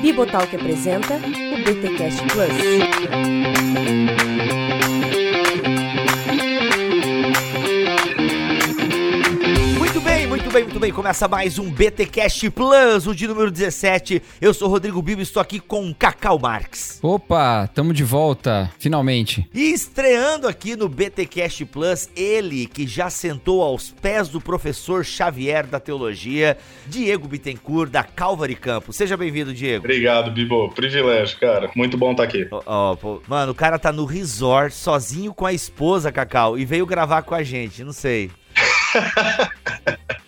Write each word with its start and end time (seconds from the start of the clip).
Bibotalk 0.00 0.54
apresenta 0.54 1.14
o 1.16 1.56
BTcast 1.64 2.22
Plus. 2.32 2.52
Muito 10.50 10.58
bem, 10.58 10.64
muito 10.64 10.80
bem. 10.80 10.92
Começa 10.92 11.28
mais 11.28 11.60
um 11.60 11.70
BTcast 11.70 12.50
Plus, 12.50 13.06
o 13.06 13.14
de 13.14 13.28
número 13.28 13.52
17. 13.52 14.20
Eu 14.40 14.52
sou 14.52 14.66
o 14.66 14.70
Rodrigo 14.72 15.00
Bibo 15.00 15.20
e 15.20 15.22
estou 15.22 15.40
aqui 15.40 15.60
com 15.60 15.94
Cacau 15.94 16.40
Marx. 16.40 16.98
Opa, 17.00 17.68
tamo 17.68 17.94
de 17.94 18.02
volta, 18.02 18.68
finalmente. 18.76 19.48
E 19.54 19.72
estreando 19.72 20.48
aqui 20.48 20.74
no 20.74 20.88
BTcast 20.88 21.64
Plus, 21.66 22.10
ele 22.16 22.66
que 22.66 22.84
já 22.84 23.08
sentou 23.08 23.62
aos 23.62 23.92
pés 23.92 24.28
do 24.28 24.40
professor 24.40 25.04
Xavier 25.04 25.68
da 25.68 25.78
Teologia, 25.78 26.58
Diego 26.88 27.28
Bittencourt, 27.28 27.88
da 27.88 28.02
Calvary 28.02 28.56
Campos. 28.56 28.96
Seja 28.96 29.16
bem-vindo, 29.16 29.54
Diego. 29.54 29.84
Obrigado, 29.84 30.32
Bibo. 30.32 30.68
Privilégio, 30.70 31.38
cara. 31.38 31.70
Muito 31.76 31.96
bom 31.96 32.10
estar 32.10 32.24
aqui. 32.24 32.48
Ó, 32.50 32.60
ó, 32.66 32.96
pô, 32.96 33.22
mano, 33.28 33.52
o 33.52 33.54
cara 33.54 33.78
tá 33.78 33.92
no 33.92 34.04
resort, 34.04 34.74
sozinho 34.74 35.32
com 35.32 35.46
a 35.46 35.52
esposa, 35.52 36.10
Cacau, 36.10 36.58
e 36.58 36.64
veio 36.64 36.84
gravar 36.84 37.22
com 37.22 37.36
a 37.36 37.44
gente, 37.44 37.84
não 37.84 37.92
sei. 37.92 38.32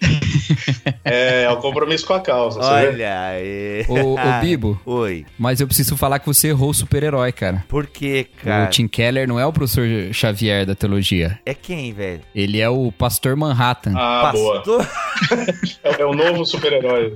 É, 1.04 1.42
é 1.44 1.50
o 1.50 1.56
compromisso 1.56 2.06
com 2.06 2.14
a 2.14 2.20
causa. 2.20 2.60
Olha 2.60 3.26
aí. 3.28 3.84
Ô, 3.88 4.14
ô, 4.14 4.16
Bibo, 4.40 4.80
Oi. 4.86 5.26
mas 5.36 5.60
eu 5.60 5.66
preciso 5.66 5.96
falar 5.96 6.20
que 6.20 6.26
você 6.26 6.48
errou 6.48 6.70
o 6.70 6.74
super-herói, 6.74 7.32
cara. 7.32 7.64
Por 7.68 7.86
quê, 7.86 8.26
cara? 8.42 8.64
O 8.66 8.70
Tim 8.70 8.86
Keller 8.86 9.26
não 9.26 9.38
é 9.38 9.44
o 9.44 9.52
professor 9.52 9.84
Xavier 10.12 10.64
da 10.64 10.74
teologia. 10.76 11.40
É 11.44 11.54
quem, 11.54 11.92
velho? 11.92 12.20
Ele 12.34 12.60
é 12.60 12.68
o 12.68 12.92
pastor 12.92 13.34
Manhattan. 13.36 13.94
Ah, 13.96 14.30
boa. 14.32 14.56
Pastor, 14.58 14.88
É, 15.82 16.00
é 16.02 16.06
o 16.06 16.12
novo 16.14 16.44
super-herói. 16.46 17.14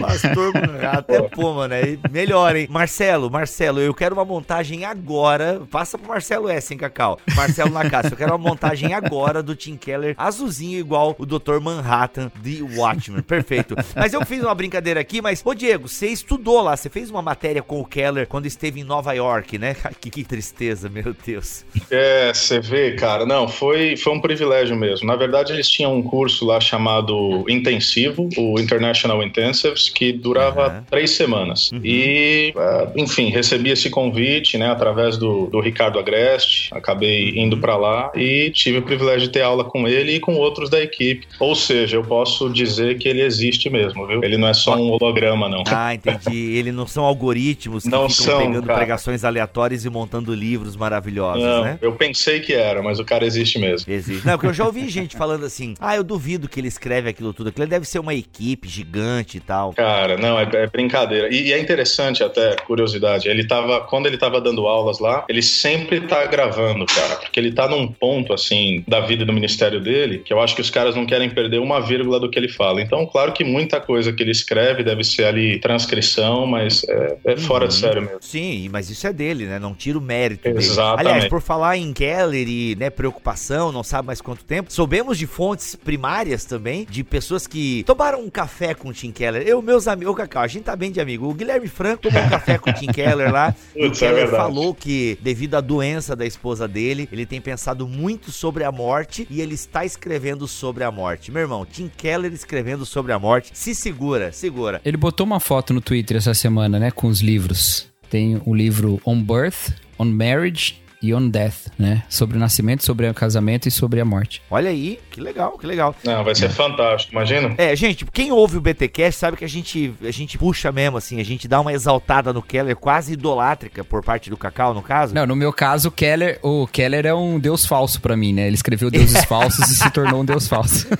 pastor 0.00 0.52
Manhattan. 0.54 1.14
É 1.14 1.22
pô, 1.22 1.52
mano, 1.54 1.74
é 1.74 1.98
melhor, 2.10 2.56
hein? 2.56 2.66
Marcelo, 2.70 3.30
Marcelo, 3.30 3.80
eu 3.80 3.92
quero 3.94 4.14
uma 4.14 4.24
montagem 4.24 4.84
agora. 4.84 5.60
Passa 5.70 5.98
pro 5.98 6.08
Marcelo 6.08 6.48
S, 6.48 6.72
hein, 6.72 6.78
Cacau? 6.78 7.18
Marcelo 7.36 7.72
Lacácio, 7.72 8.12
eu 8.12 8.16
quero 8.16 8.32
uma 8.32 8.38
montagem 8.38 8.94
agora 8.94 9.42
do 9.42 9.54
Tim 9.54 9.76
Keller, 9.76 10.14
azulzinho 10.16 10.78
igual 10.78 11.14
o 11.18 11.26
Dr. 11.26 11.60
Manhattan 11.60 12.30
de 12.42 12.62
Watchmen. 12.62 13.22
Perfeito. 13.22 13.74
Mas 13.94 14.12
eu 14.12 14.24
fiz 14.26 14.42
uma 14.42 14.54
brincadeira 14.54 15.00
aqui, 15.00 15.22
mas, 15.22 15.42
ô 15.44 15.54
Diego, 15.54 15.88
você 15.88 16.08
estudou 16.08 16.60
lá, 16.60 16.76
você 16.76 16.88
fez 16.88 17.10
uma 17.10 17.22
matéria 17.22 17.62
com 17.62 17.80
o 17.80 17.84
Keller 17.84 18.26
quando 18.26 18.46
esteve 18.46 18.80
em 18.80 18.84
Nova 18.84 19.12
York, 19.12 19.58
né? 19.58 19.76
Que, 20.00 20.10
que 20.10 20.24
tristeza, 20.24 20.88
meu 20.88 21.14
Deus. 21.24 21.64
É, 21.88 22.32
você 22.34 22.58
vê, 22.58 22.92
cara. 22.92 23.24
Não, 23.24 23.46
foi, 23.46 23.96
foi 23.96 24.12
um 24.12 24.20
privilégio 24.20 24.74
mesmo. 24.74 25.06
Na 25.06 25.14
verdade, 25.14 25.52
eles 25.52 25.68
tinham 25.68 25.94
um 25.96 26.02
curso 26.02 26.44
lá 26.44 26.60
chamado 26.60 27.44
Intensivo, 27.48 28.28
o 28.36 28.58
International 28.58 29.22
Intensives, 29.22 29.88
que 29.88 30.12
durava 30.12 30.66
Aham. 30.66 30.84
três 30.90 31.10
semanas. 31.10 31.70
E, 31.84 32.52
ah, 32.56 32.90
enfim, 32.96 33.30
recebi 33.30 33.70
esse 33.70 33.90
convite, 33.90 34.58
né, 34.58 34.70
através 34.70 35.16
do, 35.16 35.46
do 35.46 35.60
Ricardo 35.60 35.98
Agreste. 35.98 36.68
Acabei 36.72 37.38
indo 37.38 37.58
pra 37.58 37.76
lá 37.76 38.10
e 38.16 38.50
tive 38.50 38.78
o 38.78 38.82
privilégio 38.82 39.28
de 39.28 39.28
ter 39.28 39.42
aula 39.42 39.64
com 39.64 39.86
ele 39.86 40.16
e 40.16 40.20
com 40.20 40.34
outros 40.34 40.68
da 40.68 40.82
equipe. 40.82 41.28
Ou 41.38 41.54
seja, 41.54 41.96
eu 41.96 42.02
posso 42.02 42.31
dizer 42.52 42.98
que 42.98 43.08
ele 43.08 43.22
existe 43.22 43.68
mesmo, 43.70 44.06
viu? 44.06 44.22
Ele 44.22 44.36
não 44.36 44.48
é 44.48 44.54
só 44.54 44.76
um 44.76 44.90
holograma, 44.90 45.48
não. 45.48 45.64
Ah, 45.66 45.94
entendi. 45.94 46.54
Eles 46.56 46.74
não 46.74 46.86
são 46.86 47.04
algoritmos 47.04 47.84
que 47.84 47.88
Não 47.88 48.08
são, 48.08 48.38
pegando 48.38 48.66
cara. 48.66 48.78
pregações 48.78 49.24
aleatórias 49.24 49.84
e 49.84 49.90
montando 49.90 50.34
livros 50.34 50.76
maravilhosos, 50.76 51.42
Não, 51.42 51.64
né? 51.64 51.78
eu 51.80 51.92
pensei 51.92 52.40
que 52.40 52.52
era, 52.52 52.82
mas 52.82 52.98
o 52.98 53.04
cara 53.04 53.24
existe 53.24 53.58
mesmo. 53.58 53.90
Existe. 53.92 54.26
Não, 54.26 54.34
porque 54.34 54.46
eu 54.46 54.54
já 54.54 54.64
ouvi 54.64 54.88
gente 54.88 55.16
falando 55.16 55.44
assim: 55.44 55.74
ah, 55.80 55.96
eu 55.96 56.04
duvido 56.04 56.48
que 56.48 56.60
ele 56.60 56.68
escreve 56.68 57.08
aquilo 57.08 57.32
tudo. 57.32 57.48
Aquilo 57.48 57.66
deve 57.66 57.86
ser 57.86 57.98
uma 57.98 58.14
equipe 58.14 58.68
gigante 58.68 59.36
e 59.36 59.40
tal. 59.40 59.72
Cara, 59.72 60.16
não, 60.16 60.38
é, 60.38 60.48
é 60.52 60.66
brincadeira. 60.66 61.32
E, 61.32 61.48
e 61.48 61.52
é 61.52 61.58
interessante 61.60 62.22
até, 62.22 62.56
curiosidade, 62.66 63.28
ele 63.28 63.46
tava, 63.46 63.80
quando 63.80 64.06
ele 64.06 64.18
tava 64.18 64.40
dando 64.40 64.66
aulas 64.66 64.98
lá, 64.98 65.24
ele 65.28 65.42
sempre 65.42 66.00
tá 66.00 66.24
gravando, 66.26 66.86
cara, 66.86 67.16
porque 67.16 67.38
ele 67.38 67.52
tá 67.52 67.68
num 67.68 67.86
ponto, 67.88 68.32
assim, 68.32 68.84
da 68.86 69.00
vida 69.00 69.22
e 69.22 69.26
do 69.26 69.32
ministério 69.32 69.80
dele, 69.80 70.18
que 70.18 70.32
eu 70.32 70.40
acho 70.40 70.54
que 70.54 70.60
os 70.60 70.70
caras 70.70 70.94
não 70.94 71.06
querem 71.06 71.30
perder 71.30 71.58
uma 71.58 71.80
vírgula 71.80 72.18
do 72.22 72.30
que 72.30 72.38
ele 72.38 72.48
fala. 72.48 72.80
Então, 72.80 73.04
claro 73.06 73.32
que 73.32 73.44
muita 73.44 73.80
coisa 73.80 74.12
que 74.12 74.22
ele 74.22 74.30
escreve 74.30 74.82
deve 74.82 75.04
ser 75.04 75.24
ali 75.24 75.58
transcrição, 75.58 76.46
mas 76.46 76.82
é, 76.88 77.18
é 77.24 77.36
fora 77.36 77.68
de 77.68 77.74
sério 77.74 78.02
mesmo. 78.02 78.18
Sim, 78.20 78.68
mas 78.70 78.88
isso 78.88 79.06
é 79.06 79.12
dele, 79.12 79.46
né? 79.46 79.58
Não 79.58 79.74
tira 79.74 79.98
o 79.98 80.00
mérito 80.00 80.44
dele. 80.44 80.58
Exatamente. 80.58 81.08
Aliás, 81.08 81.28
por 81.28 81.40
falar 81.40 81.76
em 81.76 81.92
Keller 81.92 82.48
e 82.48 82.76
né, 82.76 82.90
preocupação, 82.90 83.72
não 83.72 83.82
sabe 83.82 84.06
mais 84.06 84.20
quanto 84.20 84.44
tempo, 84.44 84.72
soubemos 84.72 85.18
de 85.18 85.26
fontes 85.26 85.74
primárias 85.74 86.44
também, 86.44 86.86
de 86.88 87.02
pessoas 87.02 87.46
que 87.46 87.82
tomaram 87.84 88.20
um 88.20 88.30
café 88.30 88.74
com 88.74 88.88
o 88.88 88.92
Tim 88.92 89.10
Keller. 89.10 89.42
Eu, 89.46 89.60
meus 89.60 89.88
amigos, 89.88 90.16
Cacau, 90.16 90.42
a 90.42 90.46
gente 90.46 90.64
tá 90.64 90.76
bem 90.76 90.92
de 90.92 91.00
amigo. 91.00 91.28
O 91.28 91.34
Guilherme 91.34 91.68
Franco 91.68 92.02
tomou 92.02 92.22
um 92.22 92.28
café 92.28 92.58
com 92.58 92.70
o 92.70 92.72
Tim 92.72 92.86
Keller 92.86 93.32
lá. 93.32 93.54
e 93.74 93.84
o 93.84 93.86
é 93.86 93.90
Keller 93.90 94.14
verdade. 94.14 94.36
falou 94.36 94.74
que, 94.74 95.18
devido 95.20 95.56
à 95.56 95.60
doença 95.60 96.14
da 96.14 96.24
esposa 96.24 96.68
dele, 96.68 97.08
ele 97.10 97.26
tem 97.26 97.40
pensado 97.40 97.86
muito 97.88 98.30
sobre 98.30 98.64
a 98.64 98.70
morte 98.70 99.26
e 99.28 99.40
ele 99.40 99.54
está 99.54 99.84
escrevendo 99.84 100.46
sobre 100.46 100.84
a 100.84 100.90
morte. 100.90 101.30
Meu 101.30 101.42
irmão, 101.42 101.66
Tim 101.66 101.90
Keller 101.96 102.11
escrevendo 102.34 102.84
sobre 102.84 103.12
a 103.12 103.18
morte. 103.18 103.50
Se 103.54 103.74
segura, 103.74 104.32
segura. 104.32 104.80
Ele 104.84 104.96
botou 104.96 105.24
uma 105.24 105.40
foto 105.40 105.72
no 105.72 105.80
Twitter 105.80 106.16
essa 106.16 106.34
semana, 106.34 106.78
né, 106.78 106.90
com 106.90 107.06
os 107.06 107.20
livros. 107.20 107.88
Tem 108.10 108.40
o 108.44 108.54
livro 108.54 109.00
On 109.06 109.22
Birth, 109.22 109.72
On 109.98 110.04
Marriage 110.04 110.81
e 111.02 111.12
On 111.12 111.28
Death, 111.28 111.68
né? 111.78 112.04
Sobre 112.08 112.36
o 112.36 112.40
nascimento, 112.40 112.84
sobre 112.84 113.08
o 113.08 113.14
casamento 113.14 113.66
e 113.66 113.70
sobre 113.70 114.00
a 114.00 114.04
morte. 114.04 114.40
Olha 114.50 114.70
aí, 114.70 114.98
que 115.10 115.20
legal, 115.20 115.58
que 115.58 115.66
legal. 115.66 115.94
Não, 116.04 116.22
vai 116.22 116.34
ser 116.34 116.48
fantástico, 116.48 117.12
imagina? 117.12 117.54
É, 117.58 117.74
gente, 117.74 118.04
quem 118.06 118.30
ouve 118.30 118.56
o 118.56 118.60
BTcast 118.60 119.18
sabe 119.18 119.36
que 119.36 119.44
a 119.44 119.48
gente, 119.48 119.92
a 120.02 120.10
gente 120.10 120.38
puxa 120.38 120.70
mesmo, 120.70 120.96
assim, 120.96 121.20
a 121.20 121.24
gente 121.24 121.48
dá 121.48 121.60
uma 121.60 121.72
exaltada 121.72 122.32
no 122.32 122.40
Keller, 122.40 122.76
quase 122.76 123.14
idolátrica 123.14 123.82
por 123.82 124.04
parte 124.04 124.30
do 124.30 124.36
Cacau, 124.36 124.72
no 124.72 124.82
caso. 124.82 125.14
Não, 125.14 125.26
no 125.26 125.34
meu 125.34 125.52
caso, 125.52 125.88
o 125.88 125.92
Keller, 125.92 126.38
o 126.42 126.66
Keller 126.66 127.06
é 127.06 127.14
um 127.14 127.38
deus 127.38 127.66
falso 127.66 128.00
pra 128.00 128.16
mim, 128.16 128.32
né? 128.32 128.46
Ele 128.46 128.54
escreveu 128.54 128.90
deuses 128.90 129.24
falsos 129.26 129.68
e 129.68 129.74
se 129.74 129.90
tornou 129.90 130.20
um 130.20 130.24
deus 130.24 130.46
falso. 130.46 130.86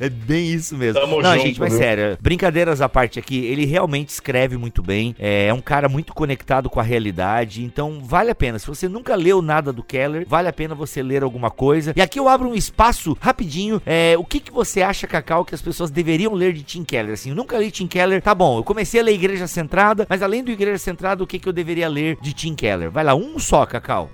É 0.00 0.08
bem 0.08 0.52
isso 0.52 0.76
mesmo. 0.76 1.00
Tamo 1.00 1.20
Não, 1.20 1.32
junto, 1.32 1.46
gente, 1.46 1.58
mas 1.58 1.70
viu? 1.70 1.78
sério, 1.80 2.18
brincadeiras 2.20 2.80
à 2.80 2.88
parte 2.88 3.18
aqui, 3.18 3.44
ele 3.46 3.64
realmente 3.64 4.10
escreve 4.10 4.56
muito 4.56 4.80
bem, 4.80 5.14
é, 5.18 5.46
é 5.46 5.52
um 5.54 5.60
cara 5.60 5.88
muito 5.88 6.14
conectado 6.14 6.70
com 6.70 6.78
a 6.78 6.84
realidade, 6.84 7.64
então 7.64 8.00
vale 8.04 8.30
a 8.30 8.34
pena. 8.34 8.58
Se 8.60 8.66
você 8.68 8.77
nunca 8.86 9.14
leu 9.16 9.40
nada 9.40 9.72
do 9.72 9.82
Keller, 9.82 10.26
vale 10.28 10.46
a 10.48 10.52
pena 10.52 10.74
você 10.74 11.02
ler 11.02 11.22
alguma 11.22 11.50
coisa. 11.50 11.94
E 11.96 12.02
aqui 12.02 12.20
eu 12.20 12.28
abro 12.28 12.50
um 12.50 12.54
espaço 12.54 13.16
rapidinho, 13.18 13.80
é, 13.86 14.14
o 14.18 14.24
que, 14.24 14.40
que 14.40 14.52
você 14.52 14.82
acha, 14.82 15.06
Cacau, 15.06 15.44
que 15.44 15.54
as 15.54 15.62
pessoas 15.62 15.90
deveriam 15.90 16.34
ler 16.34 16.52
de 16.52 16.62
Tim 16.62 16.84
Keller? 16.84 17.14
Assim, 17.14 17.30
eu 17.30 17.36
nunca 17.36 17.56
li 17.58 17.70
Tim 17.70 17.86
Keller, 17.86 18.20
tá 18.20 18.34
bom, 18.34 18.58
eu 18.58 18.64
comecei 18.64 19.00
a 19.00 19.02
ler 19.02 19.12
Igreja 19.14 19.46
Centrada, 19.46 20.06
mas 20.08 20.22
além 20.22 20.44
do 20.44 20.50
Igreja 20.50 20.76
Centrada, 20.78 21.24
o 21.24 21.26
que, 21.26 21.38
que 21.38 21.48
eu 21.48 21.52
deveria 21.52 21.88
ler 21.88 22.18
de 22.20 22.32
Tim 22.34 22.54
Keller? 22.54 22.90
Vai 22.90 23.02
lá, 23.02 23.14
um 23.14 23.38
só, 23.38 23.64
Cacau. 23.64 24.10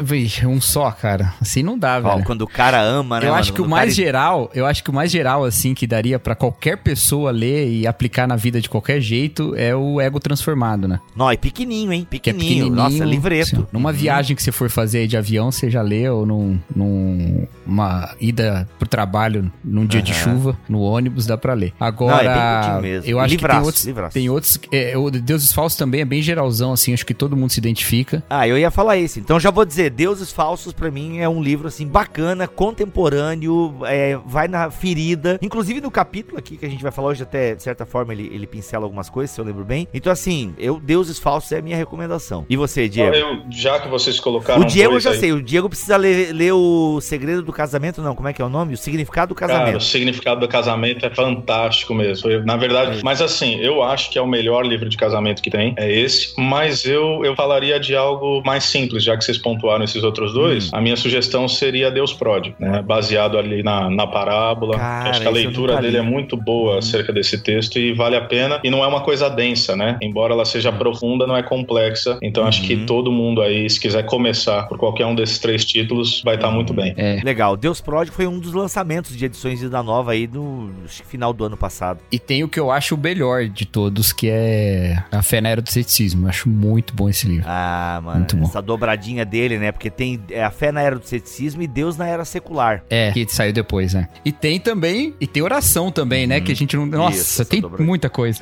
Vixe, 0.00 0.46
um 0.46 0.60
só, 0.60 0.90
cara. 0.90 1.34
Assim 1.40 1.62
não 1.62 1.78
dá, 1.78 2.00
velho. 2.00 2.24
quando 2.24 2.42
o 2.42 2.46
cara 2.48 2.80
ama, 2.80 3.20
né? 3.20 3.26
eu 3.26 3.30
mano? 3.30 3.40
acho 3.40 3.52
que 3.52 3.62
o 3.62 3.68
mais 3.68 3.84
cara- 3.84 3.94
geral, 3.94 4.50
eu 4.54 4.66
acho 4.66 4.82
que 4.82 4.90
o 4.90 4.92
mais 4.92 5.10
geral, 5.10 5.44
assim, 5.44 5.74
que 5.74 5.86
daria 5.86 6.18
pra 6.18 6.34
qualquer 6.34 6.76
pessoa 6.78 7.30
ler 7.30 7.68
e 7.70 7.86
aplicar 7.86 8.26
na 8.26 8.36
vida 8.36 8.60
de 8.60 8.68
qualquer 8.68 9.00
jeito 9.00 9.54
é 9.56 9.74
o 9.74 10.00
ego 10.00 10.18
transformado, 10.18 10.88
né? 10.88 11.00
Não, 11.14 11.30
é 11.30 11.36
pequenininho, 11.36 11.92
hein? 11.92 12.00
Que 12.10 12.16
é 12.16 12.32
Pequenininho. 12.32 12.64
pequenininho. 12.70 12.74
Nossa, 12.74 13.04
livreto. 13.04 13.56
assim, 13.56 13.66
numa 13.72 13.92
viagem 14.02 14.36
que 14.36 14.42
você 14.42 14.52
for 14.52 14.68
fazer 14.70 14.98
aí 14.98 15.06
de 15.06 15.16
avião, 15.16 15.50
você 15.50 15.70
já 15.70 15.82
lê, 15.82 16.08
ou 16.08 16.24
num, 16.26 16.58
num- 16.74 17.46
uma 17.66 18.14
ida 18.20 18.68
pro 18.78 18.88
trabalho 18.88 19.50
num 19.64 19.86
dia 19.86 20.02
de 20.02 20.12
Aham. 20.12 20.20
chuva, 20.20 20.58
no 20.68 20.80
ônibus, 20.80 21.26
dá 21.26 21.36
pra 21.38 21.54
ler. 21.54 21.72
Não, 21.78 21.86
é 21.86 21.88
Agora, 21.88 22.32
bem 22.34 22.62
curtinho 22.62 22.82
mesmo. 22.82 23.10
eu 23.10 23.20
acho 23.20 23.30
Livraço, 23.34 23.48
que 23.48 23.58
tem 23.60 23.66
outros, 23.66 23.84
livraço. 23.84 24.14
tem 24.14 24.30
outros 24.30 24.60
é, 24.72 24.96
o 24.98 25.10
Deuses 25.10 25.52
Falsos 25.52 25.76
também 25.78 26.00
é 26.00 26.04
bem 26.04 26.20
geralzão, 26.22 26.72
assim, 26.72 26.92
acho 26.92 27.06
que 27.06 27.14
todo 27.14 27.36
mundo 27.36 27.50
se 27.50 27.58
identifica. 27.60 28.22
Ah, 28.28 28.46
eu 28.46 28.58
ia 28.58 28.70
falar 28.70 28.96
isso. 28.96 29.18
Então 29.20 29.38
já 29.40 29.50
vou 29.50 29.64
dizer, 29.64 29.90
Deuses 29.90 30.32
Falsos 30.32 30.72
pra 30.72 30.90
mim 30.90 31.18
é 31.18 31.28
um 31.28 31.42
livro 31.42 31.68
assim 31.68 31.86
bacana, 31.86 32.46
contemporâneo, 32.48 33.74
é, 33.84 34.18
vai 34.26 34.48
na 34.48 34.70
ferida. 34.70 35.38
Inclusive 35.42 35.80
no 35.80 35.90
capítulo 35.90 36.38
aqui 36.38 36.56
que 36.56 36.66
a 36.66 36.68
gente 36.68 36.82
vai 36.82 36.92
falar 36.92 37.08
hoje 37.08 37.22
até 37.22 37.54
de 37.54 37.62
certa 37.62 37.84
forma 37.86 38.12
ele, 38.12 38.30
ele 38.32 38.46
pincela 38.46 38.84
algumas 38.84 39.08
coisas, 39.08 39.34
se 39.34 39.40
eu 39.40 39.44
lembro 39.44 39.64
bem. 39.64 39.88
Então 39.92 40.12
assim, 40.12 40.54
eu 40.58 40.78
Deuses 40.80 41.18
Falsos 41.18 41.50
é 41.52 41.58
a 41.58 41.62
minha 41.62 41.76
recomendação. 41.76 42.44
E 42.48 42.56
você, 42.56 42.88
Diego? 42.88 43.14
Eu, 43.14 43.42
já 43.50 43.80
que 43.80 43.88
vocês 43.92 44.18
colocaram. 44.18 44.62
O 44.62 44.64
Diego 44.64 44.94
eu 44.94 45.00
já 45.00 45.10
aí- 45.10 45.18
sei, 45.18 45.32
o 45.32 45.42
Diego 45.42 45.68
precisa 45.68 45.96
ler, 45.96 46.32
ler 46.32 46.52
o 46.52 47.00
Segredo 47.00 47.42
do 47.42 47.52
Casamento, 47.52 48.00
não, 48.02 48.14
como 48.14 48.28
é 48.28 48.32
que 48.32 48.42
é 48.42 48.44
o 48.44 48.48
nome? 48.48 48.74
O 48.74 48.76
Significado 48.76 49.28
do 49.28 49.34
Cara, 49.34 49.52
o 49.52 49.56
Casamento. 49.58 49.84
significado 49.84 50.40
do 50.40 50.48
casamento 50.48 51.06
é 51.06 51.10
fantástico 51.10 51.94
mesmo. 51.94 52.30
Eu, 52.30 52.44
na 52.44 52.56
verdade, 52.56 53.00
mas 53.04 53.20
assim, 53.22 53.56
eu 53.60 53.82
acho 53.82 54.10
que 54.10 54.18
é 54.18 54.22
o 54.22 54.26
melhor 54.26 54.64
livro 54.66 54.88
de 54.88 54.96
casamento 54.96 55.42
que 55.42 55.50
tem, 55.50 55.74
é 55.76 55.90
esse. 55.90 56.32
Mas 56.38 56.84
eu, 56.84 57.24
eu 57.24 57.34
falaria 57.36 57.78
de 57.78 57.94
algo 57.94 58.42
mais 58.44 58.64
simples, 58.64 59.04
já 59.04 59.16
que 59.16 59.24
vocês 59.24 59.38
pontuaram 59.38 59.84
esses 59.84 60.02
outros 60.02 60.32
dois. 60.32 60.66
Hum. 60.66 60.70
A 60.72 60.80
minha 60.80 60.96
sugestão 60.96 61.46
seria 61.48 61.90
Deus 61.90 62.12
Pródigo, 62.12 62.56
né? 62.58 62.82
Baseado 62.82 63.38
ali 63.38 63.62
na, 63.62 63.88
na 63.90 64.06
parábola. 64.06 64.76
Cara, 64.76 65.10
acho 65.10 65.20
que 65.20 65.28
a 65.28 65.30
leitura 65.30 65.80
dele 65.80 65.96
é 65.98 66.02
muito 66.02 66.36
boa 66.36 66.78
acerca 66.78 67.12
desse 67.12 67.42
texto 67.42 67.78
e 67.78 67.92
vale 67.92 68.16
a 68.16 68.20
pena. 68.22 68.60
E 68.64 68.70
não 68.70 68.82
é 68.82 68.86
uma 68.86 69.00
coisa 69.00 69.28
densa, 69.28 69.76
né? 69.76 69.98
Embora 70.00 70.32
ela 70.32 70.44
seja 70.44 70.72
profunda, 70.72 71.26
não 71.26 71.36
é 71.36 71.42
complexa. 71.42 72.18
Então 72.22 72.46
acho 72.46 72.62
que 72.62 72.74
Uhum. 72.74 72.86
todo 72.86 73.12
mundo 73.12 73.42
aí, 73.42 73.68
se 73.68 73.78
quiser 73.82 74.04
começar 74.04 74.62
por 74.64 74.78
qualquer 74.78 75.06
um 75.06 75.14
desses 75.14 75.38
três 75.38 75.64
títulos, 75.64 76.22
vai 76.24 76.36
estar 76.36 76.48
tá 76.48 76.54
muito 76.54 76.72
bem. 76.72 76.94
É. 76.96 77.20
Legal. 77.22 77.56
Deus 77.56 77.80
Pródigo 77.80 78.16
foi 78.16 78.26
um 78.26 78.38
dos 78.38 78.52
lançamentos 78.52 79.16
de 79.16 79.24
edições 79.24 79.58
de 79.58 79.68
da 79.68 79.82
Nova 79.82 80.12
aí 80.12 80.26
no 80.26 80.70
final 80.88 81.32
do 81.32 81.44
ano 81.44 81.56
passado. 81.56 82.00
E 82.10 82.18
tem 82.18 82.44
o 82.44 82.48
que 82.48 82.60
eu 82.60 82.70
acho 82.70 82.94
o 82.94 82.98
melhor 82.98 83.46
de 83.46 83.66
todos, 83.66 84.12
que 84.12 84.28
é 84.30 85.02
A 85.10 85.22
Fé 85.22 85.40
na 85.40 85.48
Era 85.48 85.62
do 85.62 85.70
Ceticismo. 85.70 86.26
Eu 86.26 86.28
acho 86.30 86.48
muito 86.48 86.94
bom 86.94 87.08
esse 87.08 87.26
livro. 87.26 87.44
Ah, 87.48 88.00
mano. 88.02 88.18
Muito 88.18 88.36
bom. 88.36 88.44
Essa 88.44 88.62
dobradinha 88.62 89.24
dele, 89.24 89.58
né? 89.58 89.72
Porque 89.72 89.90
tem 89.90 90.20
é, 90.30 90.42
A 90.44 90.50
Fé 90.50 90.70
na 90.72 90.82
Era 90.82 90.98
do 90.98 91.06
Ceticismo 91.06 91.62
e 91.62 91.66
Deus 91.66 91.96
na 91.96 92.06
Era 92.06 92.24
Secular. 92.24 92.84
É, 92.90 93.10
que 93.12 93.26
saiu 93.28 93.52
depois, 93.52 93.94
né? 93.94 94.08
E 94.24 94.32
tem 94.32 94.60
também, 94.60 95.14
e 95.20 95.26
tem 95.26 95.42
oração 95.42 95.90
também, 95.90 96.26
né? 96.26 96.40
Que 96.40 96.52
a 96.52 96.56
gente 96.56 96.76
não. 96.76 96.86
Nossa, 96.86 97.16
Isso, 97.16 97.44
tem 97.44 97.60
dobra- 97.60 97.82
muita 97.82 98.08
coisa. 98.10 98.40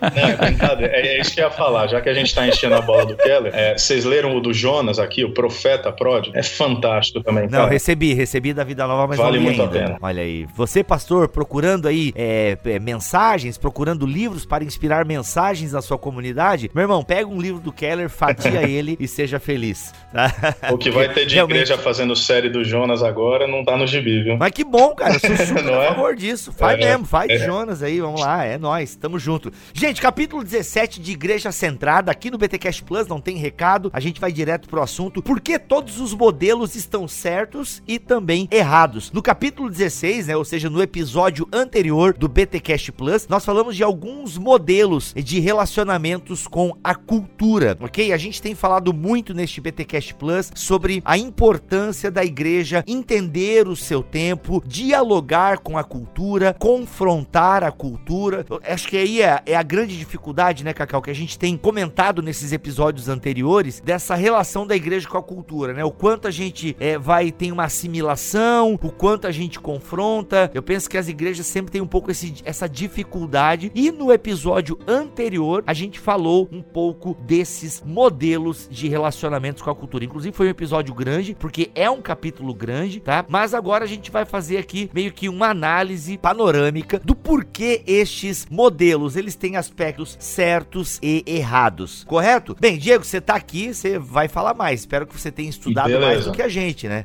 Não, 0.00 0.28
é. 0.28 0.84
É, 0.84 1.16
é 1.16 1.20
isso 1.20 1.32
que 1.32 1.40
eu 1.40 1.44
ia 1.44 1.50
falar. 1.50 1.86
Já 1.88 2.00
que 2.00 2.08
a 2.08 2.14
gente 2.14 2.34
tá 2.34 2.46
enchendo 2.46 2.74
a 2.74 2.80
bola 2.80 3.06
do 3.06 3.16
Keller, 3.16 3.52
é, 3.54 3.76
vocês 3.76 4.04
leram 4.04 4.21
o 4.26 4.40
do 4.40 4.52
Jonas 4.52 4.98
aqui, 4.98 5.24
o 5.24 5.32
Profeta 5.32 5.90
Pródigo? 5.92 6.36
É 6.36 6.42
fantástico 6.42 7.22
também, 7.22 7.44
Não, 7.44 7.50
cara. 7.60 7.70
recebi, 7.70 8.14
recebi 8.14 8.52
da 8.52 8.64
Vida 8.64 8.86
Nova, 8.86 9.06
mas 9.08 9.18
Vale 9.18 9.38
não 9.38 9.44
muito 9.44 9.60
a 9.60 9.64
ainda. 9.64 9.78
pena. 9.78 9.98
Olha 10.00 10.22
aí. 10.22 10.46
Você, 10.54 10.82
pastor, 10.84 11.28
procurando 11.28 11.86
aí 11.88 12.12
é, 12.16 12.56
é, 12.64 12.78
mensagens, 12.78 13.58
procurando 13.58 14.06
livros 14.06 14.44
para 14.44 14.64
inspirar 14.64 15.04
mensagens 15.04 15.72
na 15.72 15.82
sua 15.82 15.98
comunidade, 15.98 16.70
meu 16.74 16.82
irmão, 16.82 17.02
pega 17.02 17.28
um 17.28 17.40
livro 17.40 17.60
do 17.60 17.72
Keller, 17.72 18.08
fatia 18.08 18.62
ele 18.68 18.96
e 19.00 19.08
seja 19.08 19.38
feliz. 19.40 19.92
tá? 20.12 20.32
O 20.72 20.78
que 20.78 20.90
vai 20.90 21.08
ter 21.12 21.26
de 21.26 21.34
Realmente. 21.34 21.56
igreja 21.62 21.78
fazendo 21.78 22.14
série 22.14 22.48
do 22.48 22.64
Jonas 22.64 23.02
agora 23.02 23.46
não 23.46 23.64
tá 23.64 23.76
no 23.76 23.86
gibi, 23.86 24.22
viu? 24.22 24.36
Mas 24.36 24.52
que 24.52 24.64
bom, 24.64 24.94
cara. 24.94 25.14
Eu 25.14 25.20
sou 25.20 25.36
super 25.46 25.62
Não 25.64 25.80
a 25.80 25.84
é? 25.84 25.88
favor 25.88 26.14
disso. 26.16 26.52
Faz 26.52 26.78
É, 26.80 26.84
mesmo, 26.90 27.04
faz 27.06 27.30
é. 27.30 27.38
Jonas 27.38 27.82
aí, 27.82 28.00
vamos 28.00 28.20
lá, 28.20 28.44
é 28.44 28.58
nóis, 28.58 28.94
tamo 28.96 29.18
junto. 29.18 29.52
Gente, 29.72 30.00
capítulo 30.00 30.42
17 30.44 31.00
de 31.00 31.12
Igreja 31.12 31.50
Centrada, 31.52 32.10
aqui 32.10 32.30
no 32.30 32.38
BTCast 32.38 32.82
Plus, 32.84 33.06
não 33.06 33.20
tem 33.20 33.36
recado, 33.36 33.90
a 33.92 34.00
gente 34.00 34.11
vai 34.20 34.32
direto 34.32 34.68
pro 34.68 34.82
assunto. 34.82 35.22
Por 35.22 35.40
que 35.40 35.58
todos 35.58 36.00
os 36.00 36.14
modelos 36.14 36.74
estão 36.74 37.06
certos 37.06 37.82
e 37.86 37.98
também 37.98 38.48
errados? 38.50 39.10
No 39.12 39.22
capítulo 39.22 39.70
16, 39.70 40.26
né, 40.26 40.36
ou 40.36 40.44
seja, 40.44 40.68
no 40.68 40.82
episódio 40.82 41.48
anterior 41.52 42.14
do 42.14 42.28
BTCast 42.28 42.92
Plus, 42.92 43.28
nós 43.28 43.44
falamos 43.44 43.76
de 43.76 43.82
alguns 43.82 44.36
modelos 44.38 45.14
de 45.14 45.40
relacionamentos 45.40 46.46
com 46.46 46.76
a 46.82 46.94
cultura, 46.94 47.76
ok? 47.80 48.12
A 48.12 48.16
gente 48.16 48.42
tem 48.42 48.54
falado 48.54 48.92
muito 48.92 49.34
neste 49.34 49.60
BTCast 49.60 50.14
Plus 50.14 50.50
sobre 50.54 51.02
a 51.04 51.16
importância 51.16 52.10
da 52.10 52.24
igreja 52.24 52.84
entender 52.86 53.68
o 53.68 53.76
seu 53.76 54.02
tempo, 54.02 54.62
dialogar 54.66 55.58
com 55.58 55.78
a 55.78 55.84
cultura, 55.84 56.54
confrontar 56.58 57.64
a 57.64 57.70
cultura. 57.70 58.44
Eu 58.48 58.60
Acho 58.64 58.88
que 58.88 58.96
aí 58.96 59.22
é, 59.22 59.40
é 59.46 59.54
a 59.54 59.62
grande 59.62 59.96
dificuldade, 59.98 60.64
né, 60.64 60.72
Cacau, 60.72 61.02
que 61.02 61.10
a 61.10 61.14
gente 61.14 61.38
tem 61.38 61.56
comentado 61.56 62.22
nesses 62.22 62.52
episódios 62.52 63.08
anteriores 63.08 63.80
dessa 63.80 64.01
relação 64.10 64.66
da 64.66 64.74
igreja 64.74 65.08
com 65.08 65.18
a 65.18 65.22
cultura, 65.22 65.72
né? 65.72 65.84
O 65.84 65.90
quanto 65.90 66.26
a 66.28 66.30
gente 66.30 66.76
é, 66.80 66.98
vai 66.98 67.30
tem 67.30 67.52
uma 67.52 67.64
assimilação, 67.64 68.74
o 68.74 68.90
quanto 68.90 69.26
a 69.26 69.30
gente 69.32 69.60
confronta. 69.60 70.50
Eu 70.52 70.62
penso 70.62 70.88
que 70.88 70.98
as 70.98 71.08
igrejas 71.08 71.46
sempre 71.46 71.70
têm 71.72 71.80
um 71.80 71.86
pouco 71.86 72.10
esse- 72.10 72.34
essa 72.44 72.68
dificuldade. 72.68 73.70
E 73.74 73.90
no 73.90 74.12
episódio 74.12 74.78
anterior 74.86 75.62
a 75.66 75.72
gente 75.74 75.98
falou 75.98 76.48
um 76.52 76.62
pouco 76.62 77.16
desses 77.22 77.82
modelos 77.84 78.68
de 78.70 78.88
relacionamentos 78.88 79.62
com 79.62 79.70
a 79.70 79.74
cultura. 79.74 80.04
Inclusive 80.04 80.36
foi 80.36 80.46
um 80.46 80.50
episódio 80.50 80.94
grande, 80.94 81.36
porque 81.38 81.70
é 81.74 81.90
um 81.90 82.00
capítulo 82.02 82.54
grande, 82.54 83.00
tá? 83.00 83.24
Mas 83.28 83.54
agora 83.54 83.84
a 83.84 83.88
gente 83.88 84.10
vai 84.10 84.24
fazer 84.24 84.58
aqui 84.58 84.90
meio 84.92 85.12
que 85.12 85.28
uma 85.28 85.48
análise 85.48 86.18
panorâmica 86.18 87.00
do 87.04 87.14
porquê 87.14 87.82
estes 87.86 88.46
modelos, 88.50 89.16
eles 89.16 89.34
têm 89.36 89.56
aspectos 89.56 90.16
certos 90.20 90.98
e 91.02 91.22
errados, 91.26 92.04
correto? 92.04 92.56
Bem, 92.60 92.78
Diego, 92.78 93.04
você 93.04 93.20
tá 93.20 93.34
aqui, 93.34 93.72
você 93.74 93.91
vai 93.98 94.28
falar 94.28 94.54
mais. 94.54 94.80
Espero 94.80 95.06
que 95.06 95.18
você 95.18 95.30
tenha 95.30 95.48
estudado 95.50 95.86
Beleza. 95.88 96.06
mais 96.06 96.24
do 96.24 96.32
que 96.32 96.42
a 96.42 96.48
gente, 96.48 96.88
né? 96.88 97.04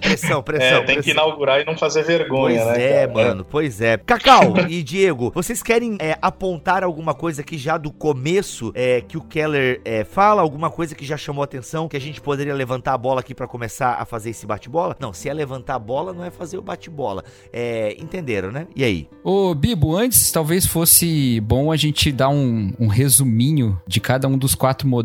pressão, 0.00 0.42
pressão. 0.42 0.66
É, 0.78 0.82
tem 0.82 0.96
que 0.96 1.02
pressão. 1.02 1.12
inaugurar 1.12 1.60
e 1.60 1.64
não 1.64 1.76
fazer 1.76 2.02
vergonha, 2.04 2.62
Pois 2.62 2.78
né? 2.78 2.84
é, 2.84 3.06
cara? 3.06 3.12
mano, 3.28 3.46
pois 3.48 3.80
é. 3.80 3.96
Cacau 3.98 4.54
e 4.68 4.82
Diego, 4.82 5.30
vocês 5.34 5.62
querem 5.62 5.96
é, 6.00 6.16
apontar 6.20 6.82
alguma 6.84 7.14
coisa 7.14 7.42
aqui 7.42 7.56
já 7.58 7.76
do 7.76 7.90
começo 7.90 8.72
é, 8.74 9.00
que 9.00 9.16
o 9.16 9.20
Keller 9.20 9.80
é, 9.84 10.04
fala? 10.04 10.42
Alguma 10.42 10.70
coisa 10.70 10.94
que 10.94 11.04
já 11.04 11.16
chamou 11.16 11.42
a 11.42 11.44
atenção 11.44 11.88
que 11.88 11.96
a 11.96 12.00
gente 12.00 12.20
poderia 12.20 12.54
levantar 12.54 12.94
a 12.94 12.98
bola 12.98 13.20
aqui 13.20 13.34
pra 13.34 13.46
começar 13.46 13.94
a 14.00 14.04
fazer 14.04 14.30
esse 14.30 14.46
bate-bola? 14.46 14.96
Não, 15.00 15.12
se 15.12 15.28
é 15.28 15.34
levantar 15.34 15.74
a 15.74 15.78
bola, 15.78 16.12
não 16.12 16.24
é 16.24 16.30
fazer 16.30 16.58
o 16.58 16.62
bate-bola. 16.62 17.24
É, 17.52 17.96
entenderam, 17.98 18.50
né? 18.50 18.66
E 18.74 18.84
aí? 18.84 19.08
Ô, 19.22 19.54
Bibo, 19.54 19.96
antes 19.96 20.30
talvez 20.32 20.66
fosse 20.66 21.40
bom 21.40 21.70
a 21.72 21.76
gente 21.76 22.10
dar 22.12 22.28
um, 22.28 22.72
um 22.78 22.86
resuminho 22.86 23.80
de 23.86 24.00
cada 24.00 24.26
um 24.28 24.36
dos 24.38 24.54
quatro 24.54 24.86
modelos 24.88 24.99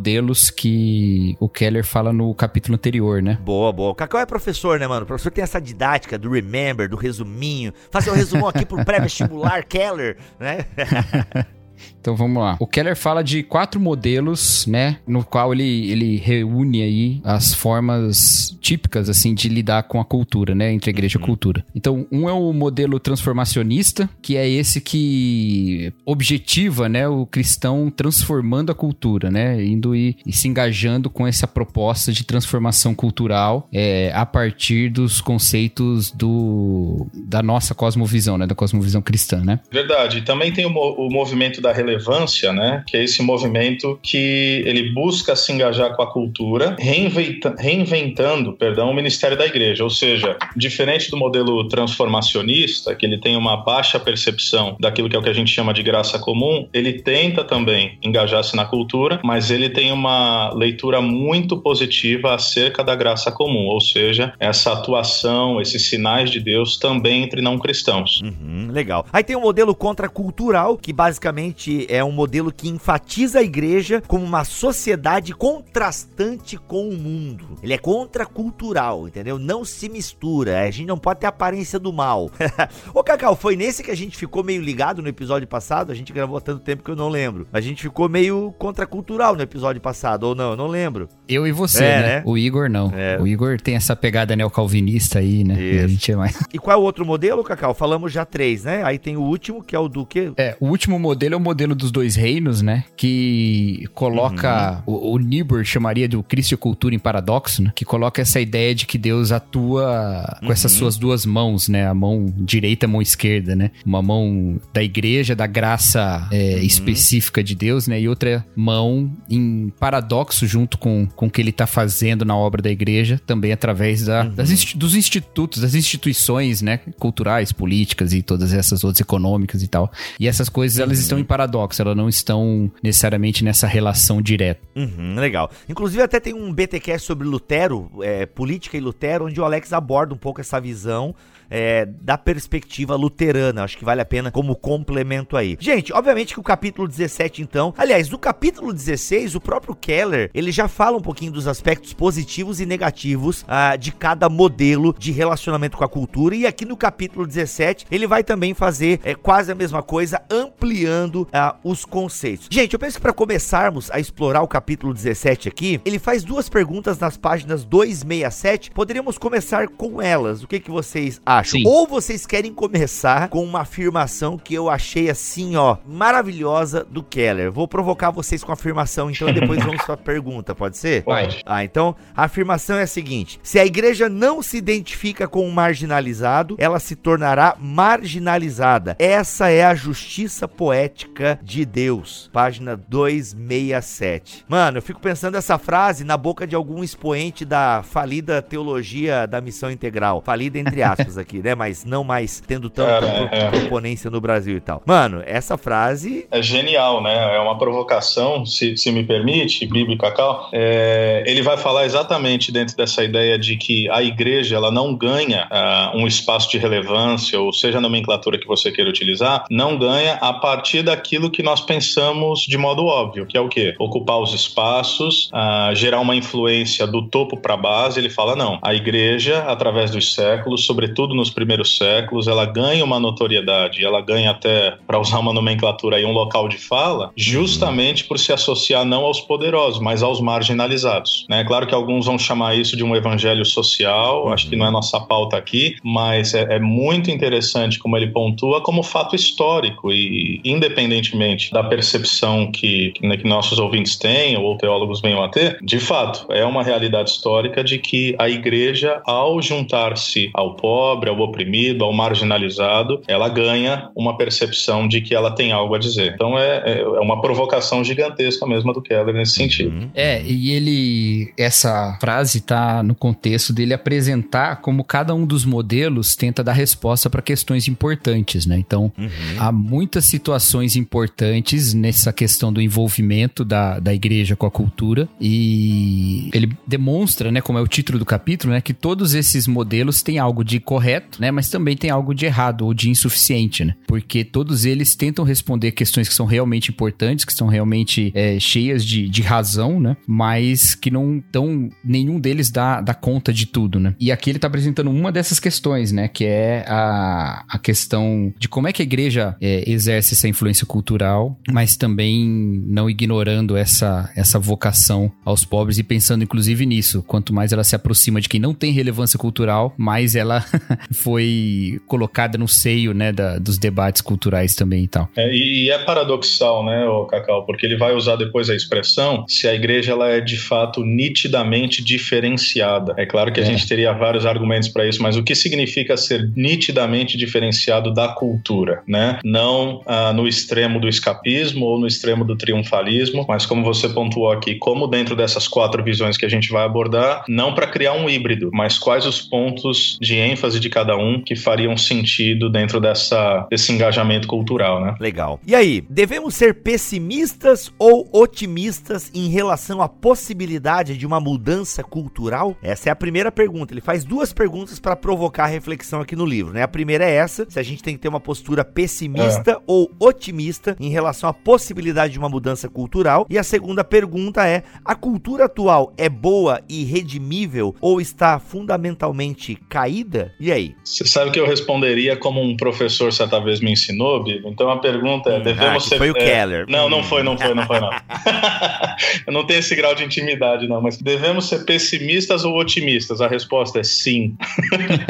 que 0.50 1.36
o 1.40 1.48
Keller 1.48 1.86
fala 1.86 2.12
no 2.12 2.34
capítulo 2.34 2.76
anterior, 2.76 3.22
né? 3.22 3.38
Boa, 3.42 3.72
boa. 3.72 3.92
O 3.92 3.96
Cacau 3.96 4.20
é 4.20 4.26
professor, 4.26 4.80
né, 4.80 4.88
mano? 4.88 5.04
O 5.04 5.08
professor 5.08 5.32
tem 5.32 5.44
essa 5.44 5.60
didática 5.60 6.18
do 6.18 6.30
remember, 6.30 6.90
do 6.90 6.96
resuminho. 6.96 7.74
Fazer 7.90 8.12
um 8.12 8.14
resumão 8.14 8.48
aqui 8.48 8.66
pro 8.66 8.84
pré-vestibular 8.86 9.64
Keller, 9.66 10.18
né? 10.40 10.66
Então 12.00 12.16
vamos 12.16 12.42
lá. 12.42 12.56
O 12.60 12.68
Keller 12.68 12.96
fala 12.96 13.24
de 13.24 13.42
quatro 13.42 13.80
modelos, 13.80 14.66
né? 14.68 14.98
No 15.08 15.24
qual 15.24 15.54
ele, 15.54 15.92
ele 15.92 16.18
reúne 16.18 16.84
aí 16.84 17.22
as 17.24 17.54
formas 17.54 18.56
típicas, 18.62 19.10
assim, 19.10 19.34
de 19.34 19.50
lidar 19.50 19.84
com 19.84 20.00
a 20.00 20.06
cultura, 20.06 20.54
né? 20.54 20.72
Entre 20.72 20.90
a 20.90 20.94
igreja 20.94 21.18
e 21.18 21.22
a 21.22 21.26
cultura. 21.26 21.66
Então, 21.74 22.06
um 22.12 22.30
é 22.30 22.34
o 22.34 22.54
modelo 22.54 23.00
transformacionista, 23.00 24.10
que 24.22 24.38
é 24.38 24.48
esse 24.48 24.80
que 24.80 25.92
objetiva, 26.06 26.88
né? 26.88 27.08
O 27.08 27.26
cristão 27.26 27.90
transformando 27.90 28.72
a 28.72 28.76
cultura, 28.76 29.32
né? 29.32 29.64
Indo 29.64 29.96
e, 29.96 30.18
e 30.26 30.32
se 30.32 30.48
engajando 30.48 31.10
com 31.10 31.26
essa 31.26 31.48
proposta 31.48 32.12
de 32.12 32.24
transformação 32.24 32.94
cultural 32.94 33.68
é, 33.74 34.12
a 34.14 34.26
partir 34.26 34.90
dos 34.90 35.22
conceitos 35.22 36.12
do, 36.12 37.08
da 37.14 37.42
nossa 37.42 37.74
cosmovisão, 37.74 38.38
né? 38.38 38.46
Da 38.46 38.56
cosmovisão 38.56 39.02
cristã, 39.02 39.44
né? 39.44 39.60
Verdade. 39.72 40.22
Também 40.22 40.52
tem 40.52 40.66
o, 40.66 40.70
o 40.70 41.10
movimento 41.10 41.62
da 41.66 41.74
relevância, 41.74 42.54
né? 42.54 42.84
Que 42.88 42.98
é 42.98 43.04
esse 43.04 43.22
movimento 43.24 44.00
que 44.04 44.64
ele 44.66 44.92
busca 44.94 45.36
se 45.36 45.52
engajar 45.52 45.96
com 45.96 46.02
a 46.04 46.12
cultura, 46.12 46.76
reinventa- 46.80 47.56
reinventando, 47.58 48.54
perdão, 48.54 48.92
o 48.92 48.94
ministério 48.94 49.36
da 49.38 49.46
igreja. 49.46 49.84
Ou 49.84 49.90
seja, 49.90 50.38
diferente 50.56 51.10
do 51.10 51.18
modelo 51.18 51.68
transformacionista, 51.68 52.96
que 52.96 53.06
ele 53.06 53.20
tem 53.20 53.36
uma 53.36 53.58
baixa 53.58 54.00
percepção 54.00 54.78
daquilo 54.80 55.10
que 55.10 55.16
é 55.16 55.20
o 55.20 55.24
que 55.24 55.30
a 55.30 55.34
gente 55.34 55.52
chama 55.52 55.74
de 55.74 55.82
graça 55.82 56.20
comum, 56.20 56.68
ele 56.72 56.94
tenta 56.94 57.44
também 57.44 57.98
engajar-se 58.04 58.56
na 58.56 58.66
cultura, 58.66 59.20
mas 59.24 59.50
ele 59.50 59.70
tem 59.70 59.92
uma 59.92 60.54
leitura 60.54 61.02
muito 61.02 61.58
positiva 61.58 62.36
acerca 62.36 62.84
da 62.84 62.96
graça 62.96 63.32
comum, 63.32 63.66
ou 63.68 63.82
seja, 63.82 64.34
essa 64.40 64.74
atuação, 64.74 65.60
esses 65.60 65.90
sinais 65.90 66.30
de 66.30 66.40
Deus 66.40 66.78
também 66.78 67.24
entre 67.24 67.42
não 67.42 67.58
cristãos. 67.58 68.22
Uhum, 68.22 68.70
legal. 68.72 69.06
Aí 69.12 69.24
tem 69.24 69.36
o 69.36 69.42
modelo 69.42 69.74
contracultural, 69.74 70.78
que 70.78 70.94
basicamente 70.94 71.55
é 71.90 72.04
um 72.04 72.12
modelo 72.12 72.52
que 72.52 72.68
enfatiza 72.68 73.40
a 73.40 73.44
igreja 73.44 74.02
como 74.08 74.24
uma 74.24 74.44
sociedade 74.44 75.34
contrastante 75.34 76.58
com 76.58 76.90
o 76.90 76.94
mundo. 76.98 77.58
Ele 77.62 77.74
é 77.74 77.78
contracultural, 77.78 79.08
entendeu? 79.08 79.38
Não 79.40 79.64
se 79.64 79.88
mistura. 79.90 80.62
A 80.62 80.72
gente 80.72 80.88
não 80.88 80.98
pode 80.98 81.20
ter 81.20 81.28
aparência 81.28 81.80
do 81.80 81.92
mal. 81.94 82.30
Ô, 82.94 83.04
Cacau, 83.04 83.36
foi 83.36 83.56
nesse 83.56 83.84
que 83.84 83.92
a 83.92 83.96
gente 83.96 84.18
ficou 84.18 84.44
meio 84.44 84.62
ligado 84.62 85.02
no 85.02 85.08
episódio 85.08 85.48
passado? 85.48 85.92
A 85.92 85.96
gente 85.96 86.12
gravou 86.12 86.38
há 86.38 86.42
tanto 86.42 86.62
tempo 86.62 86.84
que 86.84 86.92
eu 86.92 86.96
não 86.96 87.10
lembro. 87.10 87.48
A 87.54 87.62
gente 87.62 87.82
ficou 87.82 88.10
meio 88.10 88.54
contracultural 88.58 89.36
no 89.36 89.42
episódio 89.42 89.82
passado, 89.82 90.24
ou 90.24 90.36
não? 90.36 90.52
Eu 90.52 90.58
não 90.58 90.68
lembro. 90.68 91.08
Eu 91.28 91.46
e 91.48 91.52
você, 91.52 91.84
É, 91.84 92.02
né? 92.02 92.08
né? 92.18 92.24
O 92.26 92.38
Igor 92.38 92.70
não. 92.70 92.92
É. 92.94 93.20
O 93.20 93.28
Igor 93.28 93.60
tem 93.60 93.76
essa 93.76 93.96
pegada 93.96 94.36
neocalvinista 94.36 95.20
aí, 95.20 95.44
né? 95.44 95.56
E 95.60 95.80
a 95.80 95.88
gente 95.88 96.12
é 96.12 96.16
mais. 96.16 96.38
E 96.54 96.58
qual 96.60 96.76
é 96.76 96.80
o 96.80 96.84
outro 96.84 97.06
modelo, 97.06 97.44
Cacau? 97.44 97.74
Falamos 97.74 98.12
já 98.12 98.26
três, 98.26 98.64
né? 98.64 98.84
Aí 98.84 98.98
tem 98.98 99.18
o 99.18 99.22
último, 99.22 99.64
que 99.64 99.76
é 99.76 99.80
o 99.80 99.88
do 99.88 100.06
quê? 100.06 100.32
É, 100.38 100.56
o 100.60 100.68
último 100.68 100.98
modelo 101.00 101.34
é 101.36 101.38
o 101.38 101.40
modelo 101.46 101.76
dos 101.76 101.92
dois 101.92 102.16
reinos, 102.16 102.62
né? 102.62 102.84
Que 102.98 103.86
coloca. 103.94 104.84
O, 104.86 105.14
o 105.14 105.18
Niebuhr 105.20 105.64
chamaria 105.64 106.08
de 106.08 106.22
Cristocultura 106.24 106.94
em 106.96 107.00
paradoxo, 107.00 107.62
né? 107.62 107.72
Que 107.76 107.86
coloca 107.86 108.22
essa 108.22 108.42
ideia 108.42 108.74
de 108.74 108.86
que 108.86 108.98
Deus 108.98 109.32
atua 109.32 110.38
com 110.40 110.52
essas 110.52 110.72
suas 110.72 110.98
duas 110.98 111.26
mãos, 111.26 111.70
né? 111.70 111.88
A 111.88 111.94
mão 111.94 112.26
direita 112.38 112.86
e 112.86 112.88
a 112.88 112.90
mão 112.90 113.02
esquerda, 113.02 113.56
né? 113.56 113.72
Uma 113.86 114.02
mão 114.02 114.60
da 114.74 114.84
igreja, 114.84 115.36
da 115.36 115.48
graça 115.48 116.28
é, 116.32 116.60
específica 116.64 117.44
de 117.44 117.56
Deus, 117.56 117.88
né? 117.88 118.02
E 118.02 118.10
outra 118.10 118.46
mão 118.56 119.12
em 119.30 119.72
paradoxo 119.80 120.48
junto 120.48 120.78
com, 120.78 121.08
com 121.16 121.28
o 121.28 121.30
que 121.30 121.42
ele 121.42 121.52
tá 121.52 121.68
fazendo 121.68 122.26
na 122.26 122.36
obra 122.36 122.62
da 122.62 122.72
igreja, 122.72 123.22
também 123.26 123.52
através 123.52 124.06
da, 124.06 124.24
das 124.24 124.52
insti- 124.52 124.78
dos 124.78 124.96
institutos, 124.96 125.62
das 125.62 125.76
instituições, 125.76 126.62
né? 126.62 126.80
Culturais, 127.00 127.52
políticas 127.52 128.14
e 128.14 128.22
todas 128.22 128.54
essas 128.54 128.84
outras 128.84 129.02
econômicas 129.02 129.62
e 129.62 129.68
tal. 129.68 129.92
E 130.20 130.28
essas 130.28 130.50
coisas, 130.50 130.80
elas 130.80 131.00
estão 131.00 131.20
em 131.20 131.24
paradoxo, 131.36 131.82
elas 131.82 131.98
não 131.98 132.08
estão 132.08 132.72
necessariamente 132.82 133.44
nessa 133.44 133.68
relação 133.68 134.22
direta. 134.22 134.62
Uhum, 134.74 135.16
legal. 135.16 135.52
Inclusive, 135.68 136.02
até 136.02 136.18
tem 136.18 136.34
um 136.34 136.54
BTcast 136.54 137.06
sobre 137.06 137.28
Lutero, 137.28 137.92
é, 138.02 138.26
política 138.26 138.78
e 138.78 138.80
Lutero, 138.80 139.26
onde 139.26 139.40
o 139.42 139.44
Alex 139.44 139.74
aborda 139.74 140.14
um 140.14 140.18
pouco 140.18 140.40
essa 140.40 140.62
visão 140.62 141.14
é, 141.50 141.86
da 141.86 142.18
perspectiva 142.18 142.96
luterana. 142.96 143.64
Acho 143.64 143.78
que 143.78 143.86
vale 143.86 144.02
a 144.02 144.06
pena 144.06 144.32
como 144.32 144.56
complemento 144.56 145.38
aí. 145.38 145.58
Gente, 145.60 145.94
obviamente 145.94 146.34
que 146.34 146.40
o 146.40 146.44
capítulo 146.44 146.88
17, 146.88 147.42
então. 147.42 147.74
Aliás, 147.78 148.10
no 148.10 148.18
capítulo 148.18 148.74
16, 148.74 149.36
o 149.36 149.42
próprio 149.42 149.76
Keller 149.76 150.30
ele 150.34 150.52
já 150.52 150.68
fala 150.68 150.98
um 150.98 151.02
pouquinho 151.02 151.32
dos 151.32 151.48
aspectos 151.48 151.94
positivos 151.94 152.60
e 152.60 152.66
negativos 152.66 153.46
ah, 153.48 153.76
de 153.76 153.92
cada 153.92 154.30
modelo 154.30 154.96
de 154.98 155.12
relacionamento 155.12 155.78
com 155.78 155.84
a 155.84 155.90
cultura. 155.90 156.36
E 156.36 156.46
aqui 156.46 156.66
no 156.66 156.78
capítulo 156.78 157.26
17, 157.26 157.86
ele 157.92 158.08
vai 158.08 158.24
também 158.24 158.54
fazer 158.54 159.00
é, 159.04 159.16
quase 159.16 159.52
a 159.52 159.56
mesma 159.56 159.82
coisa, 159.82 160.22
ampliando 160.30 161.28
ah, 161.32 161.56
os 161.64 161.86
conceitos. 161.86 162.48
Gente, 162.52 162.74
eu 162.74 162.80
penso 162.80 162.98
que 162.98 163.02
para 163.02 163.14
começarmos 163.14 163.90
a 163.92 164.00
explorar 164.00 164.42
o 164.42 164.48
capítulo 164.48 164.94
17 164.94 165.48
aqui, 165.48 165.80
ele 165.86 166.00
faz 166.00 166.24
duas 166.24 166.50
perguntas 166.50 167.00
nas 167.00 167.18
páginas 167.18 167.64
267. 167.64 168.72
Poderíamos 168.72 169.18
começar 169.18 169.68
com 169.68 170.02
elas. 170.02 170.44
O 170.44 170.48
que, 170.48 170.60
que 170.60 170.72
vocês 170.72 171.22
acham? 171.26 171.35
Acham. 171.38 171.60
Sim. 171.60 171.68
Ou 171.68 171.88
vocês 171.88 172.26
querem 172.26 172.54
começar 172.54 173.30
com 173.30 173.44
uma 173.44 173.62
afirmação 173.62 174.38
que 174.38 174.54
eu 174.54 174.70
achei 174.70 175.10
assim, 175.10 175.56
ó, 175.56 175.78
maravilhosa 175.86 176.86
do 176.90 177.04
Keller. 177.04 177.52
Vou 177.52 177.68
provocar 177.68 178.12
vocês 178.12 178.44
com 178.44 178.52
a 178.52 178.54
afirmação, 178.54 179.10
então 179.10 179.32
depois 179.32 179.62
vamos 179.64 179.84
pra 179.84 179.98
pergunta, 179.98 180.56
pode 180.56 180.78
ser? 180.78 181.04
Pode. 181.04 181.42
Ah, 181.46 181.64
então 181.64 181.96
a 182.16 182.24
afirmação 182.24 182.78
é 182.78 182.84
a 182.84 182.88
seguinte: 182.88 183.40
se 183.44 183.60
a 183.60 183.66
igreja 183.66 184.10
não 184.10 184.42
se 184.42 184.58
identifica 184.58 185.28
com 185.28 185.48
o 185.48 185.52
marginalizado, 185.52 186.56
ela 186.58 186.80
se 186.80 186.96
tornará 186.96 187.56
marginalizada. 187.60 188.96
Essa 189.00 189.50
é 189.50 189.64
a 189.64 189.76
justiça 189.76 190.48
poética 190.48 191.40
de 191.44 191.66
Deus. 191.66 192.30
Página 192.32 192.76
267. 192.76 194.46
Mano, 194.48 194.78
eu 194.78 194.82
fico 194.82 195.00
pensando 195.00 195.36
essa 195.36 195.58
frase 195.58 196.04
na 196.04 196.18
boca 196.18 196.48
de 196.48 196.56
algum 196.56 196.84
expoente 196.84 197.46
da 197.46 197.84
falida 197.84 198.42
teologia 198.42 199.26
da 199.26 199.42
missão 199.42 199.72
integral. 199.72 200.22
Falida 200.22 200.60
entre 200.60 200.82
aspas 200.82 201.18
aqui 201.18 201.25
aqui, 201.26 201.40
né? 201.40 201.56
Mas 201.56 201.84
não 201.84 202.04
mais 202.04 202.42
tendo 202.46 202.70
tanta 202.70 203.06
é, 203.32 203.50
proponência 203.50 204.10
no 204.10 204.22
Brasil 204.22 204.56
e 204.56 204.62
tal. 204.62 204.82
Mano, 204.86 205.22
essa 205.26 205.58
frase. 205.58 206.28
É 206.32 206.42
genial, 206.42 207.02
né? 207.02 207.36
É 207.36 207.40
uma 207.40 207.58
provocação, 207.58 208.46
se, 208.46 208.78
se 208.78 208.92
me 208.92 209.04
permite, 209.04 209.66
Bibi 209.66 209.98
Cacau. 209.98 210.50
É, 210.54 211.24
ele 211.26 211.42
vai 211.42 211.58
falar 211.58 211.86
exatamente 211.86 212.52
dentro 212.52 212.78
dessa 212.78 213.04
ideia 213.04 213.38
de 213.38 213.58
que 213.58 213.90
a 213.90 214.04
igreja 214.04 214.56
ela 214.56 214.72
não 214.72 214.94
ganha 214.94 215.48
uh, 215.52 215.98
um 215.98 216.08
espaço 216.08 216.50
de 216.52 216.58
relevância, 216.58 217.40
ou 217.40 217.52
seja 217.52 217.80
a 217.80 217.82
nomenclatura 217.82 218.38
que 218.38 218.48
você 218.48 218.72
queira 218.72 218.90
utilizar, 218.90 219.46
não 219.50 219.78
ganha 219.78 220.14
a 220.22 220.34
partir 220.34 220.84
daquilo 220.84 221.32
que 221.32 221.42
nós 221.42 221.62
pensamos 221.62 222.42
de 222.42 222.58
modo 222.58 222.86
óbvio, 222.86 223.26
que 223.26 223.38
é 223.38 223.42
o 223.42 223.50
quê? 223.50 223.74
Ocupar 223.80 224.20
os 224.20 224.34
espaços, 224.34 225.30
uh, 225.34 225.74
gerar 225.74 226.00
uma 226.00 226.16
influência 226.16 226.86
do 226.86 227.02
topo 227.02 227.38
para 227.38 227.56
a 227.56 227.58
base. 227.58 228.00
Ele 228.00 228.10
fala, 228.10 228.36
não, 228.36 228.60
a 228.62 228.74
igreja, 228.74 229.40
através 229.48 229.92
dos 229.92 230.14
séculos, 230.14 230.66
sobretudo 230.66 231.15
nos 231.16 231.30
primeiros 231.30 231.78
séculos, 231.78 232.28
ela 232.28 232.46
ganha 232.46 232.84
uma 232.84 233.00
notoriedade, 233.00 233.84
ela 233.84 234.02
ganha 234.02 234.32
até, 234.32 234.78
para 234.86 235.00
usar 235.00 235.20
uma 235.20 235.34
nomenclatura 235.34 235.98
aí, 235.98 236.06
um 236.06 236.12
local 236.12 236.48
de 236.48 236.58
fala, 236.58 237.12
justamente 237.16 238.04
por 238.04 238.20
se 238.20 238.32
associar 238.32 238.86
não 238.86 239.06
aos 239.06 239.22
poderosos, 239.22 239.80
mas 239.80 240.04
aos 240.04 240.20
marginalizados. 240.20 241.26
É 241.30 241.38
né? 241.38 241.44
claro 241.44 241.68
que 241.68 241.74
alguns 241.74 242.06
vão 242.06 242.18
chamar 242.18 242.56
isso 242.56 242.76
de 242.76 242.84
um 242.84 242.96
evangelho 242.96 243.46
social, 243.46 244.32
acho 244.32 244.50
que 244.50 244.56
não 244.56 244.66
é 244.66 244.72
nossa 244.72 245.00
pauta 245.00 245.38
aqui, 245.38 245.76
mas 245.84 246.34
é, 246.34 246.56
é 246.56 246.60
muito 246.60 247.10
interessante 247.10 247.80
como 247.80 247.96
ele 247.98 248.08
pontua 248.08 248.62
como 248.62 248.84
fato 248.84 249.16
histórico 249.16 249.92
e 249.92 250.42
independentemente 250.44 251.52
da 251.52 251.64
percepção 251.64 252.52
que, 252.52 252.92
que, 252.92 253.08
né, 253.08 253.18
que 253.18 253.28
nossos 253.28 253.60
ouvintes 253.60 253.96
têm 253.96 254.38
ou 254.38 254.58
teólogos 254.58 255.02
venham 255.02 255.24
a 255.24 255.30
ter, 255.30 255.60
de 255.62 255.80
fato, 255.80 256.26
é 256.32 256.46
uma 256.46 256.64
realidade 256.64 257.10
histórica 257.10 257.64
de 257.64 257.80
que 257.80 258.16
a 258.20 258.30
igreja, 258.30 259.02
ao 259.06 259.42
juntar-se 259.42 260.30
ao 260.34 260.56
pobre, 260.56 261.05
pobre, 261.06 261.10
ao 261.10 261.20
oprimido, 261.20 261.84
ao 261.84 261.94
marginalizado, 261.94 263.02
ela 263.08 263.30
ganha 263.30 263.90
uma 263.96 264.18
percepção 264.18 264.88
de 264.88 265.02
que 265.02 265.14
ela 265.14 265.32
tem 265.32 265.52
algo 265.52 265.76
a 265.76 265.80
dizer. 265.80 266.14
Então 266.14 266.38
é, 266.38 266.64
é, 266.66 266.82
é 266.82 267.00
uma 267.00 267.22
provocação 267.22 267.84
gigantesca 267.84 268.46
mesmo 268.46 268.74
do 268.74 268.82
Keller 268.82 269.14
nesse 269.14 269.34
sentido. 269.34 269.76
Uhum. 269.76 269.90
É, 269.94 270.22
e 270.24 270.52
ele, 270.52 271.34
essa 271.38 271.98
frase 272.00 272.42
tá 272.42 272.82
no 272.82 272.96
contexto 272.96 273.54
dele 273.54 273.74
apresentar 273.74 274.58
como 274.58 274.84
cada 274.84 275.14
um 275.14 275.26
dos 275.26 275.46
modelos 275.46 276.16
tenta 276.16 276.44
dar 276.44 276.54
resposta 276.54 277.10
para 277.10 277.22
questões 277.22 277.68
importantes, 277.68 278.46
né? 278.46 278.58
Então, 278.58 278.92
uhum. 278.98 279.10
há 279.38 279.52
muitas 279.52 280.06
situações 280.06 280.76
importantes 280.76 281.74
nessa 281.74 282.12
questão 282.12 282.52
do 282.52 282.62
envolvimento 282.62 283.44
da, 283.44 283.80
da 283.80 283.94
igreja 283.94 284.36
com 284.36 284.46
a 284.46 284.52
cultura 284.52 285.08
e 285.20 286.30
ele 286.34 286.52
demonstra, 286.66 287.32
né, 287.32 287.42
como 287.42 287.60
é 287.60 287.62
o 287.62 287.68
título 287.68 288.00
do 288.00 288.06
capítulo, 288.06 288.54
né, 288.54 288.62
que 288.62 288.74
todos 288.74 289.14
esses 289.14 289.48
modelos 289.48 290.02
têm 290.02 290.20
algo 290.20 290.44
de 290.44 290.60
correto 290.60 290.95
correto, 290.96 291.22
né? 291.22 291.32
Mas 291.32 291.50
também 291.50 291.76
tem 291.76 291.90
algo 291.90 292.14
de 292.14 292.26
errado 292.26 292.66
ou 292.66 292.74
de 292.74 292.90
insuficiente, 292.90 293.64
né? 293.64 293.76
Porque 293.88 294.24
todos 294.24 294.66
eles 294.66 294.96
tentam 294.96 295.26
responder 295.26 295.72
questões 295.72 296.08
que 296.08 296.14
são 296.14 296.26
realmente 296.26 296.70
importantes, 296.72 297.26
que 297.26 297.34
são 297.34 297.48
realmente 297.48 298.12
é, 298.16 298.40
cheias 298.40 298.86
de, 298.86 299.10
de 299.10 299.22
razão, 299.22 299.80
né? 299.80 299.98
Mas 300.08 300.76
que 300.76 300.90
não 300.90 301.18
estão. 301.18 301.70
Nenhum 301.84 302.20
deles 302.20 302.50
dá, 302.50 302.82
dá 302.82 302.94
conta 302.94 303.34
de 303.34 303.46
tudo, 303.46 303.80
né? 303.80 303.96
E 304.00 304.12
aqui 304.12 304.30
ele 304.30 304.40
tá 304.40 304.48
apresentando 304.48 304.90
uma 304.90 305.12
dessas 305.12 305.40
questões, 305.40 305.92
né? 305.92 306.08
Que 306.08 306.26
é 306.26 306.66
a, 306.68 307.44
a 307.48 307.60
questão 307.60 308.34
de 308.38 308.48
como 308.48 308.68
é 308.68 308.74
que 308.74 308.82
a 308.82 308.86
igreja 308.86 309.36
é, 309.42 309.70
exerce 309.70 310.14
essa 310.14 310.28
influência 310.28 310.66
cultural, 310.66 311.38
mas 311.52 311.76
também 311.76 312.26
não 312.68 312.90
ignorando 312.90 313.58
essa, 313.58 314.12
essa 314.16 314.40
vocação 314.40 315.12
aos 315.24 315.44
pobres 315.44 315.78
e 315.78 315.84
pensando 315.84 316.24
inclusive 316.24 316.66
nisso. 316.66 317.04
Quanto 317.04 317.34
mais 317.34 317.52
ela 317.52 317.64
se 317.64 317.76
aproxima 317.76 318.22
de 318.22 318.30
quem 318.30 318.40
não 318.40 318.54
tem 318.54 318.72
relevância 318.72 319.18
cultural, 319.18 319.74
mais 319.78 320.16
ela 320.16 320.46
foi 320.94 321.80
colocada 321.88 322.38
no 322.38 322.48
seio, 322.48 322.94
né, 322.94 323.12
da, 323.12 323.38
dos 323.38 323.58
debates 323.58 324.02
culturais 324.02 324.56
também 324.56 324.84
e 324.84 324.88
tal. 324.88 325.10
É, 325.16 325.34
e 325.34 325.70
é 325.70 325.78
paradoxal, 325.80 326.66
né, 326.66 326.86
o 326.86 327.06
Cacau, 327.06 327.46
porque 327.46 327.66
ele 327.66 327.78
vai 327.78 327.94
usar 327.94 328.16
depois 328.16 328.50
a 328.50 328.56
expressão 328.56 329.26
se 329.28 329.48
a 329.48 329.54
igreja 329.54 329.92
ela 329.92 330.10
é 330.10 330.20
de 330.20 330.38
fato 330.38 330.84
nitidamente 330.84 331.84
diferenciada. 331.84 332.94
É 332.98 333.06
claro 333.06 333.32
que 333.32 333.40
é. 333.40 333.44
a 333.44 333.46
gente 333.46 333.68
teria 333.68 333.94
vários 333.94 334.26
argumentos 334.26 334.70
para 334.70 334.88
isso, 334.88 335.02
mas 335.02 335.16
o 335.18 335.24
que 335.24 335.36
significa 335.36 335.98
ser 335.98 336.32
nitidamente 336.36 337.18
diferenciado 337.18 337.94
da 337.94 338.10
cultura, 338.10 338.82
né? 338.88 339.20
Não 339.24 339.82
ah, 339.86 340.14
no 340.14 340.28
extremo 340.28 340.80
do 340.80 340.88
escapismo 340.88 341.66
ou 341.66 341.80
no 341.80 341.88
extremo 341.88 342.24
do 342.24 342.36
triunfalismo, 342.36 343.26
mas 343.28 343.46
como 343.46 343.64
você 343.64 343.90
pontuou 343.90 344.32
aqui, 344.32 344.56
como 344.56 344.88
dentro 344.88 345.16
dessas 345.16 345.48
quatro 345.48 345.84
visões 345.84 346.18
que 346.18 346.26
a 346.26 346.30
gente 346.30 346.50
vai 346.50 346.66
abordar, 346.66 347.24
não 347.28 347.54
para 347.54 347.68
criar 347.68 347.94
um 347.94 348.10
híbrido, 348.10 348.50
mas 348.54 348.78
quais 348.78 349.06
os 349.06 349.22
pontos 349.22 349.98
de 350.02 350.16
ênfase 350.16 350.60
de 350.66 350.70
cada 350.70 350.98
um 350.98 351.22
que 351.22 351.36
fariam 351.36 351.78
sentido 351.78 352.50
dentro 352.50 352.82
dessa, 352.82 353.46
desse 353.50 353.72
engajamento 353.72 354.28
cultural, 354.28 354.84
né? 354.84 354.96
Legal. 355.00 355.40
E 355.46 355.54
aí, 355.54 355.82
devemos 355.90 356.34
ser 356.34 356.56
pessimistas 356.56 357.72
ou 357.78 358.10
otimistas 358.12 359.12
em 359.14 359.30
relação 359.30 359.82
à 359.82 359.88
possibilidade 359.88 360.98
de 360.98 361.06
uma 361.06 361.20
mudança 361.20 361.84
cultural? 361.84 362.56
Essa 362.64 362.90
é 362.90 362.92
a 362.92 362.96
primeira 362.96 363.32
pergunta. 363.32 363.74
Ele 363.74 363.82
faz 363.82 364.04
duas 364.04 364.34
perguntas 364.34 364.80
para 364.80 364.96
provocar 364.96 365.46
reflexão 365.46 366.02
aqui 366.02 366.16
no 366.16 366.26
livro, 366.26 366.54
né? 366.54 366.64
A 366.64 366.68
primeira 366.68 367.06
é 367.06 367.14
essa: 367.14 367.46
se 367.48 367.60
a 367.60 367.64
gente 367.64 367.84
tem 367.84 367.96
que 367.96 368.02
ter 368.02 368.08
uma 368.08 368.20
postura 368.20 368.66
pessimista 368.66 369.52
é. 369.52 369.58
ou 369.68 369.92
otimista 370.00 370.76
em 370.80 370.90
relação 370.90 371.30
à 371.30 371.34
possibilidade 371.34 372.14
de 372.14 372.20
uma 372.20 372.30
mudança 372.30 372.68
cultural. 372.68 373.28
E 373.30 373.38
a 373.38 373.44
segunda 373.44 373.84
pergunta 373.84 374.48
é: 374.48 374.64
a 374.84 374.96
cultura 374.96 375.46
atual 375.46 375.94
é 375.96 376.10
boa 376.10 376.62
e 376.68 376.84
redimível 376.84 377.76
ou 377.80 378.02
está 378.02 378.40
fundamentalmente 378.40 379.56
caída? 379.70 380.34
E 380.40 380.52
aí? 380.52 380.55
Você 380.84 381.06
sabe 381.06 381.32
que 381.32 381.40
eu 381.40 381.46
responderia 381.46 382.16
como 382.16 382.42
um 382.42 382.56
professor 382.56 383.12
certa 383.12 383.40
vez 383.40 383.60
me 383.60 383.72
ensinou, 383.72 384.24
Bibo? 384.24 384.50
Então 384.50 384.70
a 384.70 384.78
pergunta 384.78 385.30
é: 385.30 385.40
hum, 385.40 385.44
devemos 385.44 385.86
ah, 385.86 385.90
ser. 385.90 385.98
Foi 385.98 386.12
o 386.12 386.18
é, 386.18 386.26
Keller. 386.26 386.66
Não, 386.68 386.90
não 386.90 387.04
foi, 387.04 387.24
não 387.24 387.38
foi, 387.38 387.54
não 387.54 387.66
foi, 387.66 387.80
não. 387.80 387.90
eu 389.28 389.34
não 389.34 389.46
tenho 389.46 389.60
esse 389.60 389.76
grau 389.76 389.96
de 389.96 390.04
intimidade, 390.04 390.68
não, 390.68 390.82
mas 390.82 390.98
devemos 390.98 391.46
ser 391.46 391.66
pessimistas 391.66 392.46
ou 392.46 392.58
otimistas? 392.58 393.22
A 393.22 393.28
resposta 393.28 393.80
é 393.80 393.84
sim. 393.84 394.36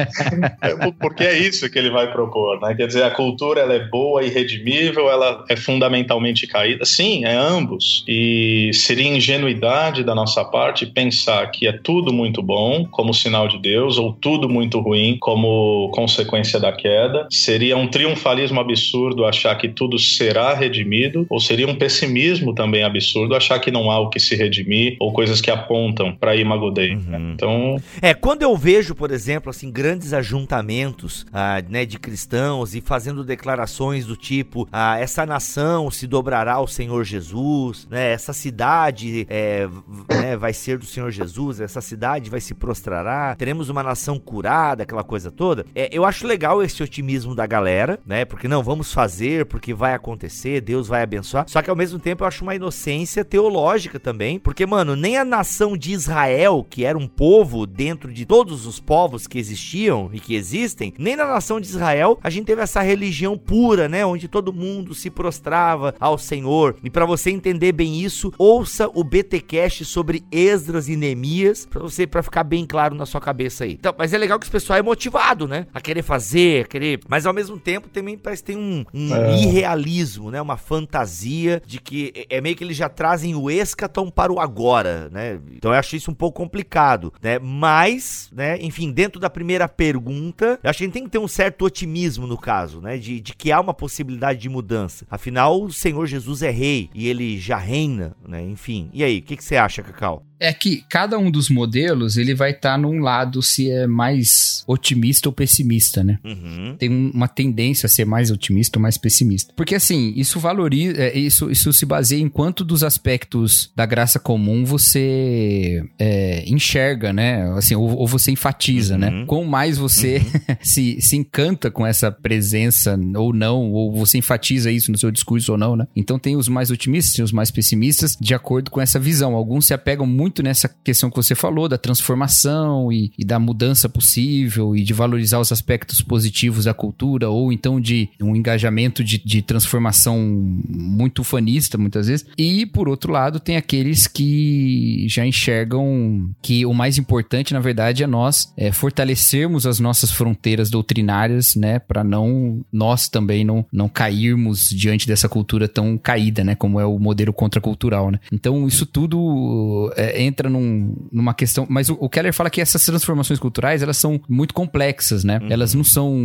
Porque 1.00 1.24
é 1.24 1.38
isso 1.38 1.70
que 1.70 1.78
ele 1.78 1.90
vai 1.90 2.12
propor, 2.12 2.60
né? 2.62 2.74
Quer 2.76 2.88
dizer, 2.88 3.04
a 3.04 3.12
cultura 3.12 3.62
ela 3.62 3.74
é 3.74 3.80
boa 3.80 4.24
e 4.24 4.30
redimível, 4.30 5.10
ela 5.10 5.46
é 5.50 5.56
fundamentalmente 5.56 6.48
caída. 6.48 6.86
Sim, 6.86 7.26
é 7.26 7.36
ambos. 7.36 8.04
E 8.08 8.72
seria 8.74 9.08
ingenuidade 9.08 10.04
da 10.04 10.16
nossa 10.16 10.44
parte 10.44 10.86
pensar 10.86 11.48
que 11.52 11.68
é 11.68 11.74
tudo 11.74 12.14
muito 12.14 12.42
bom, 12.42 12.86
como 12.90 13.14
sinal 13.14 13.48
de 13.48 13.58
Deus, 13.58 13.98
ou 13.98 14.14
tudo 14.14 14.50
muito 14.50 14.80
ruim, 14.80 15.18
como 15.20 15.35
como 15.36 15.90
consequência 15.92 16.58
da 16.62 16.72
queda. 16.72 17.28
Seria 17.30 17.76
um 17.76 17.90
triunfalismo 17.90 18.58
absurdo 18.58 19.26
achar 19.26 19.54
que 19.58 19.68
tudo 19.68 20.00
será 20.00 20.54
redimido, 20.54 21.28
ou 21.30 21.42
seria 21.42 21.68
um 21.68 21.76
pessimismo 21.76 22.56
também 22.56 22.86
absurdo 22.86 23.36
achar 23.36 23.60
que 23.60 23.70
não 23.70 23.92
há 23.92 24.00
o 24.00 24.10
que 24.10 24.18
se 24.18 24.34
redimir, 24.34 24.96
ou 24.98 25.12
coisas 25.12 25.42
que 25.42 25.52
apontam 25.52 26.16
para 26.16 26.38
Imago 26.38 26.72
Dei. 26.72 26.94
Uhum. 26.94 27.34
Então. 27.34 27.82
É, 28.02 28.14
quando 28.14 28.44
eu 28.44 28.56
vejo, 28.56 28.96
por 28.96 29.12
exemplo, 29.12 29.50
assim, 29.50 29.70
grandes 29.70 30.14
ajuntamentos 30.14 31.26
ah, 31.34 31.62
né, 31.68 31.86
de 31.86 32.00
cristãos 32.00 32.74
e 32.74 32.80
fazendo 32.80 33.22
declarações 33.22 34.06
do 34.06 34.16
tipo: 34.16 34.66
ah, 34.72 34.98
essa 34.98 35.26
nação 35.26 35.92
se 35.92 36.08
dobrará 36.08 36.54
ao 36.54 36.68
Senhor 36.68 37.04
Jesus, 37.04 37.86
né? 37.92 38.14
Essa 38.14 38.32
cidade 38.32 39.28
é, 39.30 39.68
né, 40.10 40.38
vai 40.38 40.54
ser 40.54 40.78
do 40.78 40.86
Senhor 40.86 41.12
Jesus, 41.12 41.60
essa 41.60 41.82
cidade 41.82 42.30
vai 42.30 42.40
se 42.40 42.54
prostrará, 42.54 43.36
teremos 43.36 43.68
uma 43.68 43.84
nação 43.84 44.18
curada, 44.18 44.84
aquela 44.84 45.04
coisa 45.04 45.25
toda. 45.32 45.66
É, 45.76 45.90
eu 45.92 46.06
acho 46.06 46.28
legal 46.28 46.62
esse 46.62 46.82
otimismo 46.82 47.36
da 47.36 47.46
galera, 47.46 48.00
né? 48.06 48.26
Porque 48.26 48.48
não, 48.48 48.64
vamos 48.64 48.94
fazer, 48.94 49.46
porque 49.46 49.74
vai 49.74 49.94
acontecer, 49.94 50.62
Deus 50.62 50.88
vai 50.88 51.04
abençoar. 51.04 51.46
Só 51.48 51.62
que 51.62 51.70
ao 51.70 51.76
mesmo 51.76 52.00
tempo 52.00 52.24
eu 52.24 52.28
acho 52.28 52.44
uma 52.44 52.56
inocência 52.56 53.24
teológica 53.24 54.00
também, 54.00 54.40
porque, 54.40 54.66
mano, 54.66 54.96
nem 54.96 55.18
a 55.18 55.26
nação 55.26 55.78
de 55.78 55.92
Israel, 55.92 56.66
que 56.70 56.86
era 56.86 56.98
um 56.98 57.08
povo 57.08 57.66
dentro 57.66 58.12
de 58.12 58.26
todos 58.26 58.66
os 58.66 58.80
povos 58.80 59.28
que 59.28 59.40
existiam 59.40 60.10
e 60.14 60.20
que 60.20 60.36
existem, 60.36 60.94
nem 60.98 61.16
na 61.16 61.26
nação 61.26 61.60
de 61.60 61.68
Israel 61.68 62.20
a 62.22 62.30
gente 62.30 62.46
teve 62.46 62.62
essa 62.62 62.82
religião 62.82 63.38
pura, 63.38 63.88
né? 63.88 64.06
Onde 64.06 64.28
todo 64.28 64.54
mundo 64.54 64.94
se 64.94 65.10
prostrava 65.10 65.94
ao 66.00 66.18
Senhor. 66.18 66.76
E 66.84 66.90
para 66.90 67.06
você 67.06 67.30
entender 67.30 67.72
bem 67.72 68.02
isso, 68.02 68.34
ouça 68.38 68.90
o 68.94 69.04
BTcast 69.04 69.86
sobre 69.86 70.24
Esdras 70.32 70.88
e 70.88 70.96
Neemias, 70.96 71.66
para 71.66 71.82
você 71.82 72.08
para 72.08 72.24
ficar 72.24 72.44
bem 72.44 72.66
claro 72.66 72.96
na 72.96 73.06
sua 73.06 73.22
cabeça 73.22 73.64
aí. 73.64 73.74
Então, 73.74 73.94
mas 73.98 74.14
é 74.14 74.18
legal 74.18 74.40
que 74.40 74.48
o 74.48 74.52
pessoal 74.52 74.80
é 74.80 74.82
motivado, 74.82 75.15
né? 75.48 75.68
A 75.74 75.80
querer 75.80 76.02
fazer, 76.02 76.66
a 76.66 76.68
querer, 76.68 77.00
mas 77.08 77.26
ao 77.26 77.34
mesmo 77.34 77.58
tempo 77.58 77.88
também 77.90 78.18
parece 78.18 78.44
que 78.44 78.54
tem 78.54 78.58
um, 78.58 78.84
um 78.94 79.16
é. 79.16 79.38
irrealismo, 79.38 80.30
né? 80.30 80.42
Uma 80.42 80.58
fantasia 80.58 81.62
de 81.66 81.80
que 81.80 82.12
é, 82.30 82.38
é 82.38 82.42
meio 82.42 82.56
que 82.56 82.64
eles 82.64 82.78
já 82.78 82.90
trazem 82.90 83.36
o 83.36 83.50
escatom 83.50 84.10
para 84.10 84.32
o 84.32 84.40
agora, 84.40 85.10
né? 85.12 85.40
Então 85.52 85.72
eu 85.72 85.80
acho 85.80 85.96
isso 85.96 86.12
um 86.12 86.14
pouco 86.14 86.42
complicado, 86.42 87.14
né? 87.22 87.40
Mas, 87.40 88.30
né, 88.34 88.58
enfim, 88.62 88.92
dentro 88.92 89.20
da 89.20 89.30
primeira 89.30 89.68
pergunta, 89.68 90.60
eu 90.62 90.70
acho 90.70 90.80
que 90.80 90.84
a 90.84 90.88
gente 90.88 90.94
tem 90.94 91.04
que 91.04 91.10
ter 91.10 91.20
um 91.20 91.28
certo 91.28 91.66
otimismo 91.66 92.28
no 92.28 92.38
caso, 92.38 92.82
né? 92.82 92.98
De, 92.98 93.20
de 93.20 93.34
que 93.34 93.52
há 93.52 93.60
uma 93.60 93.74
possibilidade 93.74 94.40
de 94.40 94.50
mudança. 94.50 95.06
Afinal, 95.10 95.62
o 95.62 95.72
Senhor 95.72 96.06
Jesus 96.06 96.42
é 96.42 96.52
rei 96.52 96.90
e 96.94 97.08
ele 97.08 97.40
já 97.40 97.58
reina, 97.58 98.16
né? 98.28 98.42
Enfim. 98.42 98.90
E 98.94 99.04
aí, 99.04 99.20
o 99.20 99.22
que, 99.22 99.38
que 99.38 99.44
você 99.44 99.56
acha, 99.56 99.82
Cacau? 99.82 100.24
É 100.40 100.54
que 100.54 100.84
cada 100.90 101.18
um 101.18 101.32
dos 101.32 101.50
modelos 101.50 102.18
ele 102.18 102.36
vai 102.36 102.52
estar 102.52 102.74
tá 102.74 102.78
num 102.78 103.00
lado 103.00 103.42
se 103.42 103.70
é 103.70 103.88
mais 103.88 104.64
otimista 104.68 105.30
ou 105.30 105.34
pessimista, 105.34 106.04
né? 106.04 106.20
Uhum. 106.24 106.76
Tem 106.78 106.90
uma 106.90 107.28
tendência 107.28 107.88
a 107.88 107.90
ser 107.90 108.06
mais 108.06 108.32
otimista 108.32 108.78
ou 108.78 108.82
mais 108.82 108.98
pessimista. 108.98 109.54
Porque 109.56 109.76
assim, 109.76 110.14
isso 110.16 110.40
valoriza, 110.40 111.02
é, 111.02 111.18
isso, 111.18 111.50
isso 111.50 111.72
se 111.72 111.86
baseia 111.86 112.22
em 112.22 112.30
quanto 112.30 112.66
dos 112.66 112.84
aspectos 112.84 113.72
da 113.76 113.86
graça 113.86 114.20
comum 114.20 114.66
você 114.66 115.84
é, 115.98 116.44
enxerga, 116.48 117.14
né? 117.14 117.50
Assim, 117.58 117.76
ou, 117.76 117.96
ou 117.96 118.08
você 118.08 118.32
enfatiza, 118.32 118.98
né? 118.98 119.10
uhum. 119.10 119.20
né? 119.22 119.26
Quanto 119.26 119.46
mais 119.46 119.78
você 119.78 120.18
uhum. 120.18 120.56
se, 120.62 121.00
se 121.00 121.16
encanta 121.16 121.72
com 121.72 121.86
essa 121.86 122.12
presença 122.12 123.00
ou 123.16 123.34
não, 123.34 123.72
ou 123.72 123.94
você 123.94 124.18
enfatiza 124.18 124.72
isso 124.72 124.92
no 124.92 124.98
seu 124.98 125.12
discurso 125.12 125.54
ou 125.54 125.58
não, 125.58 125.76
né? 125.76 125.88
Então 125.96 126.20
tem 126.20 126.36
os 126.36 126.48
mais 126.48 126.72
otimistas 126.72 127.18
e 127.18 127.22
os 127.22 127.32
mais 127.32 127.52
pessimistas 127.52 128.18
de 128.20 128.34
acordo 128.34 128.72
com 128.72 128.82
essa 128.82 129.00
visão. 129.00 129.36
Alguns 129.36 129.68
se 129.68 129.74
apegam 129.74 130.06
muito 130.06 130.25
muito 130.26 130.42
nessa 130.42 130.68
questão 130.68 131.12
que 131.12 131.16
você 131.16 131.36
falou, 131.36 131.70
da 131.70 131.78
transformação 131.78 132.92
e, 132.92 133.12
e, 133.16 133.24
da 133.24 133.38
mudança 133.38 133.88
possível 133.88 134.76
e 134.76 134.82
de 134.82 134.92
valorizar 134.92 135.40
os 135.40 135.52
aspectos 135.52 136.02
positivos 136.02 136.66
da 136.66 136.74
cultura, 136.74 137.30
ou 137.30 137.54
então 137.54 137.80
de 137.80 138.10
um 138.20 138.36
engajamento 138.36 139.04
de, 139.04 139.20
de 139.24 139.44
transformação 139.44 140.20
muito 140.68 141.20
ufanista, 141.20 141.78
muitas 141.78 142.08
vezes. 142.08 142.26
E, 142.36 142.66
por 142.66 142.90
outro 142.90 143.14
lado, 143.14 143.40
tem 143.40 143.56
aqueles 143.56 144.08
que 144.08 145.06
já 145.08 145.24
enxergam 145.24 146.28
que 146.42 146.66
o 146.66 146.74
mais 146.74 146.98
importante, 146.98 147.54
na 147.54 147.60
verdade, 147.60 148.04
é 148.04 148.08
nós 148.08 148.52
é, 148.58 148.72
fortalecermos 148.72 149.68
as 149.68 149.80
nossas 149.80 150.10
fronteiras 150.10 150.72
doutrinárias, 150.72 151.54
né, 151.56 151.78
para 151.78 152.04
não 152.04 152.66
nós 152.74 153.08
também 153.08 153.46
não, 153.46 153.64
não 153.72 153.88
cairmos 153.88 154.70
diante 154.70 155.06
dessa 155.06 155.30
cultura 155.30 155.68
tão 155.68 156.00
caída, 156.00 156.44
né, 156.44 156.56
como 156.56 156.80
é 156.80 156.86
o 156.86 156.98
modelo 156.98 157.32
contracultural, 157.32 158.10
né. 158.10 158.20
Então, 158.32 158.68
isso 158.68 158.88
tudo 158.88 159.94
é, 159.96 160.15
entra 160.18 160.50
num, 160.50 160.96
numa 161.12 161.34
questão. 161.34 161.66
Mas 161.70 161.90
o, 161.90 161.98
o, 162.00 162.10
Keller 162.10 162.34
fala 162.34 162.50
que 162.50 162.62
essas 162.62 162.84
transformações 162.86 163.40
culturais 163.40 163.82
elas 163.82 163.98
são 163.98 164.20
muito 164.30 164.54
complexas, 164.54 165.24
né? 165.24 165.40
Uhum. 165.42 165.48
Elas 165.50 165.74
não 165.74 165.84
são 165.84 166.16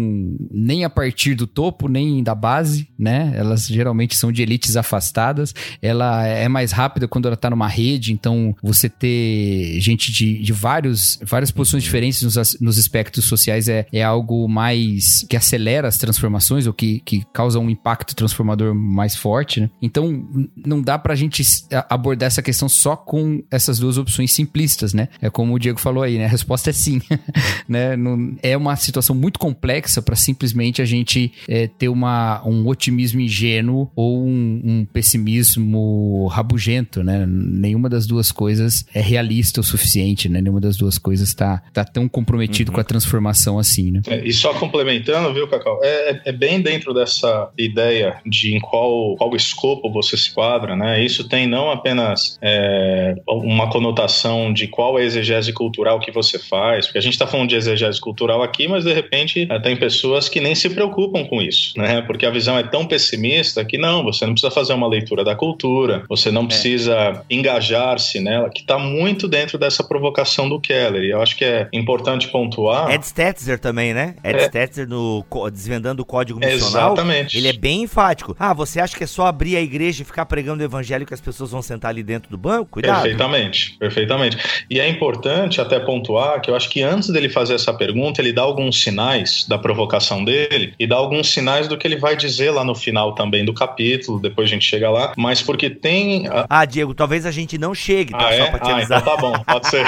nem 0.51 0.85
a 0.85 0.91
partir 0.91 1.35
do 1.35 1.47
topo, 1.47 1.89
nem 1.89 2.23
da 2.23 2.35
base, 2.35 2.89
né? 2.99 3.33
Elas 3.35 3.67
geralmente 3.67 4.17
são 4.17 4.31
de 4.31 4.43
elites 4.43 4.77
afastadas. 4.77 5.55
Ela 5.81 6.27
é 6.27 6.49
mais 6.49 6.73
rápida 6.73 7.09
quando 7.09 7.27
ela 7.27 7.37
tá 7.37 7.51
numa 7.51 7.69
rede, 7.69 8.13
então 8.13 8.55
você 8.63 8.89
ter 8.89 9.81
gente 9.81 10.13
de, 10.13 10.43
de 10.43 10.53
vários, 10.53 11.19
várias 11.25 11.51
posições 11.51 11.83
uhum. 11.83 11.87
diferentes 11.87 12.23
nos, 12.23 12.59
nos 12.61 12.79
aspectos 12.79 13.25
sociais 13.25 13.69
é, 13.69 13.87
é 13.93 14.03
algo 14.03 14.49
mais 14.49 15.25
que 15.29 15.37
acelera 15.37 15.89
as 15.89 15.99
transformações 15.99 16.67
ou 16.67 16.73
que, 16.73 17.01
que 17.01 17.25
causa 17.33 17.59
um 17.59 17.71
impacto 17.71 18.15
transformador 18.15 18.75
mais 18.75 19.17
forte, 19.17 19.61
né? 19.61 19.71
Então 19.83 20.29
não 20.65 20.81
dá 20.81 20.99
pra 20.99 21.15
gente 21.15 21.43
abordar 21.89 22.27
essa 22.27 22.43
questão 22.43 22.69
só 22.69 22.97
com 22.97 23.43
essas 23.51 23.79
duas 23.80 23.99
opções 23.99 24.32
simplistas, 24.32 24.95
né? 24.95 25.08
É 25.21 25.30
como 25.30 25.54
o 25.54 25.58
Diego 25.58 25.78
falou 25.78 26.02
aí, 26.02 26.19
né? 26.19 26.26
A 26.26 26.28
resposta 26.28 26.71
é 26.71 26.73
sim, 26.73 27.00
né? 27.69 27.97
Não, 27.97 28.36
é 28.43 28.56
uma 28.56 28.76
situação 28.76 29.14
muito 29.14 29.38
complexa 29.38 30.02
para 30.02 30.16
simplesmente 30.16 30.82
a 30.82 30.84
gente 30.84 31.32
é, 31.49 31.66
ter 31.66 31.88
uma, 31.88 32.43
um 32.47 32.66
otimismo 32.66 33.21
ingênuo 33.21 33.90
ou 33.95 34.25
um, 34.25 34.60
um, 34.64 34.84
pessimismo 34.84 36.26
rabugento, 36.28 37.02
né? 37.02 37.25
Nenhuma 37.26 37.88
das 37.88 38.06
duas 38.06 38.30
coisas 38.30 38.84
é 38.95 39.00
realista 39.00 39.60
o 39.60 39.64
suficiente, 39.64 40.28
né? 40.28 40.40
Nenhuma 40.40 40.60
das 40.60 40.76
duas 40.76 40.99
coisas 40.99 41.34
tá, 41.34 41.62
tá 41.73 41.84
tão 41.84 42.08
comprometido 42.08 42.71
uhum. 42.71 42.75
com 42.75 42.80
a 42.80 42.84
transformação 42.84 43.58
assim, 43.58 43.90
né? 43.90 44.00
É, 44.06 44.25
e 44.26 44.32
só 44.32 44.54
complementando, 44.54 45.32
viu, 45.32 45.49
Cacau? 45.49 45.80
É, 45.82 46.10
é, 46.10 46.23
é, 46.26 46.32
bem 46.32 46.60
dentro 46.60 46.93
dessa 46.93 47.50
ideia 47.58 48.21
de 48.26 48.54
em 48.54 48.60
qual, 48.60 49.16
qual 49.16 49.34
escopo 49.36 49.90
você 49.90 50.16
se 50.16 50.32
quadra, 50.32 50.76
né? 50.76 51.02
Isso 51.02 51.28
tem 51.28 51.47
não 51.47 51.71
apenas 51.71 52.38
é, 52.43 53.14
uma 53.28 53.70
conotação 53.71 54.52
de 54.52 54.67
qual 54.67 54.99
é 54.99 55.02
a 55.02 55.04
exegese 55.04 55.52
cultural 55.52 55.99
que 56.00 56.11
você 56.11 56.39
faz, 56.39 56.87
porque 56.87 56.99
a 56.99 57.02
gente 57.02 57.15
está 57.15 57.26
falando 57.26 57.49
de 57.49 57.56
exegese 57.56 58.00
cultural 58.00 58.43
aqui, 58.43 58.69
mas 58.69 58.85
de 58.85 58.93
repente 58.93 59.47
eh, 59.50 59.59
tem 59.61 59.76
pessoas 59.76 60.28
que 60.28 60.41
nem 60.41 60.54
se 60.54 60.69
preocupam 60.69 61.25
com 61.25 61.41
isso, 61.41 61.73
né? 61.76 62.02
Porque 62.02 62.26
a 62.26 62.30
visão 62.30 62.59
é 62.59 62.63
tão 62.63 62.87
pessimista 62.87 63.65
que 63.65 63.78
não, 63.78 64.02
você 64.02 64.26
não 64.26 64.33
precisa 64.33 64.50
fazer 64.50 64.73
uma 64.73 64.89
leitura 64.89 65.25
da 65.25 65.35
cultura, 65.35 66.04
você 66.09 66.30
não 66.30 66.43
é. 66.43 66.47
precisa 66.47 66.95
é. 66.95 67.21
engajar-se 67.30 68.21
nela, 68.21 68.50
que 68.50 68.61
está 68.61 68.78
muito 68.78 69.28
dentro 69.28 69.59
dessa 69.59 69.83
provocação 69.83 70.49
do 70.49 70.61
Keller. 70.61 71.04
E 71.04 71.11
eu 71.11 71.23
acho 71.23 71.37
que 71.37 71.45
é 71.45 71.69
importante 71.73 72.28
pontuar. 72.28 72.91
Ed 72.91 73.06
Stetzer 73.06 73.59
também, 73.59 73.95
né? 73.95 74.15
Ed 74.25 74.39
é. 74.39 74.45
Stetzer 74.47 74.89
no 74.89 75.25
Desvendando 75.52 76.02
o 76.02 76.04
Código 76.04 76.39
Missional. 76.41 76.93
Exatamente. 76.93 77.37
Ele 77.37 77.49
é 77.49 77.52
bem 77.52 77.83
enfático. 77.83 78.37
Ah, 78.39 78.52
você 78.52 78.80
acha 78.80 78.97
que 78.97 79.04
é 79.04 79.06
só 79.06 79.26
abrir 79.26 79.56
a 79.56 79.61
igreja 79.61 80.02
e 80.02 80.04
ficar 80.04 80.26
pregando 80.26 80.63
o 80.63 80.67
evangelho 80.67 81.06
que 81.06 81.15
as 81.15 81.21
pessoas 81.21 81.50
vão 81.50 81.63
sentar 81.63 81.91
ali 81.91 82.02
dentro 82.02 82.30
do 82.30 82.39
banco? 82.39 82.71
Cuidado. 82.73 83.02
Perfeitamente 83.02 83.60
perfeitamente, 83.79 84.01
perfeitamente. 84.01 84.39
E 84.69 84.81
é 84.81 84.89
importante 84.89 85.61
até 85.61 85.79
pontuar 85.79 86.41
que 86.41 86.51
eu 86.51 86.57
acho 86.57 86.69
que 86.69 86.83
antes 86.83 87.11
dele 87.11 87.29
fazer 87.29 87.55
essa 87.55 87.73
pergunta, 87.73 88.21
ele 88.21 88.33
dá 88.33 88.43
alguns 88.43 88.83
sinais 88.83 89.47
da 89.49 89.59
provocação 89.59 90.25
dele 90.25 90.75
e 90.79 90.87
dá 90.87 90.97
alguns 90.97 91.31
sinais 91.33 91.69
do 91.69 91.77
que 91.77 91.87
ele 91.87 91.97
vai 91.97 92.17
dizer 92.17 92.51
lá 92.51 92.65
no 92.65 92.75
final 92.75 93.15
também 93.15 93.45
do 93.45 93.53
capítulo, 93.53 94.21
depois 94.21 94.49
a 94.49 94.53
gente 94.53 94.65
chega 94.65 94.91
lá, 94.91 95.13
mas 95.17 95.43
porque 95.43 95.71
tem... 95.71 96.27
A... 96.29 96.47
Ah, 96.49 96.65
Diego, 96.65 96.95
talvez 96.95 97.27
a 97.27 97.31
gente 97.31 97.59
não 97.59 97.75
chegue, 97.75 98.13
tá? 98.13 98.29
Ah, 98.29 98.35
é? 98.35 98.39
Só 98.39 98.51
pra 98.51 98.59
te 98.59 98.71
ah, 98.71 98.83
então 98.83 99.01
tá 99.01 99.17
bom, 99.17 99.33
pode 99.45 99.69
ser. 99.69 99.85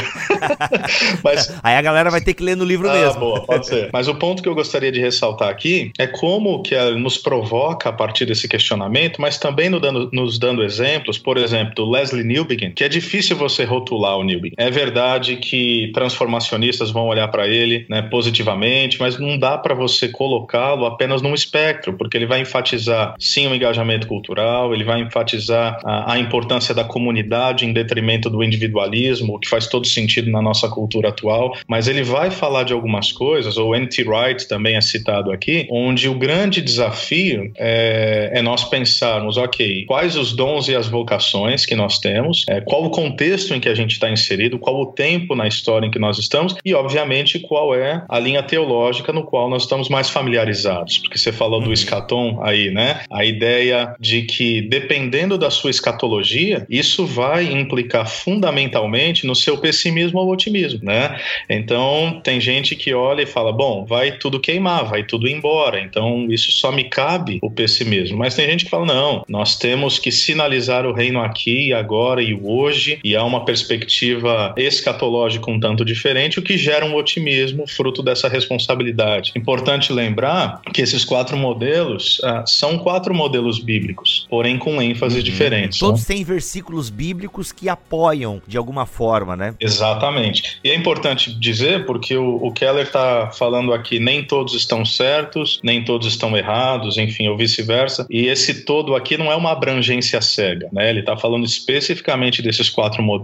mas... 1.23 1.53
Aí 1.63 1.77
a 1.77 1.83
galera 1.83 2.11
vai 2.11 2.21
ter 2.21 2.35
que 2.35 2.43
ler 2.43 2.57
no 2.57 2.65
livro 2.65 2.89
ah, 2.89 2.93
mesmo. 2.93 3.21
boa, 3.21 3.41
pode 3.43 3.67
ser. 3.67 3.91
Mas 3.93 4.09
o 4.09 4.15
ponto 4.15 4.43
que 4.43 4.49
eu 4.49 4.55
gostaria 4.55 4.91
de 4.91 5.01
ressaltar 5.01 5.49
aqui 5.49 5.93
é 5.99 6.07
como 6.07 6.63
que 6.63 6.79
nos 6.93 7.19
provoca 7.19 7.89
a 7.89 7.93
partir 7.93 8.27
desse 8.27 8.49
questionamento, 8.49 9.21
mas 9.21 9.39
também 9.39 9.69
nos 9.69 9.81
dando, 9.81 10.11
nos 10.13 10.39
dando 10.39 10.63
exemplos, 10.63 11.19
por 11.19 11.37
exemplo, 11.37 11.75
do 11.75 11.91
Leslie 11.91 12.25
Newbegin, 12.25 12.73
que 12.73 12.85
é 12.85 12.89
difícil 12.89 13.37
você 13.37 13.62
você 13.63 13.65
rotular 13.65 14.19
o 14.19 14.25
Newbie. 14.25 14.53
É 14.57 14.71
verdade 14.71 15.37
que 15.37 15.91
transformacionistas 15.95 16.91
vão 16.91 17.07
olhar 17.07 17.29
para 17.29 17.47
ele 17.47 17.87
né, 17.89 18.03
positivamente, 18.03 18.99
mas 19.01 19.19
não 19.19 19.39
dá 19.39 19.57
para 19.57 19.75
você 19.75 20.09
colocá-lo 20.09 20.85
apenas 20.85 21.23
num 21.23 21.35
espectro, 21.35 21.95
porque 21.95 22.17
ele 22.17 22.27
vai 22.27 22.41
enfatizar 22.41 23.15
sim 23.19 23.47
o 23.47 23.55
engajamento 23.55 24.07
cultural, 24.07 24.75
ele 24.75 24.85
vai 24.85 25.01
enfatizar 25.01 25.81
a, 25.85 26.15
a 26.15 26.19
importância 26.19 26.75
da 26.75 26.85
comunidade 26.85 27.65
em 27.65 27.73
detrimento 27.73 28.29
do 28.29 28.43
individualismo, 28.43 29.35
o 29.35 29.39
que 29.39 29.49
faz 29.49 29.67
todo 29.67 29.87
sentido 29.87 30.31
na 30.31 30.43
nossa 30.43 30.69
cultura 30.69 31.09
atual, 31.09 31.57
mas 31.67 31.89
ele 31.89 32.03
vai 32.03 32.31
falar 32.31 32.65
de 32.65 32.73
algumas 32.73 33.13
coisas, 33.13 33.57
ou 33.57 33.75
N.T. 33.75 34.03
Wright 34.03 34.49
também 34.49 34.77
é 34.77 34.81
citado 34.81 35.31
aqui, 35.31 35.67
onde 35.71 36.09
o 36.09 36.15
grande 36.15 36.61
desafio 36.61 37.53
é, 37.57 38.31
é 38.35 38.43
nós 38.43 38.65
pensarmos, 38.65 39.37
ok, 39.37 39.85
quais 39.87 40.17
os 40.17 40.33
dons 40.33 40.69
e 40.69 40.75
as 40.75 40.89
vocações 40.89 41.65
que 41.65 41.75
nós 41.75 41.99
temos, 41.99 42.45
é, 42.49 42.61
qual 42.61 42.85
o 42.85 42.91
contexto 42.91 43.52
contexto 43.53 43.55
em 43.55 43.61
que 43.61 43.69
a 43.69 43.75
gente 43.75 43.93
está 43.93 44.11
inserido, 44.11 44.59
qual 44.59 44.81
o 44.81 44.87
tempo 44.87 45.35
na 45.35 45.47
história 45.47 45.87
em 45.87 45.91
que 45.91 45.99
nós 45.99 46.19
estamos 46.19 46.55
e, 46.65 46.75
obviamente, 46.75 47.39
qual 47.39 47.75
é 47.75 48.05
a 48.09 48.19
linha 48.19 48.43
teológica 48.43 49.13
no 49.13 49.25
qual 49.25 49.49
nós 49.49 49.63
estamos 49.63 49.89
mais 49.89 50.09
familiarizados. 50.09 50.99
Porque 50.99 51.19
você 51.19 51.33
falou 51.33 51.61
do 51.61 51.67
uhum. 51.67 51.73
escatom 51.73 52.41
aí, 52.43 52.71
né? 52.71 53.03
A 53.11 53.25
ideia 53.25 53.95
de 54.01 54.23
que, 54.23 54.63
dependendo 54.63 55.37
da 55.37 55.51
sua 55.51 55.71
escatologia, 55.71 56.67
isso 56.69 57.07
vai 57.07 57.45
implicar 57.45 58.09
fundamentalmente 58.09 59.27
no 59.27 59.35
seu 59.35 59.59
pessimismo 59.59 60.19
ou 60.19 60.31
otimismo, 60.31 60.81
né? 60.83 61.19
Então, 61.49 62.21
tem 62.23 62.41
gente 62.41 62.75
que 62.75 62.95
olha 62.95 63.23
e 63.23 63.27
fala: 63.27 63.53
bom, 63.53 63.85
vai 63.85 64.13
tudo 64.13 64.41
queimar, 64.41 64.85
vai 64.85 65.05
tudo 65.05 65.29
embora, 65.29 65.81
então 65.81 66.27
isso 66.31 66.51
só 66.53 66.73
me 66.73 66.85
cabe 66.85 67.39
o 67.43 67.51
pessimismo. 67.51 68.17
Mas 68.17 68.35
tem 68.35 68.49
gente 68.49 68.65
que 68.65 68.71
fala: 68.71 68.87
não, 68.87 69.25
nós 69.29 69.59
temos 69.59 69.99
que 69.99 70.11
sinalizar 70.11 70.87
o 70.87 70.93
reino 70.93 71.21
aqui, 71.21 71.73
agora 71.73 72.23
e 72.23 72.35
hoje, 72.35 72.99
e 73.05 73.17
há 73.17 73.25
uma 73.25 73.42
perspectiva 73.45 74.55
escatológica 74.57 75.51
um 75.51 75.59
tanto 75.59 75.85
diferente, 75.85 76.39
o 76.39 76.43
que 76.43 76.57
gera 76.57 76.85
um 76.85 76.95
otimismo 76.95 77.67
fruto 77.67 78.03
dessa 78.03 78.29
responsabilidade. 78.29 79.33
Importante 79.37 79.93
lembrar 79.93 80.61
que 80.73 80.83
esses 80.83 81.05
quatro 81.05 81.37
modelos 81.37 82.21
ah, 82.25 82.45
são 82.47 82.79
quatro 82.79 83.15
modelos 83.15 83.59
bíblicos, 83.59 84.27
porém 84.29 84.59
com 84.59 84.81
ênfases 84.81 85.19
uhum. 85.19 85.25
diferentes. 85.25 85.79
Todos 85.79 86.07
né? 86.09 86.15
têm 86.15 86.25
versículos 86.25 86.91
bíblicos 86.91 87.53
que 87.53 87.69
apoiam 87.69 88.41
de 88.47 88.57
alguma 88.57 88.87
forma, 88.87 89.37
né? 89.37 89.55
Exatamente. 89.61 90.59
E 90.63 90.71
é 90.71 90.75
importante 90.75 91.33
dizer, 91.39 91.87
porque 91.87 92.17
o, 92.17 92.37
o 92.37 92.53
Keller 92.53 92.87
está 92.87 93.31
falando 93.31 93.73
aqui, 93.73 93.99
nem 93.99 94.25
todos 94.25 94.55
estão 94.55 94.85
certos, 94.85 95.61
nem 95.63 95.85
todos 95.85 96.07
estão 96.07 96.37
errados, 96.37 96.97
enfim, 96.99 97.29
ou 97.29 97.37
vice-versa. 97.37 98.07
E 98.11 98.27
esse 98.27 98.65
todo 98.65 98.95
aqui 98.95 99.17
não 99.17 99.31
é 99.31 99.37
uma 99.37 99.53
abrangência 99.53 100.21
cega, 100.21 100.69
né? 100.73 100.91
Ele 100.91 101.01
está 101.01 101.17
falando 101.17 101.45
especificamente 101.45 102.43
desses 102.43 102.69
quatro 102.69 103.03
modelos 103.03 103.22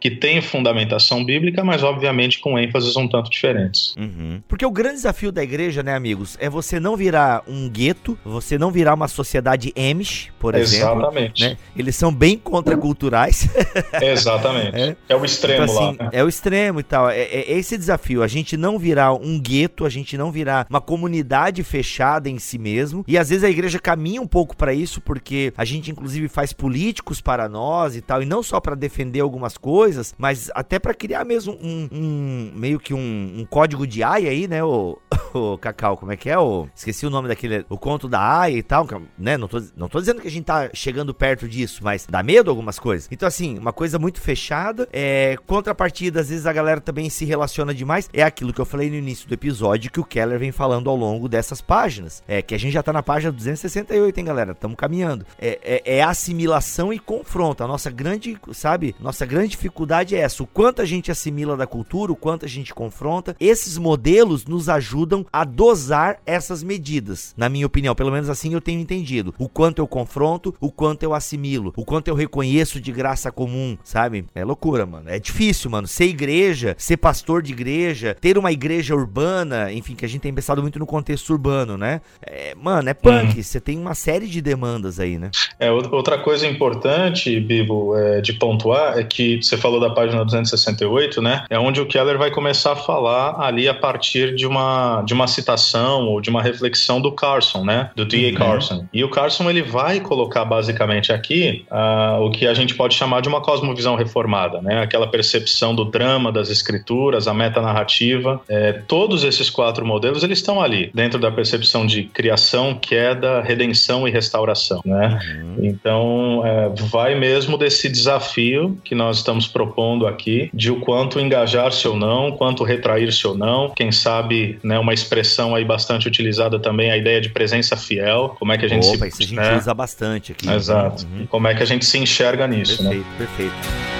que 0.00 0.10
têm 0.10 0.40
fundamentação 0.40 1.24
bíblica, 1.24 1.64
mas 1.64 1.82
obviamente 1.82 2.38
com 2.38 2.58
ênfases 2.58 2.96
um 2.96 3.08
tanto 3.08 3.30
diferentes. 3.30 3.94
Uhum. 3.96 4.42
Porque 4.48 4.64
o 4.64 4.70
grande 4.70 4.96
desafio 4.96 5.32
da 5.32 5.42
igreja, 5.42 5.82
né, 5.82 5.94
amigos, 5.94 6.36
é 6.40 6.48
você 6.48 6.78
não 6.78 6.96
virar 6.96 7.42
um 7.46 7.68
gueto, 7.68 8.18
você 8.24 8.58
não 8.58 8.70
virar 8.70 8.94
uma 8.94 9.08
sociedade 9.08 9.72
Amish, 9.76 10.30
por 10.38 10.54
exemplo. 10.54 11.00
Exatamente. 11.00 11.42
Né? 11.42 11.56
Eles 11.76 11.96
são 11.96 12.12
bem 12.12 12.36
contraculturais. 12.36 13.48
Exatamente. 14.00 14.76
É, 14.76 14.96
é 15.08 15.16
o 15.16 15.24
extremo 15.24 15.64
então, 15.64 15.76
assim, 15.76 15.96
lá. 15.98 16.04
Né? 16.04 16.10
É 16.12 16.24
o 16.24 16.28
extremo 16.28 16.80
e 16.80 16.82
tal. 16.82 17.08
É, 17.08 17.20
é, 17.20 17.52
esse 17.52 17.76
desafio, 17.76 18.22
a 18.22 18.28
gente 18.28 18.56
não 18.56 18.78
virar 18.78 19.12
um 19.14 19.40
gueto, 19.40 19.84
a 19.84 19.88
gente 19.88 20.16
não 20.16 20.30
virar 20.30 20.66
uma 20.68 20.80
comunidade 20.80 21.62
fechada 21.62 22.28
em 22.28 22.38
si 22.38 22.58
mesmo. 22.58 23.04
E 23.06 23.16
às 23.16 23.30
vezes 23.30 23.44
a 23.44 23.50
igreja 23.50 23.78
caminha 23.78 24.20
um 24.20 24.26
pouco 24.26 24.56
para 24.56 24.72
isso, 24.72 25.00
porque 25.00 25.52
a 25.56 25.64
gente 25.64 25.90
inclusive 25.90 26.28
faz 26.28 26.52
políticos 26.52 27.20
para 27.20 27.48
nós 27.48 27.96
e 27.96 28.00
tal, 28.00 28.22
e 28.22 28.26
não 28.26 28.42
só 28.42 28.60
para 28.60 28.74
defender 28.74 29.20
algumas 29.30 29.56
coisas, 29.56 30.14
mas 30.18 30.50
até 30.54 30.78
para 30.78 30.92
criar 30.92 31.24
mesmo 31.24 31.56
um, 31.62 31.88
um, 31.92 32.52
meio 32.54 32.78
que 32.78 32.92
um, 32.92 33.34
um, 33.38 33.46
código 33.48 33.86
de 33.86 34.02
AIA 34.02 34.30
aí, 34.30 34.48
né, 34.48 34.62
o, 34.62 34.98
o 35.32 35.56
Cacau, 35.58 35.96
como 35.96 36.12
é 36.12 36.16
que 36.16 36.28
é? 36.28 36.38
O, 36.38 36.68
esqueci 36.74 37.06
o 37.06 37.10
nome 37.10 37.28
daquele, 37.28 37.64
o 37.68 37.78
conto 37.78 38.08
da 38.08 38.20
AIA 38.40 38.58
e 38.58 38.62
tal, 38.62 38.86
né? 39.18 39.36
Não 39.36 39.48
tô, 39.48 39.62
não 39.76 39.88
tô 39.88 40.00
dizendo 40.00 40.20
que 40.20 40.28
a 40.28 40.30
gente 40.30 40.44
tá 40.44 40.70
chegando 40.74 41.14
perto 41.14 41.48
disso, 41.48 41.80
mas 41.82 42.06
dá 42.08 42.22
medo 42.22 42.50
algumas 42.50 42.78
coisas. 42.78 43.08
Então, 43.10 43.26
assim, 43.26 43.58
uma 43.58 43.72
coisa 43.72 43.98
muito 43.98 44.20
fechada, 44.20 44.88
é, 44.92 45.36
contrapartida, 45.46 46.20
às 46.20 46.28
vezes 46.28 46.46
a 46.46 46.52
galera 46.52 46.80
também 46.80 47.08
se 47.08 47.24
relaciona 47.24 47.72
demais, 47.72 48.08
é 48.12 48.22
aquilo 48.22 48.52
que 48.52 48.60
eu 48.60 48.66
falei 48.66 48.90
no 48.90 48.96
início 48.96 49.28
do 49.28 49.34
episódio 49.34 49.90
que 49.90 50.00
o 50.00 50.04
Keller 50.04 50.38
vem 50.38 50.52
falando 50.52 50.90
ao 50.90 50.96
longo 50.96 51.28
dessas 51.28 51.60
páginas, 51.60 52.22
é 52.26 52.42
que 52.42 52.54
a 52.54 52.58
gente 52.58 52.72
já 52.72 52.82
tá 52.82 52.92
na 52.92 53.02
página 53.02 53.32
268, 53.32 54.18
hein, 54.18 54.24
galera? 54.24 54.52
Estamos 54.52 54.76
caminhando. 54.76 55.24
É, 55.38 55.58
é, 55.62 55.96
é 55.98 56.02
assimilação 56.02 56.92
e 56.92 56.98
confronto. 56.98 57.62
A 57.62 57.66
nossa 57.66 57.90
grande, 57.90 58.38
sabe, 58.52 58.94
nossa 59.00 59.19
grande 59.26 59.50
dificuldade 59.50 60.14
é 60.14 60.20
essa, 60.20 60.42
o 60.42 60.46
quanto 60.46 60.82
a 60.82 60.84
gente 60.84 61.10
assimila 61.10 61.56
da 61.56 61.66
cultura, 61.66 62.12
o 62.12 62.16
quanto 62.16 62.44
a 62.44 62.48
gente 62.48 62.74
confronta. 62.74 63.36
Esses 63.40 63.78
modelos 63.78 64.44
nos 64.44 64.68
ajudam 64.68 65.26
a 65.32 65.44
dosar 65.44 66.20
essas 66.24 66.62
medidas, 66.62 67.34
na 67.36 67.48
minha 67.48 67.66
opinião, 67.66 67.94
pelo 67.94 68.10
menos 68.10 68.28
assim 68.28 68.52
eu 68.52 68.60
tenho 68.60 68.80
entendido. 68.80 69.34
O 69.38 69.48
quanto 69.48 69.80
eu 69.80 69.86
confronto, 69.86 70.54
o 70.60 70.70
quanto 70.70 71.02
eu 71.02 71.14
assimilo, 71.14 71.72
o 71.76 71.84
quanto 71.84 72.08
eu 72.08 72.14
reconheço 72.14 72.80
de 72.80 72.92
graça 72.92 73.30
comum, 73.30 73.76
sabe? 73.82 74.24
É 74.34 74.44
loucura, 74.44 74.86
mano. 74.86 75.08
É 75.08 75.18
difícil, 75.18 75.70
mano. 75.70 75.86
Ser 75.86 76.06
igreja, 76.06 76.74
ser 76.78 76.96
pastor 76.96 77.42
de 77.42 77.52
igreja, 77.52 78.16
ter 78.20 78.38
uma 78.38 78.52
igreja 78.52 78.94
urbana, 78.94 79.72
enfim, 79.72 79.94
que 79.94 80.04
a 80.04 80.08
gente 80.08 80.20
tem 80.20 80.32
pensado 80.32 80.62
muito 80.62 80.78
no 80.78 80.86
contexto 80.86 81.30
urbano, 81.30 81.76
né? 81.76 82.00
É, 82.22 82.54
mano, 82.54 82.88
é 82.88 82.94
punk. 82.94 83.38
Hum. 83.38 83.42
Você 83.42 83.58
hum. 83.58 83.62
tem 83.62 83.78
uma 83.78 83.94
série 83.94 84.26
de 84.26 84.40
demandas 84.40 85.00
aí, 85.00 85.18
né? 85.18 85.30
É, 85.58 85.70
outra 85.70 86.18
coisa 86.18 86.46
importante, 86.46 87.38
Bibo, 87.40 87.96
é, 87.96 88.20
de 88.20 88.32
pontuar 88.32 88.98
é 88.98 89.04
que 89.10 89.42
você 89.42 89.56
falou 89.56 89.80
da 89.80 89.90
página 89.90 90.24
268, 90.24 91.20
né? 91.20 91.44
É 91.50 91.58
onde 91.58 91.80
o 91.80 91.86
Keller 91.86 92.16
vai 92.16 92.30
começar 92.30 92.72
a 92.72 92.76
falar 92.76 93.36
ali 93.40 93.68
a 93.68 93.74
partir 93.74 94.34
de 94.34 94.46
uma, 94.46 95.02
de 95.02 95.12
uma 95.12 95.26
citação 95.26 96.06
ou 96.06 96.20
de 96.20 96.30
uma 96.30 96.42
reflexão 96.42 97.00
do 97.00 97.12
Carson, 97.12 97.64
né? 97.64 97.90
Do 97.94 98.04
D.A. 98.04 98.30
Uhum. 98.30 98.34
Carson. 98.34 98.86
E 98.92 99.04
o 99.04 99.10
Carson 99.10 99.50
ele 99.50 99.62
vai 99.62 100.00
colocar 100.00 100.44
basicamente 100.44 101.12
aqui 101.12 101.66
uh, 101.70 102.22
o 102.22 102.30
que 102.30 102.46
a 102.46 102.54
gente 102.54 102.74
pode 102.74 102.94
chamar 102.94 103.20
de 103.20 103.28
uma 103.28 103.40
cosmovisão 103.40 103.96
reformada, 103.96 104.62
né? 104.62 104.82
Aquela 104.82 105.06
percepção 105.06 105.74
do 105.74 105.84
drama 105.84 106.30
das 106.30 106.48
escrituras, 106.48 107.26
a 107.26 107.34
metanarrativa. 107.34 108.40
É, 108.48 108.72
todos 108.72 109.24
esses 109.24 109.50
quatro 109.50 109.84
modelos 109.84 110.22
eles 110.22 110.38
estão 110.38 110.60
ali 110.60 110.90
dentro 110.94 111.18
da 111.18 111.30
percepção 111.30 111.84
de 111.84 112.04
criação, 112.04 112.74
queda, 112.74 113.40
redenção 113.40 114.06
e 114.06 114.10
restauração, 114.10 114.80
né? 114.84 115.18
Uhum. 115.42 115.56
Então 115.64 116.42
é, 116.44 116.68
vai 116.76 117.14
mesmo 117.14 117.58
desse 117.58 117.88
desafio 117.88 118.78
que 118.84 118.94
nós 119.00 119.16
estamos 119.16 119.48
propondo 119.48 120.06
aqui 120.06 120.50
de 120.52 120.70
o 120.70 120.78
quanto 120.78 121.18
engajar-se 121.18 121.88
ou 121.88 121.96
não, 121.96 122.32
quanto 122.32 122.62
retrair-se 122.62 123.26
ou 123.26 123.36
não. 123.36 123.70
Quem 123.70 123.90
sabe, 123.90 124.58
né? 124.62 124.78
Uma 124.78 124.92
expressão 124.92 125.54
aí 125.54 125.64
bastante 125.64 126.06
utilizada 126.06 126.58
também 126.58 126.90
a 126.90 126.96
ideia 126.96 127.20
de 127.20 127.30
presença 127.30 127.76
fiel. 127.76 128.36
Como 128.38 128.52
é 128.52 128.58
que 128.58 128.66
a 128.66 128.68
gente 128.68 128.86
Opa, 128.86 128.98
se 128.98 129.08
isso 129.08 129.22
a 129.22 129.26
gente 129.26 129.36
né? 129.36 129.56
usa 129.56 129.72
bastante 129.72 130.32
aqui. 130.32 130.48
Exato. 130.48 131.06
Uhum. 131.06 131.26
Como 131.26 131.48
é 131.48 131.54
que 131.54 131.62
a 131.62 131.66
gente 131.66 131.84
se 131.84 131.98
enxerga 131.98 132.46
nisso, 132.46 132.82
perfeito, 132.82 133.04
né? 133.04 133.04
Perfeito, 133.16 133.50
perfeito. 133.56 133.99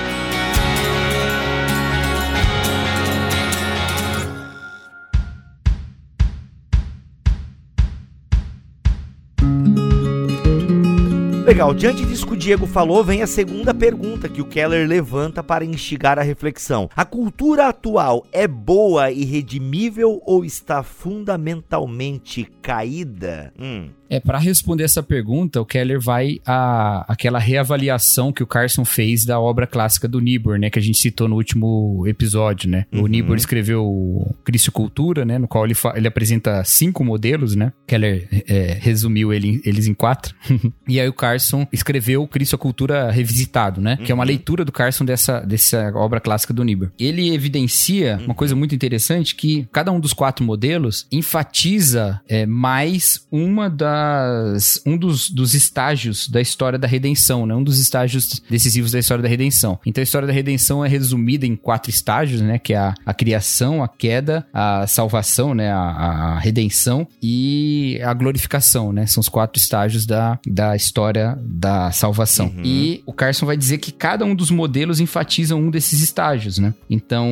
Legal, 11.61 11.75
diante 11.75 12.07
disso 12.07 12.27
que 12.27 12.33
o 12.33 12.37
Diego 12.39 12.67
falou, 12.67 13.05
vem 13.05 13.21
a 13.21 13.27
segunda 13.27 13.75
pergunta 13.75 14.31
que 14.31 14.41
o 14.41 14.47
Keller 14.47 14.89
levanta 14.89 15.43
para 15.43 15.63
instigar 15.63 16.19
a 16.19 16.23
reflexão. 16.23 16.89
A 16.97 17.05
cultura 17.05 17.69
atual 17.69 18.25
é 18.33 18.49
boa 18.49 19.11
e 19.11 19.27
redimível 19.27 20.23
ou 20.25 20.43
está 20.43 20.83
fundamentalmente 20.83 22.51
caída? 22.63 23.53
Hum. 23.61 23.91
É, 24.11 24.19
para 24.19 24.39
responder 24.39 24.83
essa 24.83 25.05
pergunta, 25.05 25.61
o 25.61 25.65
Keller 25.65 26.01
vai 26.01 26.41
a 26.45 27.05
aquela 27.07 27.39
reavaliação 27.39 28.33
que 28.33 28.43
o 28.43 28.47
Carson 28.47 28.85
fez 28.85 29.25
da 29.25 29.39
obra 29.39 29.69
clássica 29.69 30.09
do 30.09 30.19
Niebuhr, 30.19 30.59
né, 30.59 30.69
que 30.69 30.79
a 30.79 30.83
gente 30.83 30.99
citou 30.99 31.29
no 31.29 31.37
último 31.37 32.05
episódio, 32.07 32.69
né? 32.69 32.87
Uhum. 32.93 33.05
O 33.05 33.07
Niebuhr 33.07 33.37
escreveu 33.37 34.35
Cristo 34.45 34.73
Cultura, 34.73 35.25
né, 35.25 35.39
no 35.39 35.47
qual 35.47 35.65
ele, 35.65 35.75
ele 35.95 36.09
apresenta 36.09 36.65
cinco 36.65 37.05
modelos, 37.05 37.55
né? 37.55 37.73
Keller 37.87 38.27
é, 38.49 38.77
resumiu 38.81 39.33
ele, 39.33 39.63
eles 39.65 39.87
em 39.87 39.95
quatro. 39.95 40.35
e 40.89 40.99
aí 40.99 41.09
o 41.09 41.13
Carson 41.13 41.67
escreveu 41.73 42.27
Cristo 42.27 42.59
Cultura 42.59 43.13
Revisitado, 43.13 43.81
né? 43.81 43.97
Uhum. 44.01 44.05
Que 44.05 44.11
é 44.11 44.15
uma 44.15 44.25
uhum. 44.25 44.29
leitura 44.29 44.65
do 44.65 44.73
Carson 44.73 45.05
dessa, 45.05 45.41
dessa 45.41 45.93
obra 45.95 46.19
clássica 46.19 46.53
do 46.53 46.65
Niebuhr. 46.65 46.91
Ele 46.99 47.33
evidencia 47.33 48.17
uhum. 48.17 48.27
uma 48.27 48.35
coisa 48.35 48.57
muito 48.57 48.75
interessante 48.75 49.37
que 49.37 49.69
cada 49.71 49.93
um 49.93 50.01
dos 50.01 50.13
quatro 50.13 50.45
modelos 50.45 51.07
enfatiza 51.13 52.21
é, 52.29 52.45
mais 52.45 53.27
uma 53.31 53.71
das 53.71 54.00
das 54.01 54.81
um 54.87 54.97
dos, 54.97 55.31
dos 55.31 55.55
estágios 55.55 56.29
da 56.29 56.41
história 56.41 56.79
da 56.79 56.87
redenção, 56.87 57.47
né? 57.47 57.55
Um 57.55 57.63
dos 57.63 57.79
estágios 57.79 58.41
decisivos 58.49 58.93
da 58.93 58.99
história 58.99 59.23
da 59.23 59.29
redenção. 59.29 59.79
Então 59.85 60.01
a 60.01 60.05
história 60.05 60.27
da 60.27 60.33
redenção 60.33 60.85
é 60.85 60.89
resumida 60.89 61.47
em 61.47 61.57
quatro 61.57 61.91
estágios, 61.91 62.41
né? 62.41 62.59
Que 62.59 62.75
é 62.75 62.79
a, 62.79 62.95
a 63.05 63.15
criação, 63.15 63.83
a 63.83 63.89
queda, 63.89 64.47
a 64.53 64.87
salvação, 64.87 65.55
né? 65.55 65.71
A, 65.71 65.79
a, 65.79 66.41
redenção 66.41 67.07
e 67.23 68.01
a 68.03 68.15
glorificação, 68.15 68.93
né? 68.93 69.07
São 69.07 69.21
os 69.21 69.29
quatro 69.29 69.61
estágios 69.61 70.07
da, 70.07 70.39
da 70.47 70.75
história 70.75 71.39
da 71.43 71.91
salvação. 71.91 72.47
Uhum. 72.47 72.63
E 72.65 73.03
o 73.07 73.13
Carson 73.13 73.47
vai 73.47 73.57
dizer 73.57 73.79
que 73.79 73.93
cada 73.93 74.25
um 74.25 74.35
dos 74.35 74.51
modelos 74.51 75.01
enfatiza 75.01 75.55
um 75.55 75.71
desses 75.71 76.01
estágios, 76.01 76.59
né? 76.59 76.75
Então 76.89 77.29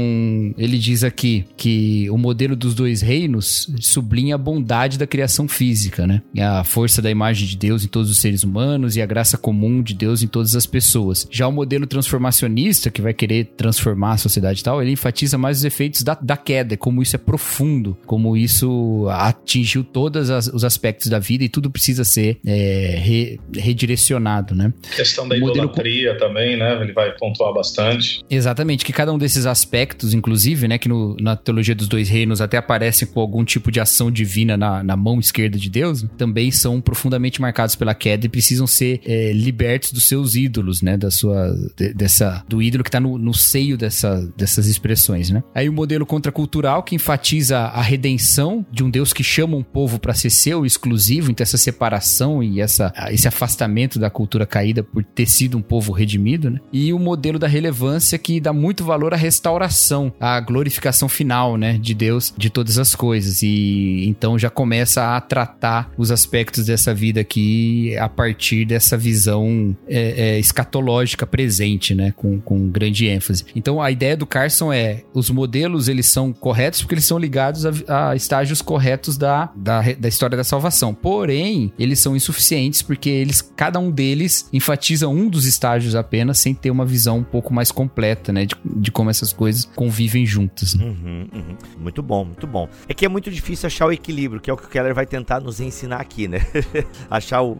ele 0.56 0.78
diz 0.78 1.02
aqui 1.02 1.46
que 1.56 2.08
o 2.10 2.18
modelo 2.18 2.54
dos 2.54 2.74
dois 2.74 3.00
reinos 3.00 3.70
sublinha 3.80 4.34
a 4.34 4.38
bondade 4.38 4.98
da 4.98 5.06
criação 5.06 5.48
física, 5.48 6.06
né? 6.06 6.22
A 6.38 6.57
a 6.58 6.64
força 6.64 7.00
da 7.00 7.10
imagem 7.10 7.46
de 7.46 7.56
Deus 7.56 7.84
em 7.84 7.88
todos 7.88 8.10
os 8.10 8.18
seres 8.18 8.42
humanos 8.42 8.96
e 8.96 9.02
a 9.02 9.06
graça 9.06 9.38
comum 9.38 9.82
de 9.82 9.94
Deus 9.94 10.22
em 10.22 10.26
todas 10.26 10.54
as 10.54 10.66
pessoas. 10.66 11.26
Já 11.30 11.46
o 11.46 11.52
modelo 11.52 11.86
transformacionista, 11.86 12.90
que 12.90 13.00
vai 13.00 13.14
querer 13.14 13.52
transformar 13.56 14.12
a 14.12 14.18
sociedade 14.18 14.60
e 14.60 14.64
tal, 14.64 14.82
ele 14.82 14.92
enfatiza 14.92 15.38
mais 15.38 15.58
os 15.58 15.64
efeitos 15.64 16.02
da, 16.02 16.14
da 16.14 16.36
queda, 16.36 16.76
como 16.76 17.02
isso 17.02 17.16
é 17.16 17.18
profundo, 17.18 17.96
como 18.06 18.36
isso 18.36 19.06
atingiu 19.10 19.84
todos 19.84 20.28
os 20.30 20.64
aspectos 20.64 21.08
da 21.08 21.18
vida 21.18 21.44
e 21.44 21.48
tudo 21.48 21.70
precisa 21.70 22.04
ser 22.04 22.38
é, 22.44 22.98
re, 23.00 23.40
redirecionado, 23.54 24.54
né? 24.54 24.72
A 24.92 24.96
questão 24.96 25.28
da 25.28 25.34
o 25.34 25.38
idolatria 25.38 26.12
modelo... 26.12 26.28
também, 26.28 26.56
né? 26.56 26.80
Ele 26.82 26.92
vai 26.92 27.12
pontuar 27.12 27.52
bastante. 27.52 28.24
Exatamente, 28.30 28.84
que 28.84 28.92
cada 28.92 29.12
um 29.12 29.18
desses 29.18 29.46
aspectos, 29.46 30.14
inclusive, 30.14 30.68
né, 30.68 30.78
que 30.78 30.88
no, 30.88 31.16
na 31.20 31.36
teologia 31.36 31.74
dos 31.74 31.88
dois 31.88 32.08
reinos 32.08 32.40
até 32.40 32.56
aparecem 32.56 33.08
com 33.08 33.20
algum 33.20 33.44
tipo 33.44 33.70
de 33.70 33.80
ação 33.80 34.10
divina 34.10 34.56
na, 34.56 34.82
na 34.82 34.96
mão 34.96 35.18
esquerda 35.18 35.58
de 35.58 35.70
Deus, 35.70 36.04
também 36.16 36.47
são 36.50 36.80
profundamente 36.80 37.40
marcados 37.40 37.74
pela 37.74 37.94
queda 37.94 38.26
e 38.26 38.28
precisam 38.28 38.66
ser 38.66 39.00
é, 39.04 39.32
libertos 39.32 39.92
dos 39.92 40.04
seus 40.04 40.34
ídolos, 40.34 40.82
né? 40.82 40.96
Da 40.96 41.10
sua, 41.10 41.54
de, 41.76 41.92
dessa, 41.92 42.44
do 42.48 42.62
ídolo 42.62 42.82
que 42.82 42.88
está 42.88 43.00
no, 43.00 43.18
no 43.18 43.34
seio 43.34 43.76
dessa, 43.76 44.26
dessas 44.36 44.66
expressões, 44.66 45.30
né? 45.30 45.42
Aí 45.54 45.68
o 45.68 45.72
modelo 45.72 46.06
contracultural 46.06 46.82
que 46.82 46.94
enfatiza 46.94 47.58
a 47.58 47.82
redenção 47.82 48.64
de 48.70 48.84
um 48.84 48.90
Deus 48.90 49.12
que 49.12 49.22
chama 49.22 49.56
um 49.56 49.62
povo 49.62 49.98
para 49.98 50.14
ser 50.14 50.30
seu, 50.30 50.64
exclusivo, 50.64 51.30
então 51.30 51.42
essa 51.42 51.58
separação 51.58 52.42
e 52.42 52.60
essa, 52.60 52.92
esse 53.10 53.28
afastamento 53.28 53.98
da 53.98 54.10
cultura 54.10 54.46
caída 54.46 54.82
por 54.82 55.04
ter 55.04 55.26
sido 55.26 55.58
um 55.58 55.62
povo 55.62 55.92
redimido, 55.92 56.50
né? 56.50 56.60
E 56.72 56.92
o 56.92 56.98
modelo 56.98 57.38
da 57.38 57.46
relevância 57.46 58.18
que 58.18 58.40
dá 58.40 58.52
muito 58.52 58.84
valor 58.84 59.14
à 59.14 59.16
restauração, 59.16 60.12
à 60.20 60.40
glorificação 60.40 61.08
final, 61.08 61.56
né? 61.56 61.78
De 61.78 61.94
Deus, 61.94 62.32
de 62.36 62.50
todas 62.50 62.78
as 62.78 62.94
coisas. 62.94 63.42
E 63.42 64.04
então 64.06 64.38
já 64.38 64.50
começa 64.50 65.16
a 65.16 65.20
tratar 65.20 65.90
os 65.96 66.10
aspectos 66.10 66.27
dessa 66.64 66.94
vida 66.94 67.20
aqui 67.20 67.96
a 67.96 68.08
partir 68.08 68.64
dessa 68.64 68.96
visão 68.96 69.76
é, 69.86 70.36
é, 70.36 70.38
escatológica 70.38 71.26
presente, 71.26 71.94
né? 71.94 72.12
Com, 72.16 72.40
com 72.40 72.68
grande 72.68 73.06
ênfase. 73.06 73.44
Então 73.54 73.80
a 73.80 73.90
ideia 73.90 74.16
do 74.16 74.26
Carson 74.26 74.72
é 74.72 75.02
os 75.14 75.30
modelos 75.30 75.88
eles 75.88 76.06
são 76.06 76.32
corretos 76.32 76.82
porque 76.82 76.94
eles 76.94 77.04
são 77.04 77.18
ligados 77.18 77.66
a, 77.66 78.10
a 78.10 78.16
estágios 78.16 78.62
corretos 78.62 79.16
da, 79.16 79.50
da, 79.54 79.82
da, 79.92 80.08
história 80.08 80.36
da 80.36 80.44
salvação. 80.44 80.94
Porém, 80.94 81.72
eles 81.78 81.98
são 81.98 82.14
insuficientes 82.14 82.82
porque 82.82 83.08
eles 83.08 83.40
cada 83.56 83.78
um 83.78 83.90
deles 83.90 84.48
enfatiza 84.52 85.08
um 85.08 85.28
dos 85.28 85.46
estágios 85.46 85.94
apenas 85.94 86.38
sem 86.38 86.54
ter 86.54 86.70
uma 86.70 86.84
visão 86.84 87.18
um 87.18 87.24
pouco 87.24 87.52
mais 87.52 87.70
completa, 87.70 88.32
né? 88.32 88.46
De, 88.46 88.54
de 88.64 88.90
como 88.90 89.10
essas 89.10 89.32
coisas 89.32 89.64
convivem 89.64 90.24
juntas. 90.26 90.74
Né? 90.74 90.84
Uhum, 90.84 91.28
uhum. 91.32 91.56
Muito 91.78 92.02
bom, 92.02 92.24
muito 92.24 92.46
bom. 92.46 92.68
É 92.88 92.94
que 92.94 93.04
é 93.04 93.08
muito 93.08 93.30
difícil 93.30 93.66
achar 93.66 93.86
o 93.86 93.92
equilíbrio, 93.92 94.40
que 94.40 94.50
é 94.50 94.52
o 94.52 94.56
que 94.56 94.64
o 94.64 94.68
Keller 94.68 94.94
vai 94.94 95.06
tentar 95.06 95.40
nos 95.40 95.60
ensinar 95.60 96.00
aqui, 96.00 96.17
né? 96.26 96.40
achar 97.10 97.42
o. 97.42 97.58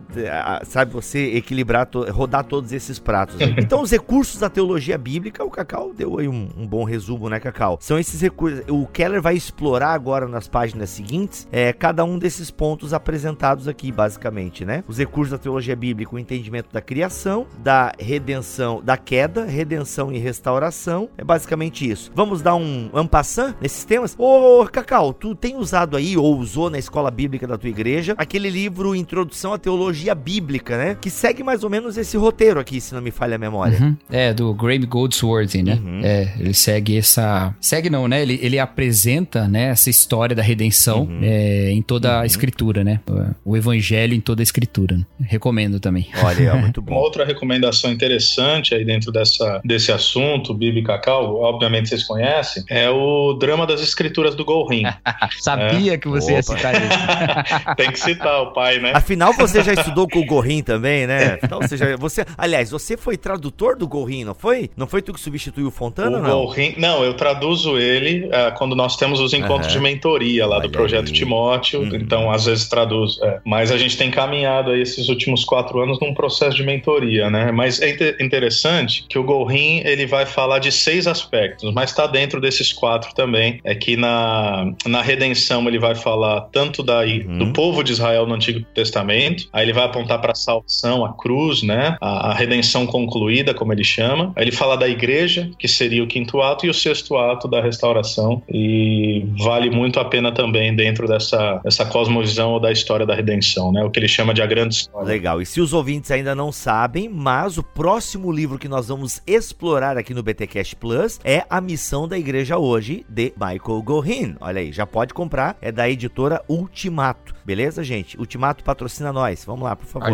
Sabe, 0.65 0.93
você 0.93 1.35
equilibrar, 1.35 1.87
to, 1.87 2.11
rodar 2.11 2.45
todos 2.45 2.73
esses 2.73 2.99
pratos. 2.99 3.37
Né? 3.37 3.57
Então, 3.69 3.83
os 3.83 3.91
recursos 3.91 4.41
da 4.41 4.49
teologia 4.49 4.97
bíblica, 4.97 5.45
o 5.45 5.51
Cacau 5.51 5.93
deu 5.93 6.19
aí 6.19 6.27
um, 6.27 6.49
um 6.57 6.67
bom 6.67 6.85
resumo, 6.85 7.29
né, 7.29 7.39
Cacau? 7.39 7.77
São 7.81 7.99
esses 7.99 8.21
recursos. 8.21 8.63
O 8.69 8.87
Keller 8.87 9.21
vai 9.21 9.37
explorar 9.37 9.93
agora 9.93 10.27
nas 10.27 10.49
páginas 10.49 10.89
seguintes 10.89 11.47
é, 11.53 11.73
cada 11.73 12.05
um 12.05 12.19
desses 12.19 12.51
pontos 12.51 12.95
apresentados 12.95 13.69
aqui, 13.69 13.93
basicamente, 13.93 14.65
né? 14.65 14.83
Os 14.89 14.97
recursos 14.97 15.33
da 15.33 15.39
teologia 15.39 15.77
bíblica, 15.77 16.15
o 16.15 16.19
entendimento 16.19 16.73
da 16.73 16.81
criação, 16.81 17.47
da 17.59 17.93
redenção, 17.99 18.83
da 18.83 18.97
queda, 18.97 19.45
redenção 19.45 20.11
e 20.13 20.19
restauração. 20.19 21.11
É 21.19 21.25
basicamente 21.25 21.89
isso. 21.89 22.11
Vamos 22.15 22.41
dar 22.41 22.55
um 22.55 22.89
ampassant 22.95 23.55
nesses 23.61 23.85
temas? 23.85 24.15
Ô, 24.19 24.67
Cacau, 24.71 25.13
tu 25.13 25.35
tem 25.35 25.57
usado 25.57 25.97
aí, 25.97 26.17
ou 26.17 26.39
usou 26.39 26.71
na 26.71 26.79
escola 26.79 27.11
bíblica 27.11 27.47
da 27.47 27.59
tua 27.59 27.71
igreja, 27.71 28.15
aquele 28.17 28.48
livro 28.49 28.95
Introdução 28.95 29.53
à 29.53 29.59
Teologia 29.59 30.15
Bíblica, 30.15 30.77
né? 30.77 30.97
Que 31.01 31.11
segue 31.11 31.43
mais 31.43 31.65
ou 31.65 31.71
menos 31.71 31.97
esse 31.97 32.17
roteiro 32.17 32.61
aqui, 32.61 32.81
se 32.81 32.95
não 32.95 33.01
me 33.01 33.11
falha 33.11 33.37
a 33.37 33.39
memória. 33.39 33.79
Uhum. 33.81 33.97
É, 34.11 34.33
do 34.33 34.53
Graham 34.55 34.87
Goldsworthy, 34.87 35.63
né? 35.63 35.81
Uhum. 35.83 36.01
É, 36.03 36.35
ele 36.39 36.55
segue 36.55 36.97
essa... 36.97 37.55
Segue 37.61 37.91
não, 37.91 38.09
né? 38.09 38.23
Ele, 38.23 38.39
ele 38.43 38.59
apresenta, 38.59 39.47
né, 39.49 39.69
essa 39.69 39.91
história 39.91 40.35
da 40.35 40.43
redenção 40.43 41.03
uhum. 41.03 41.21
é, 41.23 41.71
em 41.71 41.83
toda 41.83 42.17
uhum. 42.17 42.21
a 42.23 42.27
escritura, 42.27 42.85
né? 42.85 43.01
O 43.45 43.57
evangelho 43.57 44.15
em 44.15 44.21
toda 44.21 44.43
a 44.43 44.45
escritura. 44.45 45.07
Recomendo 45.21 45.81
também. 45.81 46.09
Olha, 46.23 46.55
muito 46.55 46.81
bom. 46.83 46.93
Uma 46.93 47.01
outra 47.01 47.25
recomendação 47.25 47.91
interessante 47.91 48.75
aí 48.75 48.85
dentro 48.85 49.13
dessa, 49.13 49.61
desse 49.65 49.93
assunto, 49.93 50.55
Bibi 50.55 50.83
Cacau, 50.83 51.37
obviamente 51.41 51.89
vocês 51.89 52.05
conhecem, 52.05 52.65
é 52.69 52.89
o 52.89 53.35
Drama 53.35 53.67
das 53.67 53.81
Escrituras 53.81 54.35
do 54.35 54.45
Golrin. 54.45 54.85
Sabia 55.41 55.95
é. 55.95 55.99
que 55.99 56.09
você 56.09 56.33
Opa. 56.33 56.37
ia 56.37 56.43
citar 56.43 56.75
isso. 56.75 57.75
Tem 57.77 57.91
que 57.91 58.01
citar 58.01 58.38
o 58.41 58.53
pai, 58.53 58.79
né? 58.79 58.93
Afinal, 58.95 59.33
você 59.33 59.63
já 59.63 59.73
estudou 59.75 60.09
com 60.09 60.21
o 60.21 60.25
Gorrin 60.25 60.63
também, 60.63 61.07
né? 61.07 61.39
Então, 61.43 61.61
você 61.61 61.77
já, 61.77 61.97
você, 61.97 62.25
aliás, 62.37 62.71
você 62.71 62.97
foi 62.97 63.17
tradutor 63.17 63.77
do 63.77 63.87
Gorrin, 63.87 64.25
não 64.25 64.35
foi? 64.35 64.71
Não 64.77 64.87
foi 64.87 65.03
tu 65.03 65.13
que 65.13 65.21
substituiu 65.21 65.69
o 65.69 65.71
Fontana, 65.71 66.19
o 66.19 66.23
não? 66.23 66.45
Gorrin, 66.45 66.75
não, 66.77 67.05
eu 67.05 67.15
traduzo 67.15 67.79
ele 67.79 68.27
uh, 68.27 68.57
quando 68.57 68.75
nós 68.75 68.97
temos 68.97 69.21
os 69.21 69.33
encontros 69.33 69.73
uhum. 69.75 69.81
de 69.81 69.81
mentoria 69.81 70.47
lá 70.47 70.57
Olha 70.57 70.69
do 70.69 70.71
Projeto 70.71 71.07
aí. 71.07 71.13
Timóteo, 71.13 71.81
uhum. 71.81 71.95
então 71.95 72.31
às 72.31 72.47
vezes 72.47 72.69
traduz. 72.69 73.19
É. 73.23 73.41
Mas 73.45 73.71
a 73.71 73.79
gente 73.79 73.97
tem 73.97 74.11
caminhado 74.11 74.71
aí 74.71 74.81
esses 74.81 75.09
últimos 75.09 75.45
quatro 75.45 75.81
anos 75.81 75.99
num 76.01 76.15
processo 76.15 76.57
de 76.57 76.63
mentoria, 76.63 77.31
né? 77.31 77.51
Mas 77.53 77.81
é 77.81 77.91
inter 77.91 78.17
interessante 78.21 79.05
que 79.09 79.19
o 79.19 79.25
Gorrin, 79.25 79.83
ele 79.85 80.07
vai 80.07 80.27
falar 80.27 80.59
de 80.59 80.71
seis 80.71 81.07
aspectos, 81.07 81.73
mas 81.73 81.91
está 81.91 82.07
dentro 82.07 82.41
desses 82.41 82.73
quatro 82.73 83.15
também. 83.15 83.61
É 83.65 83.75
que 83.75 83.97
na, 83.97 84.73
na 84.87 85.03
redenção 85.03 85.67
ele 85.67 85.79
vai 85.79 85.95
falar 85.95 86.43
tanto 86.53 86.83
da, 86.83 87.01
uhum. 87.01 87.39
do 87.39 87.53
povo 87.53 87.83
de 87.83 87.93
Israel 87.93 88.27
no 88.29 88.35
Antigo 88.35 88.65
Testamento, 88.75 89.49
aí 89.53 89.65
ele 89.65 89.73
vai 89.73 89.85
apontar 89.85 90.21
para 90.21 90.33
a 90.33 90.35
salvação, 90.35 91.05
a 91.05 91.13
cruz, 91.15 91.63
né? 91.63 91.97
A, 92.01 92.31
a, 92.31 92.35
redenção 92.35 92.87
concluída, 92.87 93.55
como 93.55 93.73
ele 93.73 93.85
chama. 93.85 94.33
Aí 94.37 94.45
ele 94.45 94.53
fala 94.53 94.77
da 94.77 94.89
igreja, 94.89 95.51
que 95.59 95.67
seria 95.67 96.03
o 96.05 96.07
quinto 96.07 96.41
ato, 96.41 96.67
e 96.67 96.71
o 96.71 96.75
sexto 96.75 97.17
ato 97.17 97.49
da 97.49 97.61
restauração. 97.61 98.43
E 98.49 99.27
vale 99.39 99.71
muito 99.71 99.99
a 99.99 100.05
pena 100.05 100.33
também 100.33 100.75
dentro 100.75 101.07
dessa, 101.07 101.61
dessa 101.65 101.85
cosmovisão 101.85 102.53
ou 102.53 102.61
da 102.61 102.71
história 102.71 103.07
da 103.07 103.15
redenção, 103.15 103.73
né? 103.73 103.83
O 103.83 103.91
que 103.91 103.99
ele 103.99 104.09
chama 104.09 104.35
de 104.35 104.43
a 104.43 104.47
grande 104.47 104.75
história. 104.75 105.09
Legal. 105.09 105.41
E 105.41 105.47
se 105.47 105.61
os 105.61 105.73
ouvintes 105.73 106.11
ainda 106.11 106.35
não 106.35 106.53
sabem, 106.53 107.09
mas 107.09 107.59
o 107.59 107.63
próximo 107.63 108.31
livro 108.31 108.59
que 108.59 108.69
nós 108.69 108.89
vamos 108.89 109.23
explorar 109.27 109.97
aqui 109.97 110.13
no 110.13 110.23
BTcast 110.23 110.77
Plus 110.77 111.19
é 111.25 111.45
A 111.49 111.61
Missão 111.61 112.07
da 112.07 112.19
Igreja 112.19 112.59
Hoje, 112.59 113.05
de 113.09 113.33
Michael 113.37 113.83
Gorin. 113.83 114.37
Olha 114.41 114.61
aí, 114.61 114.73
já 114.73 114.87
pode 114.87 115.15
comprar, 115.15 115.57
é 115.61 115.73
da 115.73 115.89
editora 115.89 116.43
Ultimato. 116.49 117.35
Beleza, 117.45 117.83
gente? 117.83 118.18
Ultimato 118.19 118.65
patrocina 118.65 119.13
nós. 119.13 119.45
Vamos 119.45 119.63
lá, 119.63 119.77
por 119.77 119.87
favor. 119.87 120.09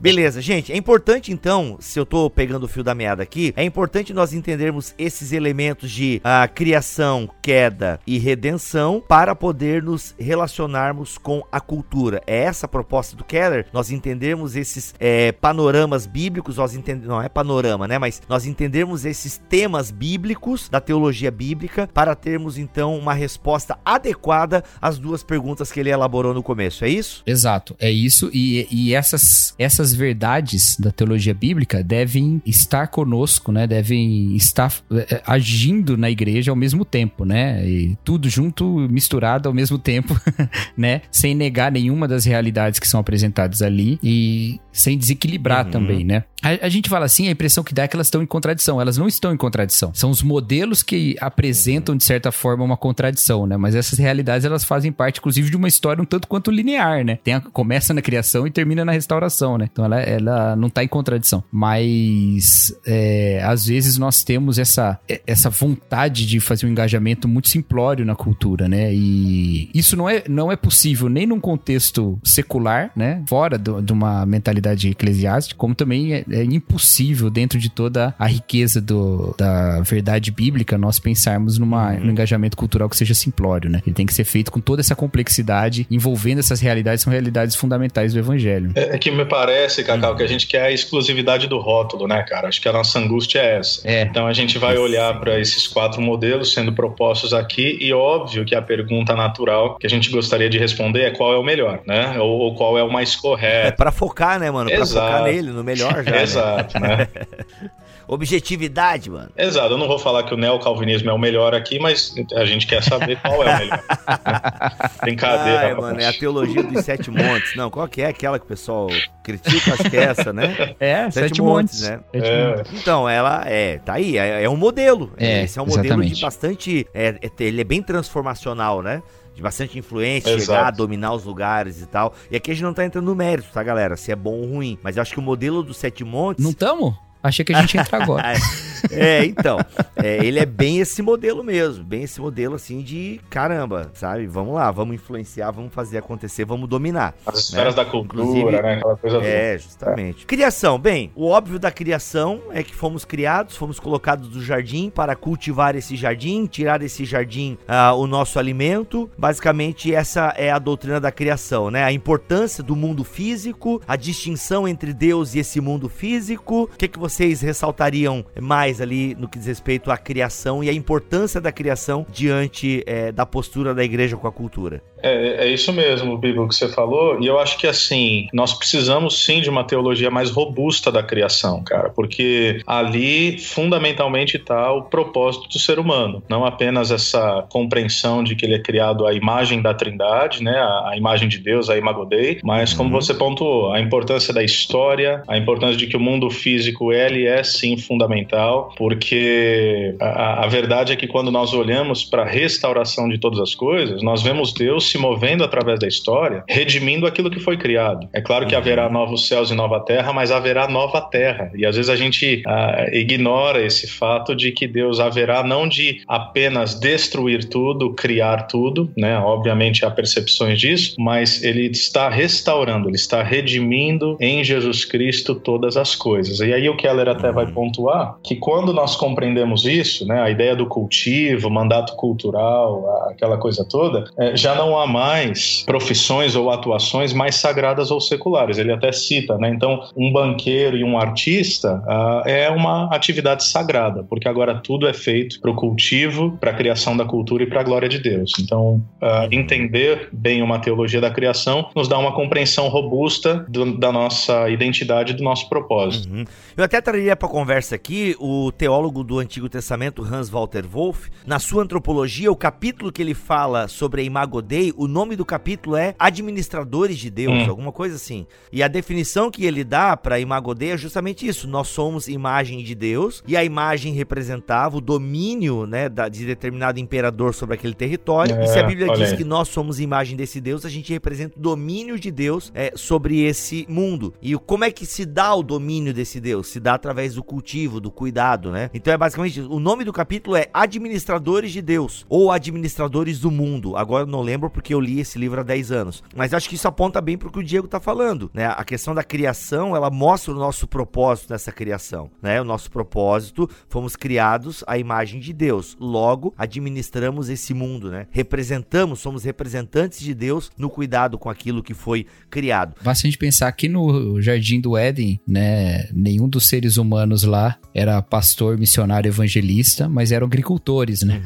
Beleza, 0.00 0.40
gente. 0.40 0.72
É 0.72 0.76
importante, 0.76 1.32
então, 1.32 1.76
se 1.80 1.98
eu 1.98 2.06
tô 2.06 2.30
pegando 2.30 2.64
o 2.64 2.68
fio 2.68 2.84
da 2.84 2.94
meada 2.94 3.22
aqui, 3.22 3.52
é 3.56 3.64
importante 3.64 4.12
nós 4.14 4.32
entendermos 4.32 4.94
esses 4.98 5.32
elementos 5.32 5.90
de 5.90 6.22
uh, 6.24 6.52
criação, 6.54 7.28
queda 7.42 8.00
e 8.06 8.18
redenção 8.18 9.02
para 9.06 9.34
poder 9.34 9.82
nos 9.82 10.14
relacionarmos 10.18 11.18
com 11.18 11.42
a 11.50 11.60
cultura. 11.60 12.22
É 12.26 12.44
essa 12.44 12.66
a 12.66 12.68
proposta 12.68 13.16
do 13.16 13.24
Keller? 13.24 13.66
Nós 13.72 13.90
entendermos 13.90 14.56
esses 14.56 14.94
é, 14.98 15.32
panoramas 15.32 16.06
bíblicos, 16.06 16.56
nós 16.56 16.74
entendemos, 16.74 17.08
não 17.08 17.20
é 17.20 17.28
panorama, 17.28 17.88
né? 17.88 17.98
Mas 17.98 18.22
nós 18.28 18.46
entendermos 18.46 19.04
esses 19.04 19.38
temas 19.48 19.90
bíblicos 19.90 20.68
da 20.68 20.80
teologia 20.80 21.30
bíblica 21.30 21.88
para 21.92 22.14
termos 22.14 22.58
então 22.58 22.96
uma 22.96 23.14
resposta 23.14 23.78
adequada 23.84 24.62
às 24.80 24.98
duas 24.98 25.22
perguntas 25.22 25.72
que 25.72 25.80
ele 25.80 25.90
elaborou 25.90 26.34
no 26.34 26.42
começo 26.42 26.84
é 26.84 26.88
isso? 26.88 27.22
Exato, 27.26 27.47
é 27.78 27.90
isso. 27.90 28.30
E, 28.32 28.66
e 28.70 28.94
essas, 28.94 29.54
essas 29.58 29.94
verdades 29.94 30.76
da 30.78 30.90
teologia 30.90 31.34
bíblica 31.34 31.82
devem 31.82 32.42
estar 32.44 32.88
conosco, 32.88 33.50
né? 33.50 33.66
Devem 33.66 34.36
estar 34.36 34.72
é, 34.92 35.22
agindo 35.26 35.96
na 35.96 36.10
igreja 36.10 36.50
ao 36.50 36.56
mesmo 36.56 36.84
tempo, 36.84 37.24
né? 37.24 37.66
E 37.66 37.96
tudo 38.04 38.28
junto, 38.28 38.64
misturado 38.90 39.48
ao 39.48 39.54
mesmo 39.54 39.78
tempo, 39.78 40.18
né? 40.76 41.02
Sem 41.10 41.34
negar 41.34 41.72
nenhuma 41.72 42.06
das 42.06 42.24
realidades 42.24 42.78
que 42.78 42.88
são 42.88 43.00
apresentadas 43.00 43.62
ali 43.62 43.98
e 44.02 44.60
sem 44.72 44.96
desequilibrar 44.96 45.66
uhum. 45.66 45.72
também, 45.72 46.04
né? 46.04 46.24
A, 46.42 46.66
a, 46.66 46.68
gente 46.68 46.88
fala 46.88 47.04
assim, 47.04 47.26
a 47.26 47.32
impressão 47.32 47.64
que 47.64 47.74
dá 47.74 47.82
é 47.82 47.88
que 47.88 47.96
elas 47.96 48.06
estão 48.06 48.22
em 48.22 48.26
contradição. 48.26 48.80
Elas 48.80 48.96
não 48.96 49.08
estão 49.08 49.32
em 49.32 49.36
contradição. 49.36 49.92
São 49.92 50.10
os 50.10 50.22
modelos 50.22 50.82
que 50.82 51.16
apresentam, 51.20 51.96
de 51.96 52.04
certa 52.04 52.30
forma, 52.30 52.64
uma 52.64 52.76
contradição, 52.76 53.46
né? 53.46 53.56
Mas 53.56 53.74
essas 53.74 53.98
realidades, 53.98 54.44
elas 54.44 54.64
fazem 54.64 54.92
parte, 54.92 55.18
inclusive, 55.18 55.50
de 55.50 55.56
uma 55.56 55.66
história 55.66 56.00
um 56.00 56.04
tanto 56.04 56.28
quanto 56.28 56.50
linear, 56.50 57.04
né? 57.04 57.18
Tem 57.24 57.34
a, 57.38 57.40
começa 57.40 57.94
na 57.94 58.02
criação 58.02 58.46
e 58.46 58.50
termina 58.50 58.84
na 58.84 58.92
restauração, 58.92 59.56
né? 59.58 59.68
Então 59.70 59.84
ela, 59.84 60.00
ela 60.00 60.56
não 60.56 60.68
está 60.68 60.84
em 60.84 60.88
contradição. 60.88 61.42
Mas, 61.50 62.74
é, 62.86 63.42
às 63.44 63.66
vezes, 63.66 63.98
nós 63.98 64.22
temos 64.22 64.58
essa, 64.58 64.98
essa 65.26 65.50
vontade 65.50 66.26
de 66.26 66.40
fazer 66.40 66.66
um 66.66 66.70
engajamento 66.70 67.26
muito 67.28 67.48
simplório 67.48 68.04
na 68.04 68.14
cultura, 68.14 68.68
né? 68.68 68.92
E 68.92 69.70
isso 69.74 69.96
não 69.96 70.08
é, 70.08 70.24
não 70.28 70.50
é 70.52 70.56
possível 70.56 71.08
nem 71.08 71.26
num 71.26 71.40
contexto 71.40 72.18
secular, 72.24 72.90
né? 72.94 73.22
Fora 73.28 73.58
do, 73.58 73.80
de 73.80 73.92
uma 73.92 74.26
mentalidade 74.26 74.88
eclesiástica, 74.90 75.58
como 75.58 75.74
também 75.74 76.14
é, 76.14 76.24
é 76.30 76.44
impossível, 76.44 77.30
dentro 77.30 77.58
de 77.58 77.70
toda 77.70 78.14
a 78.18 78.26
riqueza 78.26 78.80
do, 78.80 79.34
da 79.36 79.80
verdade 79.80 80.30
bíblica, 80.30 80.78
nós 80.78 80.98
pensarmos 80.98 81.58
numa, 81.58 81.92
uhum. 81.92 82.04
num 82.04 82.10
engajamento 82.10 82.56
cultural 82.56 82.88
que 82.88 82.96
seja 82.96 83.14
simplório, 83.14 83.70
né? 83.70 83.80
Ele 83.86 83.94
tem 83.94 84.06
que 84.06 84.14
ser 84.14 84.24
feito 84.24 84.50
com 84.50 84.60
toda 84.60 84.80
essa 84.80 84.94
complexidade, 84.94 85.86
envolvendo 85.90 86.38
essas 86.38 86.60
realidades, 86.60 87.02
são 87.02 87.10
realidades 87.10 87.27
fundamentais 87.56 88.12
do 88.12 88.18
evangelho. 88.18 88.72
É, 88.74 88.94
é 88.94 88.98
que 88.98 89.10
me 89.10 89.24
parece, 89.24 89.82
Cacau, 89.84 90.16
que 90.16 90.22
a 90.22 90.26
gente 90.26 90.46
quer 90.46 90.62
a 90.62 90.70
exclusividade 90.72 91.46
do 91.46 91.58
rótulo, 91.58 92.06
né, 92.06 92.22
cara? 92.22 92.48
Acho 92.48 92.60
que 92.60 92.68
a 92.68 92.72
nossa 92.72 92.98
angústia 92.98 93.38
é 93.40 93.56
essa. 93.58 93.80
É. 93.88 94.02
Então 94.02 94.26
a 94.26 94.32
gente 94.32 94.58
vai 94.58 94.76
olhar 94.76 95.18
para 95.20 95.38
esses 95.38 95.66
quatro 95.66 96.00
modelos 96.00 96.52
sendo 96.52 96.72
propostos 96.72 97.32
aqui 97.32 97.78
e 97.80 97.92
óbvio 97.92 98.44
que 98.44 98.54
a 98.54 98.62
pergunta 98.62 99.14
natural 99.14 99.76
que 99.78 99.86
a 99.86 99.90
gente 99.90 100.10
gostaria 100.10 100.48
de 100.48 100.58
responder 100.58 101.02
é 101.02 101.10
qual 101.10 101.32
é 101.32 101.38
o 101.38 101.42
melhor, 101.42 101.80
né? 101.86 102.18
Ou, 102.18 102.38
ou 102.38 102.54
qual 102.54 102.78
é 102.78 102.82
o 102.82 102.90
mais 102.90 103.14
É 103.14 103.20
correto. 103.20 103.76
pra 103.76 103.90
focar, 103.92 104.38
né, 104.38 104.50
mano? 104.50 104.70
Pra 104.70 104.78
Exato. 104.80 105.06
focar 105.06 105.24
nele, 105.24 105.50
no 105.50 105.64
melhor 105.64 106.02
já. 106.04 106.10
né? 106.10 106.22
Exato, 106.22 106.80
né? 106.80 107.08
Objetividade, 108.10 109.10
mano. 109.10 109.28
Exato, 109.36 109.74
eu 109.74 109.76
não 109.76 109.86
vou 109.86 109.98
falar 109.98 110.22
que 110.22 110.32
o 110.32 110.36
neocalvinismo 110.36 111.10
é 111.10 111.12
o 111.12 111.18
melhor 111.18 111.54
aqui, 111.54 111.78
mas 111.78 112.14
a 112.34 112.44
gente 112.46 112.66
quer 112.66 112.82
saber 112.82 113.20
qual 113.20 113.42
é 113.44 113.54
o 113.54 113.58
melhor. 113.58 113.82
Brincadeira. 115.02 115.60
Ai, 115.66 115.74
mano, 115.74 116.00
é 116.00 116.06
a 116.06 116.12
teologia 116.14 116.62
dos 116.62 116.84
sete 116.86 117.07
montes. 117.10 117.54
Não, 117.56 117.70
qual 117.70 117.86
que 117.88 118.02
é 118.02 118.06
aquela 118.06 118.38
que 118.38 118.44
o 118.44 118.48
pessoal 118.48 118.88
critica? 119.22 119.74
Acho 119.74 119.90
que 119.90 119.96
é 119.96 120.04
essa, 120.04 120.32
né? 120.32 120.74
É, 120.80 121.10
Sete 121.10 121.28
sete, 121.28 121.42
montes, 121.42 121.80
montes. 121.82 121.90
né? 121.90 122.00
Sete 122.12 122.26
É. 122.28 122.56
montes. 122.56 122.72
Então, 122.80 123.08
ela 123.08 123.42
é, 123.46 123.78
tá 123.78 123.94
aí, 123.94 124.16
é, 124.18 124.44
é 124.44 124.48
um 124.50 124.56
modelo. 124.56 125.12
É, 125.16 125.44
Esse 125.44 125.58
é 125.58 125.62
um 125.62 125.66
modelo 125.66 125.82
de 125.84 125.88
exatamente. 126.12 126.20
bastante. 126.22 126.86
é, 126.94 127.08
é, 127.20 127.30
ele 127.44 127.60
é 127.60 127.64
bem 127.64 127.82
transformacional, 127.82 128.82
né? 128.82 129.02
De 129.34 129.42
bastante 129.42 129.78
influência, 129.78 130.30
Exato. 130.30 130.46
chegar, 130.46 130.70
dominar 130.72 131.12
os 131.14 131.24
lugares 131.24 131.80
e 131.80 131.86
tal. 131.86 132.12
E 132.30 132.36
aqui 132.36 132.50
a 132.50 132.54
gente 132.54 132.64
não 132.64 132.74
tá 132.74 132.84
entrando 132.84 133.04
no 133.04 133.14
mérito, 133.14 133.48
tá, 133.52 133.62
galera? 133.62 133.96
Se 133.96 134.10
é 134.10 134.16
bom 134.16 134.32
ou 134.40 134.46
ruim. 134.46 134.76
Mas 134.82 134.96
eu 134.96 135.02
acho 135.02 135.12
que 135.12 135.20
o 135.20 135.22
modelo 135.22 135.62
dos 135.62 135.76
sete 135.76 136.02
montes. 136.02 136.44
Não 136.44 136.52
tamo? 136.52 136.96
Achei 137.28 137.44
que 137.44 137.52
a 137.52 137.60
gente 137.60 137.74
ia 137.74 137.82
entrar 137.82 138.02
agora. 138.02 138.32
É, 138.92 139.24
então, 139.24 139.58
é, 139.96 140.24
ele 140.24 140.38
é 140.38 140.46
bem 140.46 140.78
esse 140.78 141.02
modelo 141.02 141.42
mesmo, 141.42 141.82
bem 141.84 142.04
esse 142.04 142.20
modelo 142.20 142.54
assim 142.54 142.80
de 142.80 143.20
caramba, 143.28 143.90
sabe? 143.94 144.26
Vamos 144.26 144.54
lá, 144.54 144.70
vamos 144.70 144.94
influenciar, 144.94 145.50
vamos 145.50 145.72
fazer 145.74 145.98
acontecer, 145.98 146.44
vamos 146.44 146.68
dominar. 146.68 147.14
As 147.26 147.40
esferas 147.40 147.74
né? 147.74 147.84
da 147.84 147.90
cultura, 147.90 148.22
Inclusive- 148.22 148.50
né? 148.62 148.74
Aquela 148.74 148.96
coisa 148.96 149.16
toda. 149.16 149.28
É, 149.28 149.58
justamente. 149.58 150.26
Criação, 150.26 150.78
bem, 150.78 151.10
o 151.14 151.26
óbvio 151.26 151.58
da 151.58 151.70
criação 151.70 152.40
é 152.52 152.62
que 152.62 152.74
fomos 152.74 153.04
criados, 153.04 153.56
fomos 153.56 153.80
colocados 153.80 154.28
do 154.28 154.42
jardim 154.42 154.90
para 154.90 155.16
cultivar 155.16 155.74
esse 155.74 155.96
jardim, 155.96 156.46
tirar 156.46 156.78
desse 156.78 157.04
jardim 157.04 157.58
ah, 157.66 157.94
o 157.94 158.06
nosso 158.06 158.38
alimento. 158.38 159.10
Basicamente, 159.18 159.94
essa 159.94 160.32
é 160.36 160.50
a 160.50 160.58
doutrina 160.58 161.00
da 161.00 161.10
criação, 161.10 161.70
né? 161.70 161.82
A 161.84 161.92
importância 161.92 162.62
do 162.62 162.76
mundo 162.76 163.04
físico, 163.04 163.82
a 163.86 163.96
distinção 163.96 164.68
entre 164.68 164.92
Deus 164.92 165.34
e 165.34 165.40
esse 165.40 165.60
mundo 165.60 165.88
físico. 165.88 166.64
O 166.72 166.76
que, 166.78 166.88
que 166.88 166.98
vocês 167.18 167.40
ressaltariam 167.40 168.24
mais 168.40 168.80
ali 168.80 169.16
no 169.18 169.28
que 169.28 169.38
diz 169.38 169.48
respeito 169.48 169.90
à 169.90 169.96
criação 169.96 170.62
e 170.62 170.70
a 170.70 170.72
importância 170.72 171.40
da 171.40 171.50
criação 171.50 172.06
diante 172.12 172.84
eh, 172.86 173.10
da 173.10 173.26
postura 173.26 173.74
da 173.74 173.82
igreja 173.82 174.16
com 174.16 174.28
a 174.28 174.32
cultura? 174.32 174.80
É, 175.02 175.46
é 175.46 175.48
isso 175.48 175.72
mesmo, 175.72 176.16
Bibo, 176.16 176.46
que 176.48 176.54
você 176.54 176.68
falou. 176.68 177.20
E 177.20 177.26
eu 177.26 177.38
acho 177.38 177.56
que, 177.58 177.66
assim, 177.66 178.26
nós 178.32 178.52
precisamos 178.54 179.24
sim 179.24 179.40
de 179.40 179.48
uma 179.48 179.64
teologia 179.64 180.10
mais 180.10 180.30
robusta 180.30 180.90
da 180.90 181.02
criação, 181.02 181.62
cara, 181.62 181.90
porque 181.90 182.60
ali, 182.66 183.38
fundamentalmente, 183.38 184.36
está 184.36 184.72
o 184.72 184.82
propósito 184.82 185.48
do 185.48 185.58
ser 185.58 185.78
humano. 185.78 186.22
Não 186.28 186.44
apenas 186.44 186.90
essa 186.90 187.44
compreensão 187.48 188.24
de 188.24 188.34
que 188.34 188.44
ele 188.44 188.54
é 188.54 188.58
criado 188.58 189.06
à 189.06 189.12
imagem 189.12 189.62
da 189.62 189.72
trindade, 189.72 190.42
né, 190.42 190.58
a, 190.58 190.90
a 190.90 190.96
imagem 190.96 191.28
de 191.28 191.38
Deus, 191.38 191.70
a 191.70 191.76
imago 191.76 192.04
Dei, 192.04 192.40
mas, 192.42 192.72
como 192.72 192.88
Uhum. 192.88 193.00
você 193.00 193.14
pontuou, 193.14 193.72
a 193.72 193.80
importância 193.80 194.32
da 194.32 194.42
história, 194.42 195.22
a 195.28 195.36
importância 195.36 195.76
de 195.76 195.86
que 195.86 195.96
o 195.96 196.00
mundo 196.00 196.28
físico, 196.30 196.92
ele 197.06 197.26
é 197.26 197.42
sim 197.42 197.76
fundamental, 197.76 198.72
porque 198.76 199.94
a, 200.00 200.44
a 200.44 200.46
verdade 200.48 200.92
é 200.92 200.96
que 200.96 201.06
quando 201.06 201.30
nós 201.30 201.52
olhamos 201.54 202.04
para 202.04 202.22
a 202.22 202.26
restauração 202.26 203.08
de 203.08 203.18
todas 203.18 203.38
as 203.40 203.54
coisas, 203.54 204.02
nós 204.02 204.22
vemos 204.22 204.52
Deus 204.52 204.90
se 204.90 204.98
movendo 204.98 205.44
através 205.44 205.78
da 205.78 205.86
história, 205.86 206.42
redimindo 206.48 207.06
aquilo 207.06 207.30
que 207.30 207.40
foi 207.40 207.56
criado. 207.56 208.08
É 208.12 208.20
claro 208.20 208.46
que 208.46 208.54
Uhum. 208.54 208.60
haverá 208.60 208.88
novos 208.90 209.28
céus 209.28 209.50
e 209.50 209.54
nova 209.54 209.80
terra, 209.80 210.12
mas 210.12 210.30
haverá 210.30 210.66
nova 210.68 211.00
terra. 211.00 211.50
E 211.54 211.64
às 211.64 211.76
vezes 211.76 211.88
a 211.88 211.96
gente 211.96 212.42
ah, 212.46 212.86
ignora 212.92 213.64
esse 213.64 213.86
fato 213.86 214.34
de 214.34 214.50
que 214.52 214.66
Deus 214.66 214.98
haverá 215.00 215.42
não 215.42 215.68
de 215.68 216.02
apenas 216.08 216.74
destruir 216.74 217.44
tudo, 217.44 217.94
criar 217.94 218.42
tudo, 218.48 218.90
né? 218.96 219.16
Obviamente 219.18 219.84
há 219.84 219.90
percepções 219.90 220.58
disso, 220.58 220.96
mas 220.98 221.42
ele 221.42 221.66
está 221.66 222.08
restaurando, 222.08 222.88
ele 222.88 222.96
está 222.96 223.22
redimindo 223.22 224.16
em 224.20 224.42
Jesus 224.42 224.84
Cristo 224.84 225.34
todas 225.34 225.76
as 225.76 225.94
coisas. 225.94 226.40
E 226.40 226.52
aí 226.52 226.68
o 226.68 226.76
Keller 226.88 227.08
até 227.08 227.30
vai 227.30 227.46
pontuar 227.46 228.16
que 228.24 228.36
quando 228.36 228.72
nós 228.72 228.96
compreendemos 228.96 229.64
isso, 229.66 230.06
né, 230.06 230.22
a 230.22 230.30
ideia 230.30 230.56
do 230.56 230.66
cultivo, 230.66 231.50
mandato 231.50 231.94
cultural, 231.96 233.08
aquela 233.10 233.36
coisa 233.36 233.64
toda, 233.68 234.04
eh, 234.18 234.36
já 234.36 234.54
não 234.54 234.78
há 234.78 234.86
mais 234.86 235.62
profissões 235.66 236.34
ou 236.34 236.50
atuações 236.50 237.12
mais 237.12 237.34
sagradas 237.36 237.90
ou 237.90 238.00
seculares. 238.00 238.58
Ele 238.58 238.72
até 238.72 238.90
cita, 238.92 239.36
né? 239.36 239.50
Então, 239.50 239.80
um 239.96 240.12
banqueiro 240.12 240.76
e 240.76 240.84
um 240.84 240.98
artista 240.98 241.82
ah, 241.86 242.22
é 242.24 242.48
uma 242.48 242.88
atividade 242.94 243.44
sagrada, 243.44 244.02
porque 244.04 244.28
agora 244.28 244.60
tudo 244.62 244.86
é 244.88 244.92
feito 244.94 245.40
para 245.40 245.50
o 245.50 245.54
cultivo, 245.54 246.36
para 246.40 246.50
a 246.50 246.54
criação 246.54 246.96
da 246.96 247.04
cultura 247.04 247.42
e 247.42 247.46
para 247.46 247.60
a 247.60 247.64
glória 247.64 247.88
de 247.88 247.98
Deus. 247.98 248.32
Então, 248.40 248.82
ah, 249.02 249.28
entender 249.30 250.08
bem 250.12 250.42
uma 250.42 250.58
teologia 250.58 251.00
da 251.00 251.10
criação 251.10 251.68
nos 251.76 251.88
dá 251.88 251.98
uma 251.98 252.12
compreensão 252.12 252.68
robusta 252.68 253.44
do- 253.48 253.76
da 253.78 253.92
nossa 253.92 254.48
identidade, 254.48 255.12
do 255.12 255.22
nosso 255.22 255.48
propósito. 255.48 256.12
Uhum. 256.12 256.24
Eu 256.56 256.64
até 256.64 256.77
traria 256.82 257.16
para 257.16 257.28
conversa 257.28 257.74
aqui 257.74 258.16
o 258.18 258.50
teólogo 258.52 259.02
do 259.04 259.18
Antigo 259.18 259.48
Testamento, 259.48 260.02
Hans 260.02 260.28
Walter 260.28 260.66
Wolff. 260.66 261.10
Na 261.26 261.38
sua 261.38 261.62
antropologia, 261.62 262.30
o 262.30 262.36
capítulo 262.36 262.90
que 262.92 263.02
ele 263.02 263.14
fala 263.14 263.68
sobre 263.68 264.00
a 264.00 264.04
Imago 264.04 264.40
Dei, 264.42 264.72
o 264.76 264.86
nome 264.88 265.16
do 265.16 265.24
capítulo 265.24 265.76
é 265.76 265.94
Administradores 265.98 266.98
de 266.98 267.10
Deus, 267.10 267.32
Hum. 267.46 267.50
alguma 267.50 267.72
coisa 267.72 267.96
assim. 267.96 268.26
E 268.52 268.62
a 268.62 268.68
definição 268.68 269.30
que 269.30 269.44
ele 269.44 269.64
dá 269.64 269.96
para 269.96 270.20
Imago 270.20 270.54
Dei 270.54 270.70
é 270.70 270.76
justamente 270.76 271.26
isso: 271.26 271.46
nós 271.48 271.68
somos 271.68 272.08
imagem 272.08 272.62
de 272.62 272.74
Deus 272.74 273.22
e 273.26 273.36
a 273.36 273.44
imagem 273.44 273.92
representava 273.94 274.76
o 274.76 274.80
domínio, 274.80 275.66
né, 275.66 275.88
de 276.10 276.24
determinado 276.26 276.78
imperador 276.78 277.34
sobre 277.34 277.54
aquele 277.54 277.74
território. 277.74 278.40
e 278.42 278.46
se 278.48 278.58
a 278.58 278.62
É, 278.62 278.66
Bíblia 278.66 278.92
diz 278.94 279.10
aí. 279.12 279.16
que 279.16 279.24
nós 279.24 279.48
somos 279.48 279.80
imagem 279.80 280.16
desse 280.16 280.40
Deus, 280.40 280.64
a 280.64 280.68
gente 280.68 280.92
representa 280.92 281.38
o 281.38 281.40
domínio 281.42 281.98
de 281.98 282.10
Deus 282.10 282.50
é, 282.54 282.72
sobre 282.74 283.22
esse 283.22 283.64
mundo. 283.68 284.12
E 284.20 284.34
como 284.36 284.64
é 284.64 284.70
que 284.70 284.84
se 284.86 285.04
dá 285.06 285.34
o 285.34 285.42
domínio 285.42 285.92
desse 285.94 286.20
Deus? 286.20 286.48
Se 286.48 286.60
dá 286.60 286.67
através 286.74 287.14
do 287.14 287.22
cultivo, 287.22 287.80
do 287.80 287.90
cuidado, 287.90 288.50
né? 288.50 288.70
Então 288.72 288.92
é 288.92 288.96
basicamente 288.96 289.40
o 289.40 289.58
nome 289.58 289.84
do 289.84 289.92
capítulo 289.92 290.36
é 290.36 290.48
Administradores 290.52 291.52
de 291.52 291.62
Deus 291.62 292.06
ou 292.08 292.30
Administradores 292.30 293.18
do 293.18 293.30
Mundo. 293.30 293.76
Agora 293.76 294.06
não 294.06 294.20
lembro 294.22 294.50
porque 294.50 294.74
eu 294.74 294.80
li 294.80 295.00
esse 295.00 295.18
livro 295.18 295.40
há 295.40 295.42
10 295.42 295.72
anos. 295.72 296.02
Mas 296.14 296.34
acho 296.34 296.48
que 296.48 296.54
isso 296.54 296.68
aponta 296.68 297.00
bem 297.00 297.16
pro 297.16 297.30
que 297.30 297.38
o 297.38 297.44
Diego 297.44 297.68
tá 297.68 297.80
falando, 297.80 298.30
né? 298.32 298.46
A 298.46 298.64
questão 298.64 298.94
da 298.94 299.04
criação, 299.04 299.74
ela 299.74 299.90
mostra 299.90 300.32
o 300.32 300.36
nosso 300.36 300.66
propósito 300.66 301.32
nessa 301.32 301.52
criação, 301.52 302.10
né? 302.22 302.40
O 302.40 302.44
nosso 302.44 302.70
propósito, 302.70 303.48
fomos 303.68 303.96
criados 303.96 304.64
à 304.66 304.78
imagem 304.78 305.20
de 305.20 305.32
Deus. 305.32 305.76
Logo, 305.80 306.34
administramos 306.36 307.28
esse 307.28 307.54
mundo, 307.54 307.90
né? 307.90 308.06
Representamos, 308.10 309.00
somos 309.00 309.24
representantes 309.24 310.00
de 310.00 310.14
Deus 310.14 310.50
no 310.56 310.70
cuidado 310.70 311.18
com 311.18 311.30
aquilo 311.30 311.62
que 311.62 311.74
foi 311.74 312.06
criado. 312.30 312.74
Basta 312.82 313.06
a 313.06 313.10
gente 313.10 313.18
pensar 313.18 313.50
que 313.52 313.68
no 313.68 314.20
Jardim 314.20 314.60
do 314.60 314.76
Éden, 314.76 315.20
né, 315.26 315.88
nenhum 315.92 316.28
dos 316.28 316.48
seres 316.48 316.57
humanos 316.76 317.22
lá 317.22 317.56
era 317.74 318.02
pastor, 318.02 318.58
missionário, 318.58 319.08
evangelista, 319.08 319.88
mas 319.88 320.12
eram 320.12 320.26
agricultores, 320.26 321.02
né? 321.02 321.22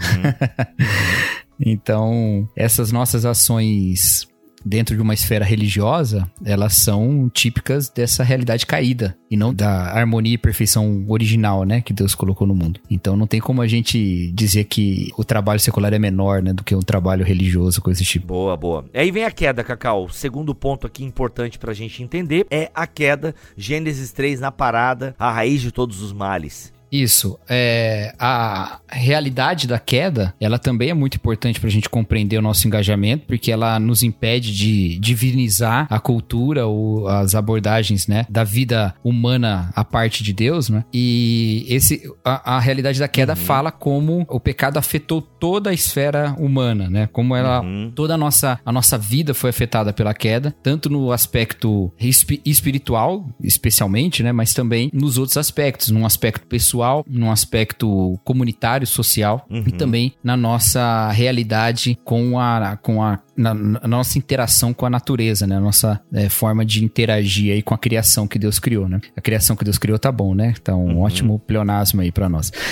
então, 1.59 2.49
essas 2.57 2.93
nossas 2.93 3.25
ações 3.25 4.27
dentro 4.65 4.95
de 4.95 5.03
uma 5.03 5.15
esfera 5.15 5.45
religiosa, 5.45 6.29
elas 6.45 6.75
são 6.75 7.31
típicas 7.33 7.89
dessa 7.89 8.23
realidade 8.23 8.67
caída 8.67 9.17
e 9.31 9.37
não 9.37 9.53
da 9.53 9.93
harmonia 9.93 10.35
e 10.35 10.39
perfeição 10.39 11.05
original, 11.09 11.65
né, 11.65 11.81
que 11.81 11.93
Deus 11.93 12.15
colocou 12.15 12.47
no 12.47 12.55
mundo. 12.55 12.81
Então 12.91 13.17
não 13.17 13.27
tem 13.27 13.41
como 13.41 13.63
a 13.63 13.67
gente 13.67 14.31
dizer 14.33 14.65
que 14.65 15.11
o 15.17 15.25
trabalho 15.25 15.61
secular 15.61 15.93
é 15.93 15.99
menor, 15.99 16.43
né, 16.43 16.53
do 16.53 16.65
que 16.65 16.75
um 16.75 16.81
trabalho 16.81 17.25
religioso, 17.25 17.81
coisa 17.81 18.01
desse 18.01 18.11
tipo. 18.11 18.27
Boa, 18.27 18.57
boa. 18.57 18.85
Aí 18.95 19.11
vem 19.11 19.25
a 19.25 19.31
queda, 19.31 19.65
Cacau. 19.65 20.09
Segundo 20.09 20.55
ponto 20.55 20.87
aqui 20.87 21.05
importante 21.05 21.59
pra 21.59 21.73
gente 21.73 22.03
entender 22.03 22.47
é 22.51 22.71
a 22.75 22.87
queda. 22.87 23.35
Gênesis 23.57 24.13
3 24.13 24.41
na 24.41 24.53
parada, 24.53 25.15
a 25.19 25.31
raiz 25.31 25.61
de 25.61 25.73
todos 25.73 26.03
os 26.03 26.13
males. 26.13 26.73
Isso. 26.93 27.39
É, 27.49 28.15
a 28.19 28.81
realidade 28.91 29.67
da 29.67 29.79
queda, 29.79 30.35
ela 30.39 30.59
também 30.59 30.91
é 30.91 30.95
muito 30.95 31.17
importante 31.17 31.59
para 31.59 31.69
a 31.69 31.73
gente 31.73 31.89
compreender 31.89 32.37
o 32.37 32.43
nosso 32.43 32.67
engajamento, 32.67 33.25
porque 33.27 33.51
ela 33.51 33.81
nos 33.81 34.03
impede 34.03 34.55
de 34.55 34.99
divinizar 34.99 35.87
a 35.89 35.99
cultura 35.99 36.67
ou 36.67 37.09
as 37.09 37.35
abordagens, 37.35 38.07
né, 38.07 38.27
da 38.29 38.45
vida 38.45 38.95
humana 39.03 39.71
à 39.75 39.83
parte 39.85 40.23
de 40.23 40.33
Deus, 40.35 40.69
né? 40.69 40.85
E 40.93 41.65
esse, 41.69 42.03
a, 42.25 42.57
a 42.57 42.61
realidade 42.61 42.99
da 42.99 43.09
queda 43.09 43.35
fala 43.35 43.71
como 43.73 44.27
o 44.29 44.39
pecado 44.39 44.77
afetou 44.77 45.23
toda 45.23 45.71
a 45.71 45.73
esfera 45.75 46.35
humana, 46.39 46.91
né? 46.91 47.09
Como 47.13 47.35
ela 47.35 47.63
Uhum. 47.63 47.91
toda 47.95 48.15
a 48.15 48.17
nossa, 48.19 48.59
a 48.65 48.73
nossa 48.73 48.99
vida 48.99 49.33
foi 49.33 49.51
afetada 49.51 49.93
pela 49.93 50.13
queda, 50.13 50.55
tanto 50.63 50.91
no 50.91 51.11
aspecto 51.13 51.91
espi- 51.99 52.41
espiritual, 52.45 53.27
especialmente, 53.43 54.23
né? 54.23 54.33
Mas 54.33 54.53
também 54.53 54.91
nos 54.93 55.17
outros 55.17 55.37
aspectos, 55.37 55.89
num 55.91 56.05
aspecto 56.05 56.47
pessoal, 56.47 56.82
num 57.07 57.31
aspecto 57.31 58.19
comunitário, 58.25 58.87
social 58.87 59.47
Uhum. 59.51 59.65
e 59.67 59.73
também 59.73 60.13
na 60.23 60.37
nossa 60.37 61.11
realidade 61.11 61.99
com 62.05 62.39
a, 62.39 62.77
com 62.77 63.03
a 63.03 63.19
na, 63.37 63.55
na 63.55 63.89
nossa 63.89 64.19
interação 64.19 64.73
com 64.73 64.85
a 64.85 64.91
natureza, 64.91 65.47
né? 65.47 65.57
A 65.57 65.61
nossa 65.61 66.01
é, 66.13 66.29
forma 66.29 66.65
de 66.65 66.85
interagir 66.85 67.53
aí 67.53 67.63
com 67.63 67.75
a 67.75 67.79
criação 67.79 68.27
que 68.27 68.39
Deus 68.39 68.59
criou, 68.59 68.89
né? 68.89 69.01
A 69.17 69.21
criação 69.21 69.57
que 69.57 69.65
Deus 69.65 69.79
criou 69.79 69.99
tá 69.99 70.13
bom, 70.13 70.35
né? 70.35 70.55
Tá 70.63 70.75
um 70.75 70.95
uhum. 70.95 71.01
ótimo 71.01 71.39
pleonasmo 71.39 72.01
aí 72.01 72.13
para 72.13 72.29
nós. 72.29 72.53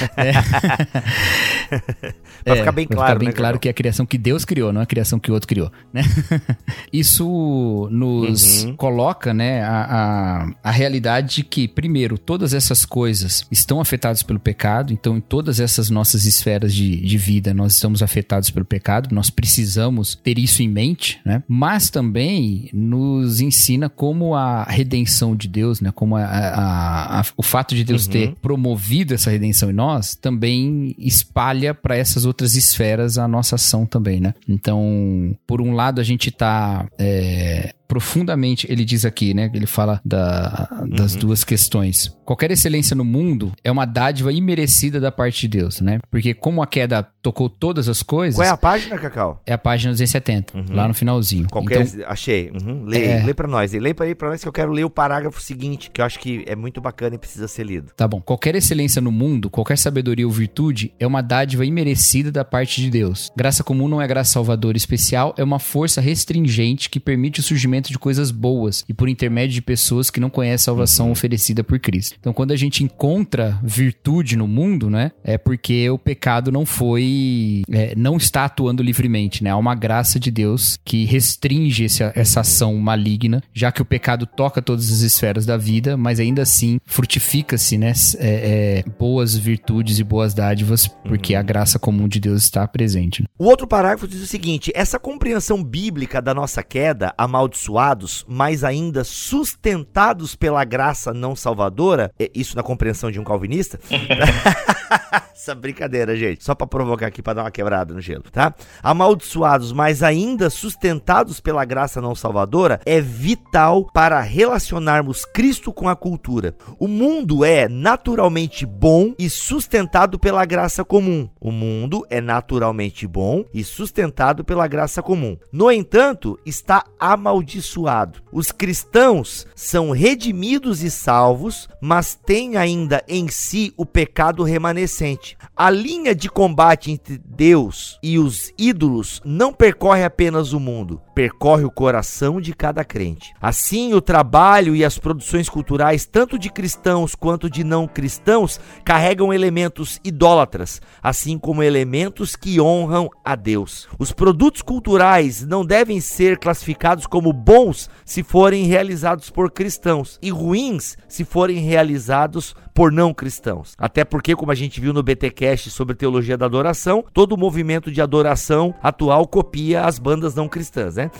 É. 2.42 2.42
pra 2.42 2.56
ficar 2.56 2.72
bem 2.72 2.86
claro, 2.86 3.06
ficar 3.06 3.18
bem 3.18 3.28
né, 3.28 3.34
claro 3.34 3.58
que 3.58 3.68
é 3.68 3.70
a 3.70 3.74
criação 3.74 4.04
que 4.04 4.18
Deus 4.18 4.44
criou, 4.44 4.72
não 4.72 4.80
é 4.80 4.84
a 4.84 4.86
criação 4.86 5.20
que 5.20 5.30
o 5.30 5.34
outro 5.34 5.46
criou, 5.46 5.70
né? 5.92 6.02
Isso 6.92 7.88
nos 7.92 8.64
uhum. 8.64 8.74
coloca, 8.74 9.32
né, 9.32 9.62
a, 9.62 9.84
a, 9.84 10.50
a 10.64 10.70
realidade 10.70 11.36
de 11.36 11.44
que, 11.44 11.68
primeiro, 11.68 12.18
todas 12.18 12.54
essas 12.54 12.84
coisas 12.84 13.46
estão 13.52 13.80
afetadas 13.80 14.22
pelo 14.22 14.40
pecado, 14.40 14.92
então 14.92 15.16
em 15.16 15.20
todas 15.20 15.60
essas 15.60 15.90
nossas 15.90 16.24
esferas 16.24 16.74
de, 16.74 16.96
de 16.96 17.18
vida 17.18 17.54
nós 17.54 17.74
estamos 17.74 18.02
afetados 18.02 18.50
pelo 18.50 18.64
pecado, 18.64 19.14
nós 19.14 19.30
precisamos 19.30 20.16
ter 20.16 20.38
isso 20.38 20.49
em 20.58 20.68
mente, 20.68 21.20
né? 21.24 21.42
Mas 21.46 21.90
também 21.90 22.68
nos 22.72 23.40
ensina 23.40 23.88
como 23.88 24.34
a 24.34 24.64
redenção 24.64 25.36
de 25.36 25.48
Deus, 25.48 25.80
né? 25.80 25.92
Como 25.94 26.16
a, 26.16 26.24
a, 26.24 27.20
a 27.20 27.24
o 27.36 27.42
fato 27.42 27.74
de 27.74 27.84
Deus 27.84 28.06
uhum. 28.06 28.12
ter 28.12 28.34
promovido 28.40 29.14
essa 29.14 29.30
redenção 29.30 29.70
em 29.70 29.74
nós 29.74 30.14
também 30.14 30.94
espalha 30.98 31.74
para 31.74 31.96
essas 31.96 32.24
outras 32.24 32.54
esferas 32.54 33.18
a 33.18 33.28
nossa 33.28 33.56
ação 33.56 33.86
também, 33.86 34.20
né? 34.20 34.34
Então, 34.48 35.36
por 35.46 35.60
um 35.60 35.72
lado, 35.72 36.00
a 36.00 36.04
gente 36.04 36.30
tá 36.30 36.86
é, 36.98 37.74
profundamente, 37.90 38.70
ele 38.70 38.84
diz 38.84 39.04
aqui, 39.04 39.34
né? 39.34 39.50
Ele 39.52 39.66
fala 39.66 40.00
da, 40.04 40.68
das 40.86 41.14
uhum. 41.14 41.20
duas 41.20 41.42
questões. 41.42 42.16
Qualquer 42.24 42.52
excelência 42.52 42.94
no 42.94 43.04
mundo 43.04 43.52
é 43.64 43.70
uma 43.72 43.84
dádiva 43.84 44.32
imerecida 44.32 45.00
da 45.00 45.10
parte 45.10 45.40
de 45.40 45.58
Deus, 45.58 45.80
né? 45.80 45.98
Porque 46.08 46.32
como 46.32 46.62
a 46.62 46.68
queda 46.68 47.02
tocou 47.20 47.50
todas 47.50 47.88
as 47.88 48.00
coisas. 48.00 48.36
Qual 48.36 48.46
é 48.46 48.50
a 48.50 48.56
página, 48.56 48.96
Cacau? 48.96 49.42
É 49.44 49.52
a 49.52 49.58
página 49.58 49.90
270, 49.90 50.56
uhum. 50.56 50.64
lá 50.70 50.86
no 50.86 50.94
finalzinho. 50.94 51.48
Qualquer. 51.48 51.82
Então, 51.82 52.04
achei. 52.06 52.52
Uhum. 52.52 52.84
Lê, 52.84 53.06
é... 53.06 53.24
lê 53.24 53.34
pra 53.34 53.48
nós. 53.48 53.72
Lê 53.72 53.92
pra, 53.92 54.14
pra 54.14 54.28
nós 54.28 54.40
que 54.40 54.46
eu 54.46 54.52
quero 54.52 54.70
ler 54.70 54.84
o 54.84 54.90
parágrafo 54.90 55.42
seguinte, 55.42 55.90
que 55.90 56.00
eu 56.00 56.04
acho 56.04 56.20
que 56.20 56.44
é 56.46 56.54
muito 56.54 56.80
bacana 56.80 57.16
e 57.16 57.18
precisa 57.18 57.48
ser 57.48 57.66
lido. 57.66 57.92
Tá 57.96 58.06
bom. 58.06 58.20
Qualquer 58.20 58.54
excelência 58.54 59.02
no 59.02 59.10
mundo, 59.10 59.50
qualquer 59.50 59.76
sabedoria 59.76 60.26
ou 60.26 60.32
virtude 60.32 60.94
é 61.00 61.06
uma 61.08 61.22
dádiva 61.22 61.66
imerecida 61.66 62.30
da 62.30 62.44
parte 62.44 62.80
de 62.80 62.88
Deus. 62.88 63.32
Graça 63.36 63.64
comum 63.64 63.88
não 63.88 64.00
é 64.00 64.06
graça 64.06 64.34
salvadora 64.34 64.76
especial, 64.76 65.34
é 65.36 65.42
uma 65.42 65.58
força 65.58 66.00
restringente 66.00 66.88
que 66.88 67.00
permite 67.00 67.40
o 67.40 67.42
surgimento 67.42 67.79
de 67.88 67.98
coisas 67.98 68.30
boas 68.30 68.84
e 68.88 68.92
por 68.92 69.08
intermédio 69.08 69.54
de 69.54 69.62
pessoas 69.62 70.10
que 70.10 70.20
não 70.20 70.28
conhecem 70.28 70.54
a 70.54 70.58
salvação 70.58 71.06
uhum. 71.06 71.12
oferecida 71.12 71.64
por 71.64 71.78
Cristo. 71.78 72.16
Então, 72.20 72.32
quando 72.32 72.52
a 72.52 72.56
gente 72.56 72.84
encontra 72.84 73.58
virtude 73.62 74.36
no 74.36 74.46
mundo, 74.46 74.90
né, 74.90 75.12
é 75.24 75.38
porque 75.38 75.88
o 75.90 75.98
pecado 75.98 76.52
não 76.52 76.66
foi, 76.66 77.62
é, 77.70 77.94
não 77.96 78.16
está 78.16 78.44
atuando 78.44 78.82
livremente, 78.82 79.42
né? 79.42 79.50
Há 79.50 79.56
uma 79.56 79.74
graça 79.74 80.18
de 80.18 80.30
Deus 80.30 80.78
que 80.84 81.04
restringe 81.04 81.84
essa, 81.84 82.12
essa 82.14 82.40
ação 82.40 82.76
maligna, 82.76 83.42
já 83.52 83.72
que 83.72 83.82
o 83.82 83.84
pecado 83.84 84.26
toca 84.26 84.60
todas 84.60 84.90
as 84.90 85.00
esferas 85.00 85.46
da 85.46 85.56
vida, 85.56 85.96
mas 85.96 86.20
ainda 86.20 86.42
assim 86.42 86.78
frutifica-se, 86.84 87.78
né, 87.78 87.92
é, 88.18 88.82
é, 88.84 88.90
boas 88.98 89.36
virtudes 89.36 89.98
e 89.98 90.04
boas 90.04 90.34
dádivas, 90.34 90.86
porque 90.86 91.34
uhum. 91.34 91.40
a 91.40 91.42
graça 91.42 91.78
comum 91.78 92.08
de 92.08 92.20
Deus 92.20 92.42
está 92.42 92.66
presente. 92.66 93.24
O 93.38 93.44
outro 93.44 93.66
parágrafo 93.66 94.08
diz 94.08 94.20
o 94.20 94.26
seguinte: 94.26 94.72
essa 94.74 94.98
compreensão 94.98 95.62
bíblica 95.62 96.20
da 96.20 96.34
nossa 96.34 96.62
queda, 96.62 97.14
amaldiçoada 97.16 97.69
abençoados, 97.70 98.24
mas 98.28 98.64
ainda 98.64 99.04
sustentados 99.04 100.34
pela 100.34 100.64
graça 100.64 101.14
não 101.14 101.36
salvadora, 101.36 102.12
isso 102.34 102.56
na 102.56 102.62
compreensão 102.62 103.10
de 103.10 103.20
um 103.20 103.24
calvinista. 103.24 103.78
Essa 105.40 105.54
brincadeira, 105.54 106.14
gente. 106.14 106.44
Só 106.44 106.54
para 106.54 106.66
provocar 106.66 107.06
aqui, 107.06 107.22
para 107.22 107.32
dar 107.32 107.44
uma 107.44 107.50
quebrada 107.50 107.94
no 107.94 108.00
gelo, 108.00 108.24
tá? 108.30 108.54
Amaldiçoados, 108.82 109.72
mas 109.72 110.02
ainda 110.02 110.50
sustentados 110.50 111.40
pela 111.40 111.64
graça 111.64 111.98
não 111.98 112.14
salvadora, 112.14 112.78
é 112.84 113.00
vital 113.00 113.90
para 113.90 114.20
relacionarmos 114.20 115.24
Cristo 115.24 115.72
com 115.72 115.88
a 115.88 115.96
cultura. 115.96 116.54
O 116.78 116.86
mundo 116.86 117.42
é 117.42 117.70
naturalmente 117.70 118.66
bom 118.66 119.14
e 119.18 119.30
sustentado 119.30 120.18
pela 120.18 120.44
graça 120.44 120.84
comum. 120.84 121.26
O 121.40 121.50
mundo 121.50 122.06
é 122.10 122.20
naturalmente 122.20 123.06
bom 123.06 123.42
e 123.54 123.64
sustentado 123.64 124.44
pela 124.44 124.66
graça 124.66 125.02
comum. 125.02 125.38
No 125.50 125.72
entanto, 125.72 126.38
está 126.44 126.84
amaldiçoado. 126.98 128.20
Os 128.30 128.52
cristãos 128.52 129.46
são 129.54 129.90
redimidos 129.90 130.82
e 130.82 130.90
salvos, 130.90 131.66
mas 131.80 132.14
têm 132.14 132.58
ainda 132.58 133.02
em 133.08 133.26
si 133.28 133.72
o 133.74 133.86
pecado 133.86 134.42
remanescente. 134.42 135.29
A 135.56 135.70
linha 135.70 136.14
de 136.14 136.28
combate 136.28 136.90
entre 136.90 137.18
Deus 137.18 137.98
e 138.02 138.18
os 138.18 138.52
ídolos 138.58 139.20
não 139.24 139.52
percorre 139.52 140.04
apenas 140.04 140.52
o 140.52 140.60
mundo, 140.60 141.00
percorre 141.14 141.64
o 141.64 141.70
coração 141.70 142.40
de 142.40 142.54
cada 142.54 142.84
crente. 142.84 143.32
Assim, 143.40 143.92
o 143.94 144.00
trabalho 144.00 144.74
e 144.74 144.84
as 144.84 144.98
produções 144.98 145.48
culturais, 145.48 146.06
tanto 146.06 146.38
de 146.38 146.50
cristãos 146.50 147.14
quanto 147.14 147.50
de 147.50 147.62
não 147.64 147.86
cristãos, 147.86 148.60
carregam 148.84 149.32
elementos 149.32 150.00
idólatras, 150.04 150.80
assim 151.02 151.38
como 151.38 151.62
elementos 151.62 152.36
que 152.36 152.60
honram 152.60 153.08
a 153.24 153.34
Deus. 153.34 153.88
Os 153.98 154.12
produtos 154.12 154.62
culturais 154.62 155.46
não 155.46 155.64
devem 155.64 156.00
ser 156.00 156.38
classificados 156.38 157.06
como 157.06 157.32
bons 157.32 157.88
se 158.04 158.22
forem 158.22 158.64
realizados 158.64 159.30
por 159.30 159.50
cristãos 159.50 160.18
e 160.22 160.30
ruins 160.30 160.96
se 161.08 161.24
forem 161.24 161.58
realizados 161.58 162.54
por 162.74 162.92
não 162.92 163.12
cristãos. 163.12 163.74
Até 163.78 164.04
porque, 164.04 164.34
como 164.36 164.52
a 164.52 164.54
gente 164.54 164.80
viu 164.80 164.92
no 164.92 165.02
BTcast 165.02 165.70
sobre 165.70 165.94
teologia 165.94 166.36
da 166.36 166.46
adoração, 166.46 167.04
todo 167.12 167.32
o 167.32 167.38
movimento 167.38 167.90
de 167.90 168.00
adoração 168.00 168.74
atual 168.82 169.26
copia 169.26 169.84
as 169.84 169.98
bandas 169.98 170.34
não 170.34 170.48
cristãs, 170.48 170.96
né? 170.96 171.10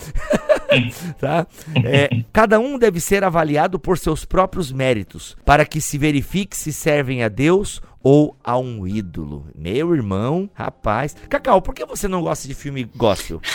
tá? 1.18 1.46
É, 1.84 2.22
cada 2.32 2.58
um 2.58 2.78
deve 2.78 3.00
ser 3.00 3.24
avaliado 3.24 3.78
por 3.78 3.98
seus 3.98 4.24
próprios 4.24 4.72
méritos, 4.72 5.36
para 5.44 5.64
que 5.64 5.80
se 5.80 5.98
verifique 5.98 6.56
se 6.56 6.72
servem 6.72 7.22
a 7.22 7.28
Deus 7.28 7.80
ou 8.02 8.36
a 8.42 8.56
um 8.58 8.86
ídolo. 8.86 9.46
Meu 9.54 9.94
irmão, 9.94 10.48
rapaz. 10.54 11.14
Cacau, 11.28 11.60
por 11.60 11.74
que 11.74 11.84
você 11.84 12.08
não 12.08 12.22
gosta 12.22 12.48
de 12.48 12.54
filme 12.54 12.84
gospel? 12.84 13.40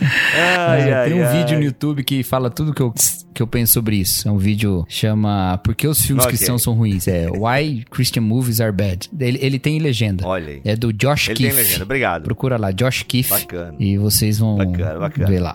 ai, 0.00 0.90
é, 0.90 0.94
ai, 0.94 1.08
tem 1.08 1.20
um 1.20 1.24
ai. 1.24 1.32
vídeo 1.32 1.58
no 1.58 1.64
YouTube 1.64 2.04
que 2.04 2.22
fala 2.22 2.50
tudo 2.50 2.72
que 2.72 2.82
eu, 2.82 2.92
que 3.34 3.42
eu 3.42 3.46
penso 3.46 3.74
sobre 3.74 3.96
isso. 3.96 4.28
É 4.28 4.30
um 4.30 4.38
vídeo 4.38 4.84
chama 4.88 5.58
Por 5.62 5.74
que 5.74 5.86
os 5.86 6.00
filmes 6.00 6.24
okay. 6.24 6.36
cristãos 6.36 6.62
são 6.62 6.74
ruins? 6.74 7.06
É 7.08 7.28
Why 7.30 7.84
Christian 7.90 8.22
Movies 8.22 8.60
Are 8.60 8.72
Bad. 8.72 9.10
Ele, 9.18 9.38
ele 9.40 9.58
tem 9.58 9.78
legenda. 9.78 10.26
Olha 10.26 10.54
aí. 10.54 10.62
É 10.64 10.76
do 10.76 10.92
Josh 10.92 11.28
ele 11.28 11.38
Keefe. 11.38 11.54
Tem 11.54 11.64
legenda, 11.64 11.84
obrigado. 11.84 12.24
Procura 12.24 12.56
lá, 12.56 12.70
Josh 12.70 13.02
Keefe. 13.02 13.30
Bacana. 13.30 13.76
E 13.78 13.98
vocês 13.98 14.38
vão 14.38 14.56
bacana, 14.56 14.98
bacana. 14.98 15.28
ver 15.28 15.40
lá. 15.40 15.54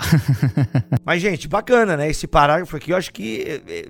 Mas, 1.06 1.22
gente, 1.22 1.48
bacana, 1.48 1.98
né? 1.98 2.10
Esse 2.10 2.28
parágrafo 2.28 2.76
aqui 2.76 2.92
eu 2.92 2.98
acho 2.98 3.12
que 3.12 3.42
é, 3.42 3.72
é, 3.72 3.86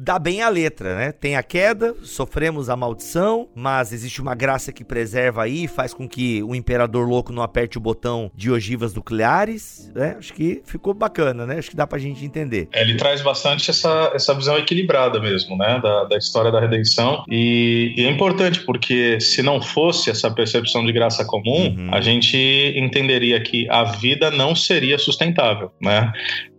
dá 0.00 0.18
bem 0.18 0.42
a 0.42 0.48
letra, 0.48 0.96
né? 0.96 1.12
Tem 1.12 1.36
a 1.36 1.42
queda, 1.42 1.94
sofremos 2.02 2.68
a 2.68 2.76
maldição, 2.76 3.48
mas 3.54 3.92
existe 3.92 4.20
uma 4.20 4.34
graça 4.34 4.72
que 4.72 4.84
preserva 4.84 5.42
aí, 5.42 5.66
faz 5.66 5.92
com 5.92 6.08
que 6.08 6.42
o 6.42 6.54
imperador 6.54 7.08
louco 7.08 7.32
não 7.32 7.42
aperte 7.42 7.78
o 7.78 7.80
botão 7.80 8.30
de 8.34 8.50
ogivas 8.50 8.94
nucleares 8.94 9.81
né? 9.94 10.16
Acho 10.18 10.32
que 10.32 10.62
ficou 10.64 10.94
bacana, 10.94 11.46
né? 11.46 11.58
Acho 11.58 11.70
que 11.70 11.76
dá 11.76 11.86
pra 11.86 11.98
gente 11.98 12.24
entender. 12.24 12.68
É, 12.72 12.82
ele 12.82 12.96
traz 12.96 13.22
bastante 13.22 13.70
essa, 13.70 14.12
essa 14.14 14.34
visão 14.34 14.56
equilibrada 14.58 15.20
mesmo, 15.20 15.56
né? 15.56 15.80
Da, 15.82 16.04
da 16.04 16.16
história 16.16 16.50
da 16.50 16.60
redenção. 16.60 17.24
E, 17.28 17.94
e, 17.96 18.04
é 18.04 18.10
importante 18.10 18.60
porque 18.60 19.20
se 19.20 19.42
não 19.42 19.60
fosse 19.60 20.10
essa 20.10 20.30
percepção 20.30 20.84
de 20.84 20.92
graça 20.92 21.24
comum, 21.24 21.74
uhum. 21.76 21.94
a 21.94 22.00
gente 22.00 22.36
entenderia 22.76 23.40
que 23.40 23.68
a 23.70 23.84
vida 23.84 24.30
não 24.30 24.54
seria 24.54 24.98
sustentável, 24.98 25.70
né? 25.80 26.12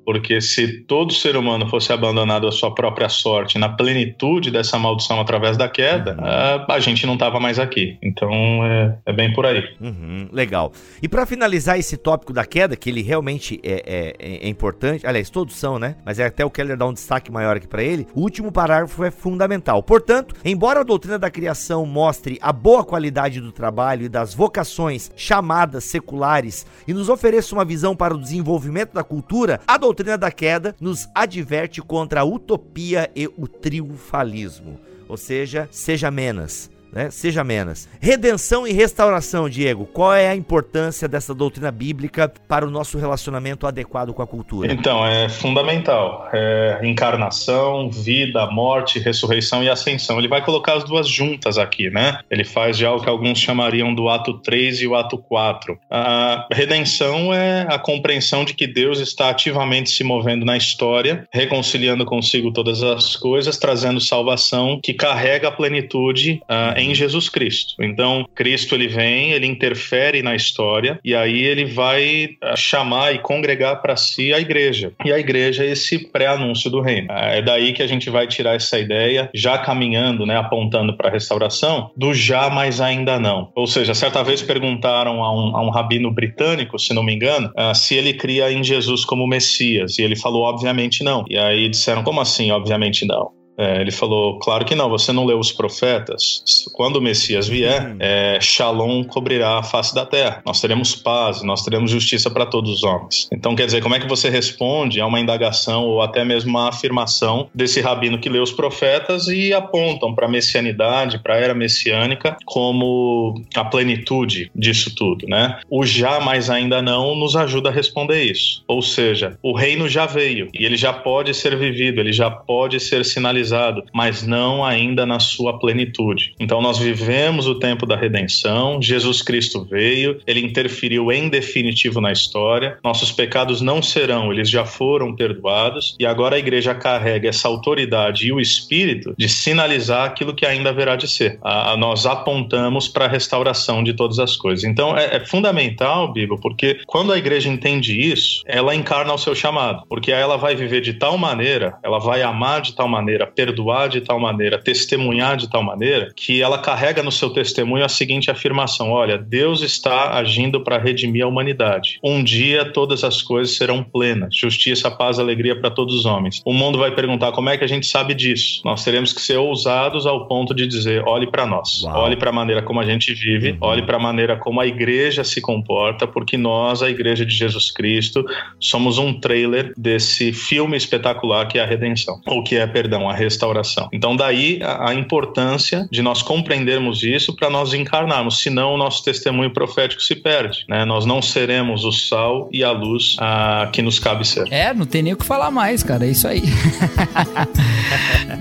Porque 0.05 0.41
se 0.41 0.83
todo 0.83 1.13
ser 1.13 1.35
humano 1.35 1.67
fosse 1.67 1.91
abandonado 1.91 2.47
à 2.47 2.51
sua 2.51 2.73
própria 2.73 3.09
sorte, 3.09 3.57
na 3.57 3.69
plenitude 3.69 4.51
dessa 4.51 4.77
maldição 4.77 5.19
através 5.19 5.57
da 5.57 5.69
queda, 5.69 6.17
uhum. 6.19 6.65
a, 6.69 6.79
gente 6.79 7.05
não 7.05 7.13
estava 7.13 7.39
mais 7.39 7.57
aqui. 7.59 7.97
Então 8.01 8.29
é, 8.65 8.97
é, 9.05 9.13
bem 9.13 9.33
por 9.33 9.45
aí. 9.45 9.63
Uhum, 9.79 10.27
legal. 10.31 10.71
E 11.01 11.07
para 11.07 11.25
finalizar 11.25 11.79
esse 11.79 11.97
tópico 11.97 12.33
da 12.33 12.45
queda, 12.45 12.75
que 12.75 12.89
ele 12.89 13.01
realmente 13.01 13.59
é, 13.63 14.15
é, 14.19 14.45
é, 14.45 14.49
importante, 14.49 15.07
aliás, 15.07 15.29
todos 15.29 15.55
são, 15.55 15.79
né? 15.79 15.95
Mas 16.05 16.19
é 16.19 16.25
até 16.25 16.45
o 16.45 16.49
Keller 16.49 16.77
dar 16.77 16.87
um 16.87 16.93
destaque 16.93 17.31
maior 17.31 17.57
aqui 17.57 17.67
para 17.67 17.83
ele. 17.83 18.07
O 18.13 18.21
último 18.21 18.51
parágrafo 18.51 19.03
é 19.03 19.11
fundamental. 19.11 19.81
Portanto, 19.81 20.35
embora 20.43 20.81
a 20.81 20.83
doutrina 20.83 21.17
da 21.17 21.29
criação 21.29 21.85
mostre 21.85 22.37
a 22.41 22.51
boa 22.51 22.83
qualidade 22.83 23.39
do 23.39 23.51
trabalho 23.51 24.05
e 24.05 24.09
das 24.09 24.33
vocações 24.33 25.11
chamadas 25.15 25.85
seculares 25.85 26.65
e 26.87 26.93
nos 26.93 27.09
ofereça 27.09 27.55
uma 27.55 27.65
visão 27.65 27.95
para 27.95 28.13
o 28.13 28.19
desenvolvimento 28.19 28.93
da 28.93 29.03
cultura, 29.03 29.61
a 29.67 29.77
doutrina 29.77 29.92
doutrina 29.93 30.17
da 30.17 30.31
queda 30.31 30.75
nos 30.81 31.07
adverte 31.13 31.79
contra 31.79 32.21
a 32.21 32.23
utopia 32.23 33.11
e 33.15 33.27
o 33.27 33.47
triunfalismo. 33.47 34.79
Ou 35.07 35.15
seja, 35.15 35.69
seja 35.71 36.09
menos, 36.09 36.71
né? 36.93 37.09
Seja 37.09 37.43
menos. 37.43 37.87
Redenção 37.99 38.67
e 38.67 38.71
restauração, 38.71 39.49
Diego. 39.49 39.85
Qual 39.85 40.13
é 40.13 40.29
a 40.29 40.35
importância 40.35 41.07
dessa 41.07 41.33
doutrina 41.33 41.71
bíblica 41.71 42.31
para 42.47 42.65
o 42.65 42.69
nosso 42.69 42.97
relacionamento 42.97 43.65
adequado 43.65 44.13
com 44.13 44.21
a 44.21 44.27
cultura? 44.27 44.71
Então, 44.71 45.05
é 45.05 45.27
fundamental. 45.27 46.29
É 46.31 46.79
encarnação, 46.83 47.89
vida, 47.89 48.45
morte, 48.47 48.99
ressurreição 48.99 49.63
e 49.63 49.69
ascensão. 49.69 50.19
Ele 50.19 50.27
vai 50.27 50.43
colocar 50.43 50.75
as 50.75 50.83
duas 50.83 51.07
juntas 51.07 51.57
aqui, 51.57 51.89
né? 51.89 52.19
Ele 52.29 52.43
faz 52.43 52.77
de 52.77 52.85
algo 52.85 53.03
que 53.03 53.09
alguns 53.09 53.39
chamariam 53.39 53.93
do 53.93 54.09
ato 54.09 54.39
3 54.39 54.81
e 54.81 54.87
o 54.87 54.95
ato 54.95 55.17
4. 55.17 55.77
A 55.89 56.47
redenção 56.51 57.33
é 57.33 57.65
a 57.69 57.79
compreensão 57.79 58.45
de 58.45 58.53
que 58.53 58.67
Deus 58.67 58.99
está 58.99 59.29
ativamente 59.29 59.89
se 59.89 60.03
movendo 60.03 60.45
na 60.45 60.55
história, 60.55 61.27
reconciliando 61.31 62.05
consigo 62.05 62.51
todas 62.51 62.83
as 62.83 63.15
coisas, 63.15 63.57
trazendo 63.57 63.99
salvação 63.99 64.79
que 64.81 64.93
carrega 64.93 65.47
a 65.47 65.51
plenitude 65.51 66.41
uh, 66.43 66.77
em 66.84 66.95
Jesus 66.95 67.29
Cristo. 67.29 67.75
Então, 67.81 68.27
Cristo 68.36 68.75
ele 68.75 68.88
vem, 68.88 69.31
ele 69.31 69.47
interfere 69.47 70.21
na 70.21 70.36
história 70.36 70.99
e 71.03 71.15
aí 71.15 71.43
ele 71.43 71.65
vai 71.65 72.29
uh, 72.43 72.57
chamar 72.57 73.13
e 73.13 73.19
congregar 73.19 73.81
para 73.81 73.95
si 73.95 74.34
a 74.34 74.39
igreja. 74.39 74.93
E 75.03 75.11
a 75.11 75.19
igreja 75.19 75.63
é 75.63 75.71
esse 75.71 76.11
pré-anúncio 76.11 76.69
do 76.69 76.81
reino. 76.81 77.07
Uh, 77.09 77.17
é 77.17 77.41
daí 77.41 77.73
que 77.73 77.84
a 77.84 77.88
gente 77.88 78.09
vai 78.09 78.27
tirar 78.27 78.55
essa 78.55 78.79
ideia, 78.79 79.29
já 79.34 79.57
caminhando, 79.57 80.25
né, 80.25 80.38
apontando 80.38 80.95
para 80.95 81.09
a 81.09 81.11
restauração, 81.11 81.91
do 81.95 82.13
já, 82.13 82.49
mas 82.49 82.81
ainda 82.81 83.19
não. 83.19 83.51
Ou 83.55 83.67
seja, 83.67 83.93
certa 83.93 84.23
vez 84.23 84.41
perguntaram 84.41 85.23
a 85.23 85.31
um, 85.31 85.57
a 85.57 85.61
um 85.61 85.69
rabino 85.69 86.11
britânico, 86.11 86.79
se 86.79 86.93
não 86.93 87.03
me 87.03 87.13
engano, 87.13 87.51
se 87.73 87.95
ele 87.95 88.13
cria 88.13 88.51
em 88.51 88.63
Jesus 88.63 89.05
como 89.05 89.27
Messias. 89.27 89.97
E 89.97 90.01
ele 90.01 90.15
falou, 90.15 90.43
obviamente 90.43 91.03
não. 91.03 91.25
E 91.29 91.38
aí 91.38 91.69
disseram, 91.69 92.03
como 92.03 92.21
assim, 92.21 92.51
obviamente 92.51 93.05
não? 93.05 93.42
É, 93.57 93.81
ele 93.81 93.91
falou, 93.91 94.39
claro 94.39 94.65
que 94.65 94.75
não, 94.75 94.89
você 94.89 95.11
não 95.11 95.25
leu 95.25 95.39
os 95.39 95.51
profetas. 95.51 96.43
Quando 96.73 96.97
o 96.97 97.01
Messias 97.01 97.47
vier, 97.47 97.91
uhum. 97.91 97.97
é, 97.99 98.39
Shalom 98.41 99.03
cobrirá 99.03 99.59
a 99.59 99.63
face 99.63 99.93
da 99.93 100.05
terra. 100.05 100.41
Nós 100.45 100.59
teremos 100.59 100.95
paz, 100.95 101.41
nós 101.43 101.63
teremos 101.63 101.91
justiça 101.91 102.29
para 102.29 102.45
todos 102.45 102.71
os 102.71 102.83
homens. 102.83 103.27
Então, 103.31 103.55
quer 103.55 103.65
dizer, 103.65 103.81
como 103.81 103.95
é 103.95 103.99
que 103.99 104.07
você 104.07 104.29
responde 104.29 104.99
a 104.99 105.05
uma 105.05 105.19
indagação 105.19 105.85
ou 105.85 106.01
até 106.01 106.25
mesmo 106.25 106.49
uma 106.51 106.69
afirmação 106.69 107.49
desse 107.53 107.81
rabino 107.81 108.19
que 108.19 108.29
lê 108.29 108.39
os 108.39 108.51
profetas 108.51 109.27
e 109.27 109.53
apontam 109.53 110.13
para 110.13 110.25
a 110.25 110.29
messianidade, 110.29 111.19
para 111.19 111.35
a 111.35 111.37
era 111.37 111.53
messiânica, 111.53 112.37
como 112.45 113.35
a 113.55 113.65
plenitude 113.65 114.51
disso 114.55 114.95
tudo, 114.95 115.27
né? 115.27 115.59
O 115.69 115.85
já, 115.85 116.19
mas 116.19 116.49
ainda 116.49 116.81
não, 116.81 117.15
nos 117.15 117.35
ajuda 117.35 117.69
a 117.69 117.71
responder 117.71 118.23
isso. 118.23 118.63
Ou 118.67 118.81
seja, 118.81 119.37
o 119.41 119.55
reino 119.55 119.87
já 119.87 120.05
veio 120.05 120.49
e 120.53 120.65
ele 120.65 120.77
já 120.77 120.93
pode 120.93 121.33
ser 121.33 121.55
vivido, 121.57 121.99
ele 121.99 122.13
já 122.13 122.29
pode 122.29 122.79
ser 122.79 123.05
sinalizado 123.05 123.42
realizado, 123.43 123.83
mas 123.93 124.23
não 124.23 124.63
ainda 124.63 125.05
na 125.05 125.19
sua 125.19 125.59
plenitude. 125.59 126.33
Então 126.39 126.61
nós 126.61 126.77
vivemos 126.77 127.47
o 127.47 127.59
tempo 127.59 127.85
da 127.85 127.95
redenção, 127.95 128.81
Jesus 128.81 129.21
Cristo 129.21 129.63
veio, 129.69 130.19
ele 130.25 130.39
interferiu 130.39 131.11
em 131.11 131.29
definitivo 131.29 131.99
na 131.99 132.11
história, 132.11 132.77
nossos 132.83 133.11
pecados 133.11 133.61
não 133.61 133.81
serão, 133.81 134.31
eles 134.31 134.49
já 134.49 134.65
foram 134.65 135.15
perdoados, 135.15 135.95
e 135.99 136.05
agora 136.05 136.35
a 136.37 136.39
igreja 136.39 136.73
carrega 136.73 137.29
essa 137.29 137.47
autoridade 137.47 138.27
e 138.27 138.31
o 138.31 138.39
espírito 138.39 139.13
de 139.17 139.27
sinalizar 139.27 140.05
aquilo 140.05 140.33
que 140.33 140.45
ainda 140.45 140.69
haverá 140.69 140.95
de 140.95 141.07
ser. 141.07 141.37
A, 141.43 141.73
a 141.73 141.77
nós 141.77 142.05
apontamos 142.05 142.87
para 142.87 143.05
a 143.05 143.09
restauração 143.09 143.83
de 143.83 143.93
todas 143.93 144.19
as 144.19 144.37
coisas. 144.37 144.63
Então 144.63 144.97
é, 144.97 145.17
é 145.17 145.25
fundamental, 145.25 146.11
Bíblia, 146.11 146.39
porque 146.41 146.79
quando 146.87 147.11
a 147.11 147.17
igreja 147.17 147.49
entende 147.49 147.99
isso, 147.99 148.43
ela 148.45 148.73
encarna 148.73 149.13
o 149.13 149.17
seu 149.17 149.35
chamado, 149.35 149.83
porque 149.89 150.11
ela 150.11 150.37
vai 150.37 150.55
viver 150.55 150.81
de 150.81 150.93
tal 150.93 151.17
maneira, 151.17 151.77
ela 151.83 151.99
vai 151.99 152.21
amar 152.21 152.61
de 152.61 152.75
tal 152.75 152.87
maneira, 152.87 153.32
perdoar 153.36 153.89
de 153.89 154.01
tal 154.01 154.19
maneira, 154.19 154.57
testemunhar 154.57 155.38
de 155.38 155.49
tal 155.49 155.63
maneira, 155.63 156.11
que 156.15 156.41
ela 156.41 156.57
carrega 156.57 157.03
no 157.03 157.11
seu 157.11 157.29
testemunho 157.29 157.86
a 157.86 157.89
seguinte 157.89 158.31
afirmação: 158.31 158.91
olha, 158.91 159.17
Deus 159.17 159.61
está 159.61 160.17
agindo 160.17 160.61
para 160.61 160.77
redimir 160.77 161.23
a 161.23 161.27
humanidade. 161.27 161.99
Um 162.03 162.23
dia 162.23 162.65
todas 162.65 163.03
as 163.03 163.21
coisas 163.21 163.55
serão 163.55 163.84
plenas, 163.84 164.36
justiça, 164.36 164.89
paz, 164.89 165.19
alegria 165.19 165.55
para 165.55 165.69
todos 165.69 165.95
os 165.95 166.05
homens. 166.05 166.41
O 166.45 166.53
mundo 166.53 166.77
vai 166.77 166.91
perguntar 166.91 167.31
como 167.31 167.49
é 167.49 167.57
que 167.57 167.63
a 167.63 167.67
gente 167.67 167.86
sabe 167.86 168.13
disso. 168.13 168.61
Nós 168.63 168.84
teremos 168.84 169.13
que 169.13 169.21
ser 169.21 169.38
ousados 169.38 170.05
ao 170.05 170.27
ponto 170.27 170.53
de 170.53 170.67
dizer: 170.67 171.03
olhe 171.05 171.27
para 171.27 171.45
nós, 171.45 171.84
Uau. 171.84 172.03
olhe 172.03 172.15
para 172.15 172.29
a 172.29 172.34
maneira 172.34 172.61
como 172.61 172.79
a 172.79 172.86
gente 172.86 173.13
vive, 173.13 173.51
uhum. 173.51 173.57
olhe 173.61 173.81
para 173.84 173.97
a 173.97 173.99
maneira 173.99 174.38
como 174.38 174.59
a 174.59 174.67
igreja 174.67 175.23
se 175.23 175.41
comporta, 175.41 176.07
porque 176.07 176.38
nós, 176.38 176.81
a 176.81 176.89
igreja 176.89 177.25
de 177.25 177.36
Jesus 177.36 177.71
Cristo, 177.71 178.25
somos 178.59 178.97
um 178.97 179.13
trailer 179.13 179.73
desse 179.77 180.34
filme 180.34 180.77
espetacular 180.77 181.47
que 181.47 181.57
é 181.57 181.63
a 181.63 181.65
redenção, 181.65 182.19
ou 182.25 182.43
que 182.43 182.55
é, 182.55 182.65
perdão, 182.67 183.09
a 183.09 183.13
restauração. 183.24 183.89
Então, 183.91 184.15
daí 184.15 184.59
a, 184.61 184.89
a 184.89 184.93
importância 184.93 185.88
de 185.91 186.01
nós 186.01 186.21
compreendermos 186.21 187.03
isso 187.03 187.36
para 187.36 187.49
nós 187.49 187.74
encarnarmos, 187.74 188.41
senão 188.41 188.74
o 188.74 188.78
nosso 188.78 189.03
testemunho 189.03 189.51
profético 189.51 190.01
se 190.01 190.15
perde. 190.15 190.65
Né? 190.67 190.86
Nós 190.86 191.05
não 191.05 191.21
seremos 191.21 191.84
o 191.86 191.91
sal 191.91 192.49
e 192.51 192.63
a 192.63 192.71
luz 192.71 193.15
a, 193.19 193.69
que 193.71 193.82
nos 193.82 193.99
cabe 193.99 194.28
ser. 194.28 194.51
É, 194.51 194.74
não 194.74 194.86
tem 194.86 195.01
nem 195.01 195.13
o 195.13 195.17
que 195.17 195.26
falar 195.26 195.51
mais, 195.51 195.84
cara. 195.84 196.05
É 196.05 196.09
isso 196.09 196.28
aí. 196.28 196.43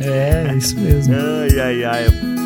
é, 0.01 0.47
é 0.53 0.57
isso 0.57 0.79
mesmo. 0.79 1.15
Ai, 1.15 1.61
ai, 1.61 1.85
ai. 1.85 2.42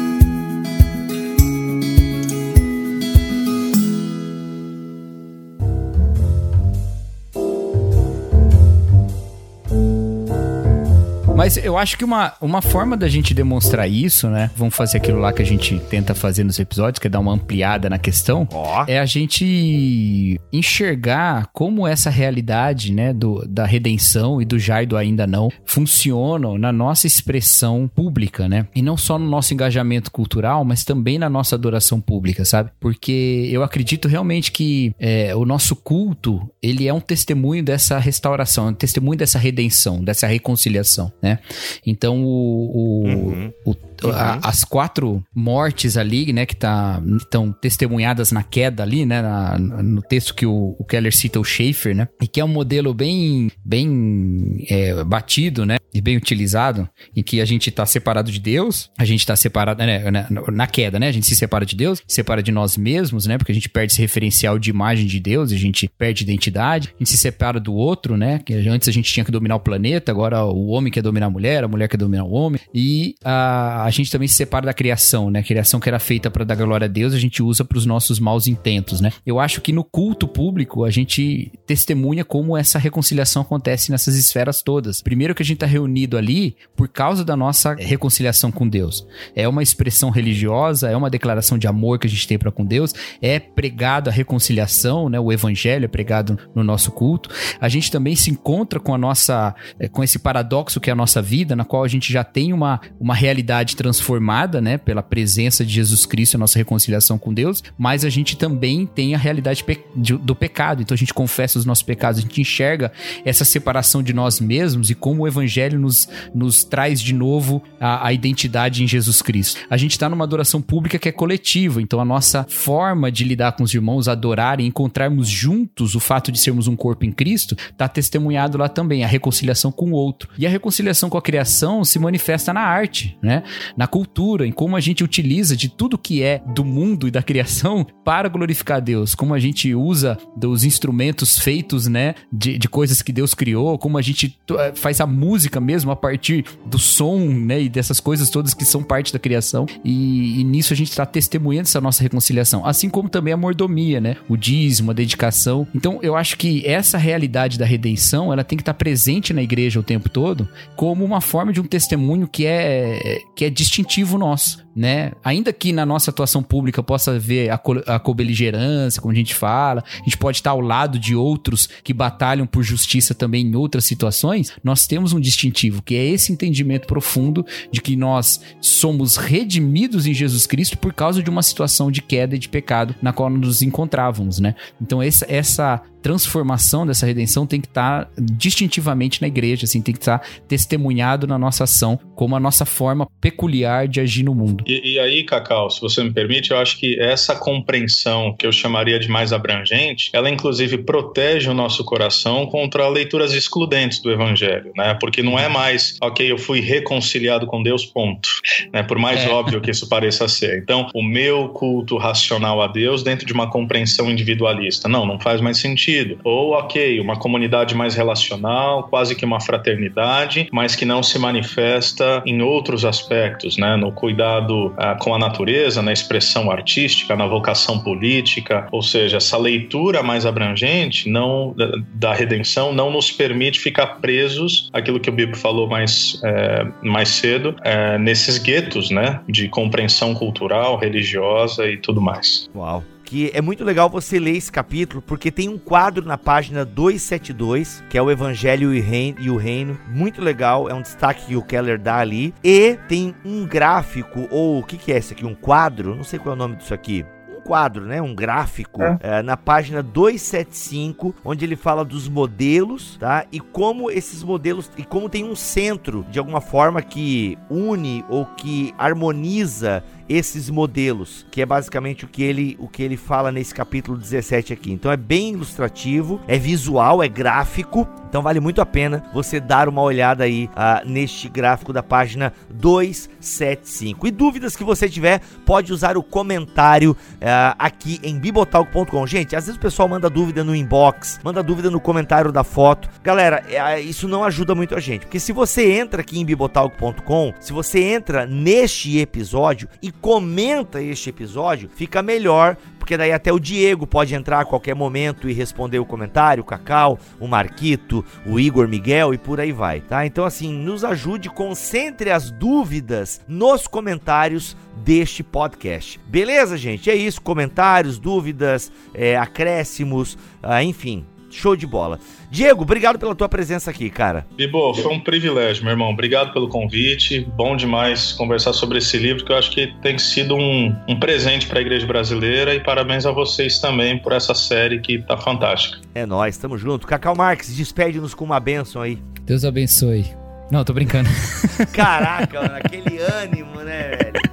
Mas 11.46 11.56
eu 11.58 11.78
acho 11.78 11.96
que 11.96 12.04
uma, 12.04 12.32
uma 12.40 12.60
forma 12.60 12.96
da 12.96 13.06
gente 13.06 13.32
demonstrar 13.32 13.88
isso, 13.88 14.28
né? 14.28 14.50
Vamos 14.56 14.74
fazer 14.74 14.96
aquilo 14.96 15.20
lá 15.20 15.32
que 15.32 15.40
a 15.40 15.46
gente 15.46 15.78
tenta 15.88 16.12
fazer 16.12 16.42
nos 16.42 16.58
episódios, 16.58 16.98
que 16.98 17.06
é 17.06 17.10
dar 17.10 17.20
uma 17.20 17.32
ampliada 17.32 17.88
na 17.88 18.00
questão. 18.00 18.48
Oh. 18.52 18.84
É 18.88 18.98
a 18.98 19.06
gente 19.06 20.40
enxergar 20.52 21.46
como 21.52 21.86
essa 21.86 22.10
realidade, 22.10 22.92
né, 22.92 23.12
do, 23.12 23.46
da 23.46 23.64
redenção 23.64 24.42
e 24.42 24.44
do 24.44 24.58
já 24.58 24.82
e 24.82 24.86
do 24.86 24.96
ainda 24.96 25.24
não 25.24 25.48
funcionam 25.64 26.58
na 26.58 26.72
nossa 26.72 27.06
expressão 27.06 27.88
pública, 27.94 28.48
né? 28.48 28.66
E 28.74 28.82
não 28.82 28.96
só 28.96 29.16
no 29.16 29.30
nosso 29.30 29.54
engajamento 29.54 30.10
cultural, 30.10 30.64
mas 30.64 30.82
também 30.82 31.16
na 31.16 31.30
nossa 31.30 31.54
adoração 31.54 32.00
pública, 32.00 32.44
sabe? 32.44 32.72
Porque 32.80 33.48
eu 33.52 33.62
acredito 33.62 34.08
realmente 34.08 34.50
que 34.50 34.92
é, 34.98 35.32
o 35.36 35.44
nosso 35.44 35.76
culto, 35.76 36.50
ele 36.60 36.88
é 36.88 36.92
um 36.92 36.98
testemunho 36.98 37.62
dessa 37.62 38.00
restauração, 38.00 38.66
é 38.66 38.70
um 38.70 38.74
testemunho 38.74 39.16
dessa 39.16 39.38
redenção, 39.38 40.02
dessa 40.02 40.26
reconciliação, 40.26 41.12
né? 41.22 41.35
Né? 41.36 41.42
Então 41.86 42.24
o, 42.24 42.70
o, 42.74 43.04
uhum. 43.04 43.52
o 43.64 43.74
Uhum. 44.04 44.40
As 44.42 44.64
quatro 44.64 45.24
mortes 45.34 45.96
ali, 45.96 46.32
né, 46.32 46.44
que 46.44 46.56
tá, 46.56 47.02
estão 47.16 47.52
testemunhadas 47.52 48.32
na 48.32 48.42
queda 48.42 48.82
ali, 48.82 49.06
né, 49.06 49.22
na, 49.22 49.58
no 49.58 50.02
texto 50.02 50.34
que 50.34 50.46
o, 50.46 50.76
o, 50.78 50.84
Keller 50.84 51.14
cita 51.14 51.40
o 51.40 51.44
Schaefer, 51.44 51.94
né, 51.94 52.08
e 52.20 52.26
que 52.26 52.40
é 52.40 52.44
um 52.44 52.48
modelo 52.48 52.92
bem, 52.92 53.50
bem 53.64 54.64
é, 54.68 55.02
batido, 55.04 55.64
né, 55.64 55.76
e 55.94 56.00
bem 56.00 56.16
utilizado, 56.16 56.88
em 57.14 57.22
que 57.22 57.40
a 57.40 57.44
gente 57.44 57.70
está 57.70 57.86
separado 57.86 58.30
de 58.30 58.38
Deus, 58.40 58.90
a 58.98 59.04
gente 59.04 59.20
está 59.20 59.34
separado, 59.34 59.82
né, 59.82 60.10
na, 60.10 60.28
na, 60.52 60.66
queda, 60.66 60.98
né, 60.98 61.08
a 61.08 61.12
gente 61.12 61.26
se 61.26 61.36
separa 61.36 61.64
de 61.64 61.74
Deus, 61.74 62.02
se 62.06 62.16
separa 62.16 62.42
de 62.42 62.52
nós 62.52 62.76
mesmos, 62.76 63.26
né, 63.26 63.38
porque 63.38 63.52
a 63.52 63.54
gente 63.54 63.68
perde 63.68 63.92
esse 63.92 64.00
referencial 64.00 64.58
de 64.58 64.70
imagem 64.70 65.06
de 65.06 65.18
Deus, 65.18 65.52
a 65.52 65.56
gente 65.56 65.88
perde 65.96 66.22
identidade, 66.22 66.92
a 66.94 66.98
gente 66.98 67.10
se 67.10 67.16
separa 67.16 67.58
do 67.58 67.74
outro, 67.74 68.16
né, 68.16 68.40
que 68.44 68.54
antes 68.68 68.88
a 68.88 68.92
gente 68.92 69.12
tinha 69.12 69.24
que 69.24 69.32
dominar 69.32 69.56
o 69.56 69.60
planeta, 69.60 70.12
agora 70.12 70.44
o 70.44 70.68
homem 70.68 70.92
quer 70.92 71.02
dominar 71.02 71.26
a 71.26 71.30
mulher, 71.30 71.64
a 71.64 71.68
mulher 71.68 71.88
quer 71.88 71.96
dominar 71.96 72.24
o 72.24 72.32
homem, 72.32 72.60
e 72.74 73.14
a, 73.24 73.85
a 73.86 73.90
gente 73.90 74.10
também 74.10 74.26
se 74.26 74.34
separa 74.34 74.66
da 74.66 74.74
criação, 74.74 75.30
né? 75.30 75.38
A 75.38 75.42
criação 75.44 75.78
que 75.78 75.88
era 75.88 76.00
feita 76.00 76.28
para 76.28 76.44
dar 76.44 76.56
glória 76.56 76.86
a 76.86 76.88
Deus, 76.88 77.14
a 77.14 77.20
gente 77.20 77.40
usa 77.40 77.64
para 77.64 77.78
os 77.78 77.86
nossos 77.86 78.18
maus 78.18 78.48
intentos, 78.48 79.00
né? 79.00 79.12
Eu 79.24 79.38
acho 79.38 79.60
que 79.60 79.72
no 79.72 79.84
culto 79.84 80.26
público 80.26 80.84
a 80.84 80.90
gente 80.90 81.52
testemunha 81.64 82.24
como 82.24 82.56
essa 82.56 82.80
reconciliação 82.80 83.42
acontece 83.42 83.92
nessas 83.92 84.16
esferas 84.16 84.60
todas. 84.60 85.00
Primeiro 85.00 85.36
que 85.36 85.42
a 85.42 85.44
gente 85.44 85.58
está 85.58 85.66
reunido 85.66 86.18
ali 86.18 86.56
por 86.74 86.88
causa 86.88 87.24
da 87.24 87.36
nossa 87.36 87.74
reconciliação 87.74 88.50
com 88.50 88.68
Deus. 88.68 89.06
É 89.36 89.46
uma 89.46 89.62
expressão 89.62 90.10
religiosa, 90.10 90.90
é 90.90 90.96
uma 90.96 91.08
declaração 91.08 91.56
de 91.56 91.68
amor 91.68 92.00
que 92.00 92.08
a 92.08 92.10
gente 92.10 92.26
tem 92.26 92.36
para 92.36 92.50
com 92.50 92.64
Deus, 92.64 92.92
é 93.22 93.38
pregado 93.38 94.10
a 94.10 94.12
reconciliação, 94.12 95.08
né? 95.08 95.20
O 95.20 95.32
evangelho 95.32 95.84
é 95.84 95.88
pregado 95.88 96.36
no 96.56 96.64
nosso 96.64 96.90
culto. 96.90 97.30
A 97.60 97.68
gente 97.68 97.88
também 97.88 98.16
se 98.16 98.32
encontra 98.32 98.80
com 98.80 98.92
a 98.92 98.98
nossa 98.98 99.54
eh, 99.78 99.88
com 99.88 100.02
esse 100.02 100.18
paradoxo 100.18 100.80
que 100.80 100.90
é 100.90 100.92
a 100.92 100.96
nossa 100.96 101.22
vida, 101.22 101.54
na 101.54 101.64
qual 101.64 101.84
a 101.84 101.88
gente 101.88 102.12
já 102.12 102.24
tem 102.24 102.52
uma, 102.52 102.80
uma 102.98 103.14
realidade 103.14 103.75
transformada, 103.76 104.60
né, 104.60 104.78
pela 104.78 105.02
presença 105.02 105.64
de 105.64 105.72
Jesus 105.72 106.06
Cristo 106.06 106.36
a 106.36 106.38
nossa 106.38 106.58
reconciliação 106.58 107.18
com 107.18 107.32
Deus, 107.32 107.62
mas 107.78 108.04
a 108.04 108.10
gente 108.10 108.36
também 108.36 108.86
tem 108.86 109.14
a 109.14 109.18
realidade 109.18 109.64
do 109.94 110.34
pecado. 110.34 110.82
Então 110.82 110.94
a 110.94 110.98
gente 110.98 111.14
confessa 111.14 111.58
os 111.58 111.64
nossos 111.64 111.82
pecados, 111.82 112.18
a 112.18 112.22
gente 112.22 112.40
enxerga 112.40 112.90
essa 113.24 113.44
separação 113.44 114.02
de 114.02 114.12
nós 114.12 114.40
mesmos 114.40 114.90
e 114.90 114.94
como 114.94 115.22
o 115.22 115.28
evangelho 115.28 115.78
nos, 115.78 116.08
nos 116.34 116.64
traz 116.64 117.00
de 117.00 117.14
novo 117.14 117.62
a, 117.80 118.08
a 118.08 118.12
identidade 118.12 118.82
em 118.82 118.88
Jesus 118.88 119.22
Cristo. 119.22 119.60
A 119.68 119.76
gente 119.76 119.92
está 119.92 120.08
numa 120.08 120.24
adoração 120.24 120.60
pública 120.60 120.98
que 120.98 121.08
é 121.08 121.12
coletiva, 121.12 121.80
então 121.80 122.00
a 122.00 122.04
nossa 122.04 122.44
forma 122.48 123.10
de 123.12 123.24
lidar 123.24 123.52
com 123.52 123.62
os 123.62 123.74
irmãos, 123.74 124.08
adorar 124.08 124.60
e 124.60 124.66
encontrarmos 124.66 125.28
juntos 125.28 125.94
o 125.94 126.00
fato 126.00 126.32
de 126.32 126.38
sermos 126.38 126.66
um 126.66 126.76
corpo 126.76 127.04
em 127.04 127.12
Cristo, 127.12 127.56
está 127.70 127.88
testemunhado 127.88 128.58
lá 128.58 128.68
também, 128.68 129.04
a 129.04 129.06
reconciliação 129.06 129.70
com 129.70 129.90
o 129.90 129.94
outro. 129.94 130.28
E 130.38 130.46
a 130.46 130.50
reconciliação 130.50 131.10
com 131.10 131.18
a 131.18 131.22
criação 131.22 131.84
se 131.84 131.98
manifesta 131.98 132.52
na 132.52 132.60
arte, 132.60 133.16
né? 133.22 133.42
Na 133.76 133.86
cultura, 133.86 134.46
em 134.46 134.52
como 134.52 134.76
a 134.76 134.80
gente 134.80 135.02
utiliza 135.02 135.56
de 135.56 135.68
tudo 135.68 135.98
que 135.98 136.22
é 136.22 136.42
do 136.54 136.64
mundo 136.64 137.08
e 137.08 137.10
da 137.10 137.22
criação 137.22 137.86
para 138.04 138.28
glorificar 138.28 138.80
Deus, 138.80 139.14
como 139.14 139.34
a 139.34 139.38
gente 139.38 139.74
usa 139.74 140.18
dos 140.36 140.64
instrumentos 140.64 141.38
feitos, 141.38 141.86
né, 141.86 142.14
de, 142.32 142.58
de 142.58 142.68
coisas 142.68 143.02
que 143.02 143.12
Deus 143.12 143.34
criou, 143.34 143.78
como 143.78 143.98
a 143.98 144.02
gente 144.02 144.38
eh, 144.50 144.72
faz 144.74 145.00
a 145.00 145.06
música 145.06 145.60
mesmo 145.60 145.90
a 145.90 145.96
partir 145.96 146.44
do 146.64 146.78
som, 146.78 147.18
né, 147.18 147.62
e 147.62 147.68
dessas 147.68 148.00
coisas 148.00 148.30
todas 148.30 148.54
que 148.54 148.64
são 148.64 148.82
parte 148.82 149.12
da 149.12 149.18
criação, 149.18 149.66
e, 149.84 150.40
e 150.40 150.44
nisso 150.44 150.72
a 150.72 150.76
gente 150.76 150.90
está 150.90 151.06
testemunhando 151.06 151.68
essa 151.68 151.80
nossa 151.80 152.02
reconciliação, 152.02 152.66
assim 152.66 152.88
como 152.88 153.08
também 153.08 153.32
a 153.32 153.36
mordomia, 153.36 154.00
né, 154.00 154.16
o 154.28 154.36
dízimo, 154.36 154.90
a 154.90 154.94
dedicação. 154.94 155.66
Então 155.74 155.98
eu 156.02 156.16
acho 156.16 156.36
que 156.36 156.66
essa 156.66 156.98
realidade 156.98 157.58
da 157.58 157.64
redenção, 157.64 158.32
ela 158.32 158.44
tem 158.44 158.56
que 158.56 158.62
estar 158.62 158.72
tá 158.72 158.78
presente 158.78 159.32
na 159.32 159.42
igreja 159.42 159.80
o 159.80 159.82
tempo 159.82 160.08
todo, 160.08 160.48
como 160.74 161.04
uma 161.04 161.20
forma 161.20 161.52
de 161.52 161.60
um 161.60 161.64
testemunho 161.64 162.28
que 162.28 162.46
é 162.46 163.22
que 163.34 163.44
é 163.44 163.50
distintivo 163.56 164.18
nosso 164.18 164.65
né? 164.76 165.12
Ainda 165.24 165.54
que 165.54 165.72
na 165.72 165.86
nossa 165.86 166.10
atuação 166.10 166.42
pública 166.42 166.82
possa 166.82 167.12
haver 167.12 167.50
a, 167.50 167.56
co 167.56 167.82
a 167.86 167.98
cobeligerância, 167.98 169.00
como 169.00 169.12
a 169.12 169.16
gente 169.16 169.34
fala, 169.34 169.82
a 170.00 170.04
gente 170.04 170.18
pode 170.18 170.36
estar 170.36 170.50
ao 170.50 170.60
lado 170.60 170.98
de 170.98 171.16
outros 171.16 171.66
que 171.82 171.94
batalham 171.94 172.46
por 172.46 172.62
justiça 172.62 173.14
também 173.14 173.46
em 173.46 173.56
outras 173.56 173.86
situações, 173.86 174.52
nós 174.62 174.86
temos 174.86 175.14
um 175.14 175.20
distintivo, 175.20 175.82
que 175.82 175.94
é 175.94 176.04
esse 176.04 176.30
entendimento 176.30 176.86
profundo 176.86 177.44
de 177.72 177.80
que 177.80 177.96
nós 177.96 178.40
somos 178.60 179.16
redimidos 179.16 180.06
em 180.06 180.12
Jesus 180.12 180.46
Cristo 180.46 180.76
por 180.76 180.92
causa 180.92 181.22
de 181.22 181.30
uma 181.30 181.42
situação 181.42 181.90
de 181.90 182.02
queda 182.02 182.36
e 182.36 182.38
de 182.38 182.48
pecado 182.48 182.94
na 183.00 183.12
qual 183.12 183.30
nos 183.30 183.62
encontrávamos, 183.62 184.38
né? 184.38 184.54
Então 184.80 185.00
essa, 185.02 185.24
essa 185.28 185.82
transformação 186.06 186.86
dessa 186.86 187.04
redenção 187.04 187.44
tem 187.46 187.60
que 187.60 187.66
estar 187.66 188.08
distintivamente 188.16 189.20
na 189.20 189.26
igreja, 189.26 189.64
assim, 189.64 189.82
tem 189.82 189.92
que 189.92 190.00
estar 190.00 190.22
testemunhado 190.46 191.26
na 191.26 191.36
nossa 191.36 191.64
ação 191.64 191.98
como 192.14 192.36
a 192.36 192.40
nossa 192.40 192.64
forma 192.64 193.08
peculiar 193.20 193.88
de 193.88 194.00
agir 194.00 194.22
no 194.22 194.32
mundo. 194.32 194.62
E, 194.66 194.94
e, 194.94 194.98
aí, 194.98 195.22
Cacau, 195.22 195.70
se 195.70 195.80
você 195.80 196.02
me 196.02 196.12
permite, 196.12 196.50
eu 196.50 196.58
acho 196.58 196.76
que 196.78 197.00
essa 197.00 197.36
compreensão 197.36 198.34
que 198.36 198.44
eu 198.44 198.50
chamaria 198.50 198.98
de 198.98 199.08
mais 199.08 199.32
abrangente, 199.32 200.10
ela 200.12 200.28
inclusive 200.28 200.78
protege 200.78 201.48
o 201.48 201.54
nosso 201.54 201.84
coração 201.84 202.46
contra 202.46 202.88
leituras 202.88 203.32
excludentes 203.32 204.00
do 204.00 204.10
evangelho, 204.10 204.72
né? 204.76 204.94
Porque 205.00 205.22
não 205.22 205.38
é 205.38 205.48
mais, 205.48 205.96
ok, 206.02 206.30
eu 206.30 206.36
fui 206.36 206.60
reconciliado 206.60 207.46
com 207.46 207.62
Deus, 207.62 207.86
ponto. 207.86 208.28
Né? 208.72 208.82
Por 208.82 208.98
mais 208.98 209.24
é. 209.24 209.28
óbvio 209.28 209.60
que 209.60 209.70
isso 209.70 209.88
pareça 209.88 210.26
ser. 210.26 210.58
Então, 210.58 210.88
o 210.92 211.02
meu 211.02 211.50
culto 211.50 211.96
racional 211.96 212.60
a 212.60 212.66
Deus 212.66 213.04
dentro 213.04 213.24
de 213.24 213.32
uma 213.32 213.48
compreensão 213.48 214.10
individualista. 214.10 214.88
Não, 214.88 215.06
não 215.06 215.20
faz 215.20 215.40
mais 215.40 215.58
sentido. 215.58 216.18
Ou, 216.24 216.52
ok, 216.52 216.98
uma 216.98 217.16
comunidade 217.16 217.74
mais 217.74 217.94
relacional, 217.94 218.88
quase 218.88 219.14
que 219.14 219.24
uma 219.24 219.40
fraternidade, 219.40 220.48
mas 220.52 220.74
que 220.74 220.84
não 220.84 221.02
se 221.02 221.18
manifesta 221.18 222.22
em 222.26 222.42
outros 222.42 222.84
aspectos, 222.84 223.56
né? 223.56 223.76
No 223.76 223.92
cuidado 223.92 224.55
ah, 224.76 224.94
com 224.94 225.14
a 225.14 225.18
natureza, 225.18 225.82
na 225.82 225.92
expressão 225.92 226.50
artística, 226.50 227.14
na 227.16 227.26
vocação 227.26 227.78
política. 227.78 228.68
Ou 228.70 228.82
seja, 228.82 229.16
essa 229.18 229.36
leitura 229.36 230.02
mais 230.02 230.26
abrangente 230.26 231.08
não 231.08 231.54
da, 231.94 232.14
redenção 232.14 232.72
não 232.72 232.90
nos 232.90 233.10
permite 233.10 233.60
ficar 233.60 233.86
presos 234.00 234.70
aquilo 234.72 235.00
que 235.00 235.10
o 235.10 235.12
Bibo 235.12 235.36
falou 235.36 235.68
mais, 235.68 236.20
é, 236.24 236.66
mais 236.82 237.08
cedo, 237.08 237.54
é, 237.62 237.98
nesses 237.98 238.38
guetos, 238.38 238.90
né? 238.90 239.20
De 239.28 239.48
compreensão 239.48 240.14
cultural, 240.14 240.76
religiosa 240.76 241.68
e 241.68 241.76
tudo 241.76 242.00
mais. 242.00 242.48
Uau 242.54 242.82
que 243.06 243.30
é 243.32 243.40
muito 243.40 243.64
legal 243.64 243.88
você 243.88 244.18
ler 244.18 244.36
esse 244.36 244.50
capítulo, 244.50 245.00
porque 245.00 245.30
tem 245.30 245.48
um 245.48 245.56
quadro 245.56 246.04
na 246.04 246.18
página 246.18 246.64
272, 246.64 247.82
que 247.88 247.96
é 247.96 248.02
o 248.02 248.10
Evangelho 248.10 248.74
e 248.74 249.30
o 249.30 249.36
Reino. 249.36 249.78
Muito 249.88 250.20
legal, 250.20 250.68
é 250.68 250.74
um 250.74 250.82
destaque 250.82 251.26
que 251.26 251.36
o 251.36 251.42
Keller 251.42 251.80
dá 251.80 251.98
ali. 251.98 252.34
E 252.42 252.76
tem 252.88 253.14
um 253.24 253.46
gráfico, 253.46 254.26
ou 254.30 254.58
o 254.58 254.62
que, 254.62 254.76
que 254.76 254.92
é 254.92 254.98
esse 254.98 255.12
aqui? 255.12 255.24
Um 255.24 255.34
quadro? 255.34 255.94
Não 255.94 256.04
sei 256.04 256.18
qual 256.18 256.34
é 256.34 256.36
o 256.36 256.38
nome 256.38 256.56
disso 256.56 256.74
aqui 256.74 257.06
quadro, 257.46 257.86
né, 257.86 258.02
um 258.02 258.12
gráfico, 258.12 258.82
é. 258.82 258.98
É, 259.00 259.22
na 259.22 259.36
página 259.36 259.80
275, 259.80 261.14
onde 261.24 261.44
ele 261.44 261.54
fala 261.54 261.84
dos 261.84 262.08
modelos, 262.08 262.96
tá? 262.98 263.24
E 263.30 263.38
como 263.38 263.88
esses 263.88 264.24
modelos, 264.24 264.68
e 264.76 264.84
como 264.84 265.08
tem 265.08 265.24
um 265.24 265.36
centro, 265.36 266.04
de 266.10 266.18
alguma 266.18 266.40
forma, 266.40 266.82
que 266.82 267.38
une 267.48 268.04
ou 268.08 268.26
que 268.26 268.74
harmoniza 268.76 269.84
esses 270.08 270.48
modelos, 270.50 271.26
que 271.30 271.42
é 271.42 271.46
basicamente 271.46 272.04
o 272.04 272.08
que 272.08 272.22
ele 272.22 272.56
o 272.58 272.68
que 272.68 272.82
ele 272.82 272.96
fala 272.96 273.32
nesse 273.32 273.54
capítulo 273.54 273.98
17 273.98 274.52
aqui. 274.52 274.72
Então 274.72 274.90
é 274.90 274.96
bem 274.96 275.32
ilustrativo, 275.32 276.20
é 276.26 276.38
visual, 276.38 277.02
é 277.02 277.08
gráfico. 277.08 277.86
Então 278.16 278.22
vale 278.22 278.40
muito 278.40 278.62
a 278.62 278.66
pena 278.66 279.04
você 279.12 279.38
dar 279.38 279.68
uma 279.68 279.82
olhada 279.82 280.24
aí 280.24 280.48
uh, 280.54 280.88
neste 280.88 281.28
gráfico 281.28 281.70
da 281.70 281.82
página 281.82 282.32
275. 282.48 284.06
E 284.06 284.10
dúvidas 284.10 284.56
que 284.56 284.64
você 284.64 284.88
tiver, 284.88 285.20
pode 285.44 285.70
usar 285.70 285.98
o 285.98 286.02
comentário 286.02 286.92
uh, 286.92 287.54
aqui 287.58 288.00
em 288.02 288.18
bibotalk.com. 288.18 289.06
Gente, 289.06 289.36
às 289.36 289.44
vezes 289.44 289.58
o 289.58 289.60
pessoal 289.60 289.86
manda 289.86 290.08
dúvida 290.08 290.42
no 290.42 290.56
inbox, 290.56 291.20
manda 291.22 291.42
dúvida 291.42 291.70
no 291.70 291.78
comentário 291.78 292.32
da 292.32 292.42
foto. 292.42 292.88
Galera, 293.04 293.44
uh, 293.44 293.80
isso 293.80 294.08
não 294.08 294.24
ajuda 294.24 294.54
muito 294.54 294.74
a 294.74 294.80
gente, 294.80 295.04
porque 295.04 295.20
se 295.20 295.30
você 295.30 295.72
entra 295.72 296.00
aqui 296.00 296.18
em 296.18 296.24
bibotalk.com, 296.24 297.34
se 297.38 297.52
você 297.52 297.82
entra 297.82 298.24
neste 298.24 298.98
episódio 298.98 299.68
e 299.82 299.92
comenta 299.92 300.80
este 300.80 301.10
episódio, 301.10 301.68
fica 301.68 302.00
melhor, 302.00 302.56
porque 302.86 302.96
daí 302.96 303.10
até 303.10 303.32
o 303.32 303.40
Diego 303.40 303.84
pode 303.84 304.14
entrar 304.14 304.38
a 304.38 304.44
qualquer 304.44 304.76
momento 304.76 305.28
e 305.28 305.32
responder 305.32 305.80
o 305.80 305.84
comentário, 305.84 306.40
o 306.40 306.46
Cacau, 306.46 307.00
o 307.18 307.26
Marquito, 307.26 308.04
o 308.24 308.38
Igor 308.38 308.68
Miguel 308.68 309.12
e 309.12 309.18
por 309.18 309.40
aí 309.40 309.50
vai, 309.50 309.80
tá? 309.80 310.06
Então 310.06 310.24
assim, 310.24 310.52
nos 310.52 310.84
ajude, 310.84 311.28
concentre 311.28 312.12
as 312.12 312.30
dúvidas 312.30 313.20
nos 313.26 313.66
comentários 313.66 314.56
deste 314.84 315.24
podcast. 315.24 315.98
Beleza, 316.06 316.56
gente? 316.56 316.88
É 316.88 316.94
isso, 316.94 317.20
comentários, 317.20 317.98
dúvidas, 317.98 318.70
é, 318.94 319.16
acréscimos, 319.16 320.16
ah, 320.40 320.62
enfim, 320.62 321.04
Show 321.36 321.54
de 321.54 321.66
bola. 321.66 322.00
Diego, 322.30 322.62
obrigado 322.62 322.98
pela 322.98 323.14
tua 323.14 323.28
presença 323.28 323.70
aqui, 323.70 323.88
cara. 323.88 324.26
Bibo, 324.36 324.74
foi 324.74 324.92
um 324.92 325.00
privilégio, 325.00 325.62
meu 325.64 325.72
irmão. 325.72 325.90
Obrigado 325.90 326.32
pelo 326.32 326.48
convite. 326.48 327.26
Bom 327.36 327.56
demais 327.56 328.12
conversar 328.12 328.52
sobre 328.52 328.78
esse 328.78 328.96
livro, 328.98 329.24
que 329.24 329.32
eu 329.32 329.36
acho 329.36 329.50
que 329.50 329.68
tem 329.82 329.98
sido 329.98 330.34
um, 330.34 330.74
um 330.88 330.98
presente 330.98 331.46
para 331.46 331.58
a 331.58 331.62
igreja 331.62 331.86
brasileira. 331.86 332.54
E 332.54 332.60
parabéns 332.60 333.06
a 333.06 333.12
vocês 333.12 333.58
também 333.58 333.98
por 333.98 334.12
essa 334.12 334.34
série 334.34 334.80
que 334.80 334.98
tá 334.98 335.16
fantástica. 335.16 335.78
É 335.94 336.04
nós, 336.04 336.36
tamo 336.36 336.58
junto. 336.58 336.86
Cacau 336.86 337.16
Marques, 337.16 337.54
despede-nos 337.54 338.14
com 338.14 338.24
uma 338.24 338.40
benção 338.40 338.82
aí. 338.82 338.98
Deus 339.22 339.44
abençoe. 339.44 340.06
Não, 340.50 340.64
tô 340.64 340.72
brincando. 340.72 341.08
Caraca, 341.72 342.40
mano, 342.40 342.54
aquele 342.54 342.98
ânimo, 342.98 343.60
né, 343.62 343.96
velho? 343.96 344.26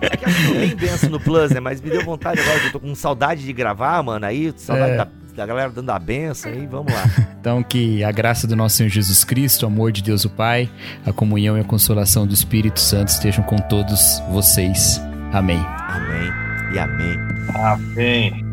É 0.00 0.16
que 0.16 0.24
eu 0.24 0.54
bem 0.54 0.76
benção 0.76 1.08
no 1.08 1.18
Plus, 1.18 1.50
né? 1.50 1.60
Mas 1.60 1.80
me 1.80 1.88
deu 1.88 2.04
vontade 2.04 2.40
agora, 2.40 2.60
que 2.60 2.66
eu 2.66 2.72
tô 2.72 2.80
com 2.80 2.94
saudade 2.94 3.44
de 3.44 3.52
gravar, 3.52 4.02
mano. 4.02 4.26
Aí, 4.26 4.52
saudade 4.56 4.92
é. 4.92 4.96
da 4.96 5.08
da 5.34 5.44
galera 5.44 5.70
dando 5.70 5.90
a 5.90 5.98
benção 5.98 6.50
aí, 6.50 6.66
vamos 6.66 6.92
lá. 6.92 7.04
então 7.40 7.62
que 7.62 8.04
a 8.04 8.12
graça 8.12 8.46
do 8.46 8.54
nosso 8.54 8.76
Senhor 8.76 8.88
Jesus 8.88 9.24
Cristo, 9.24 9.64
o 9.64 9.66
amor 9.66 9.92
de 9.92 10.02
Deus 10.02 10.24
o 10.24 10.30
Pai, 10.30 10.70
a 11.04 11.12
comunhão 11.12 11.58
e 11.58 11.60
a 11.60 11.64
consolação 11.64 12.26
do 12.26 12.32
Espírito 12.32 12.80
Santo 12.80 13.08
estejam 13.08 13.44
com 13.44 13.56
todos 13.56 14.20
vocês. 14.30 15.00
Amém. 15.32 15.58
Amém 15.58 16.30
e 16.72 16.78
amém. 16.78 17.18
Amém. 17.54 18.44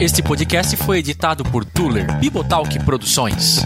Este 0.00 0.22
podcast 0.22 0.76
foi 0.76 0.98
editado 0.98 1.44
por 1.44 1.64
Tuller 1.64 2.18
Bibotalk 2.18 2.78
Produções. 2.84 3.64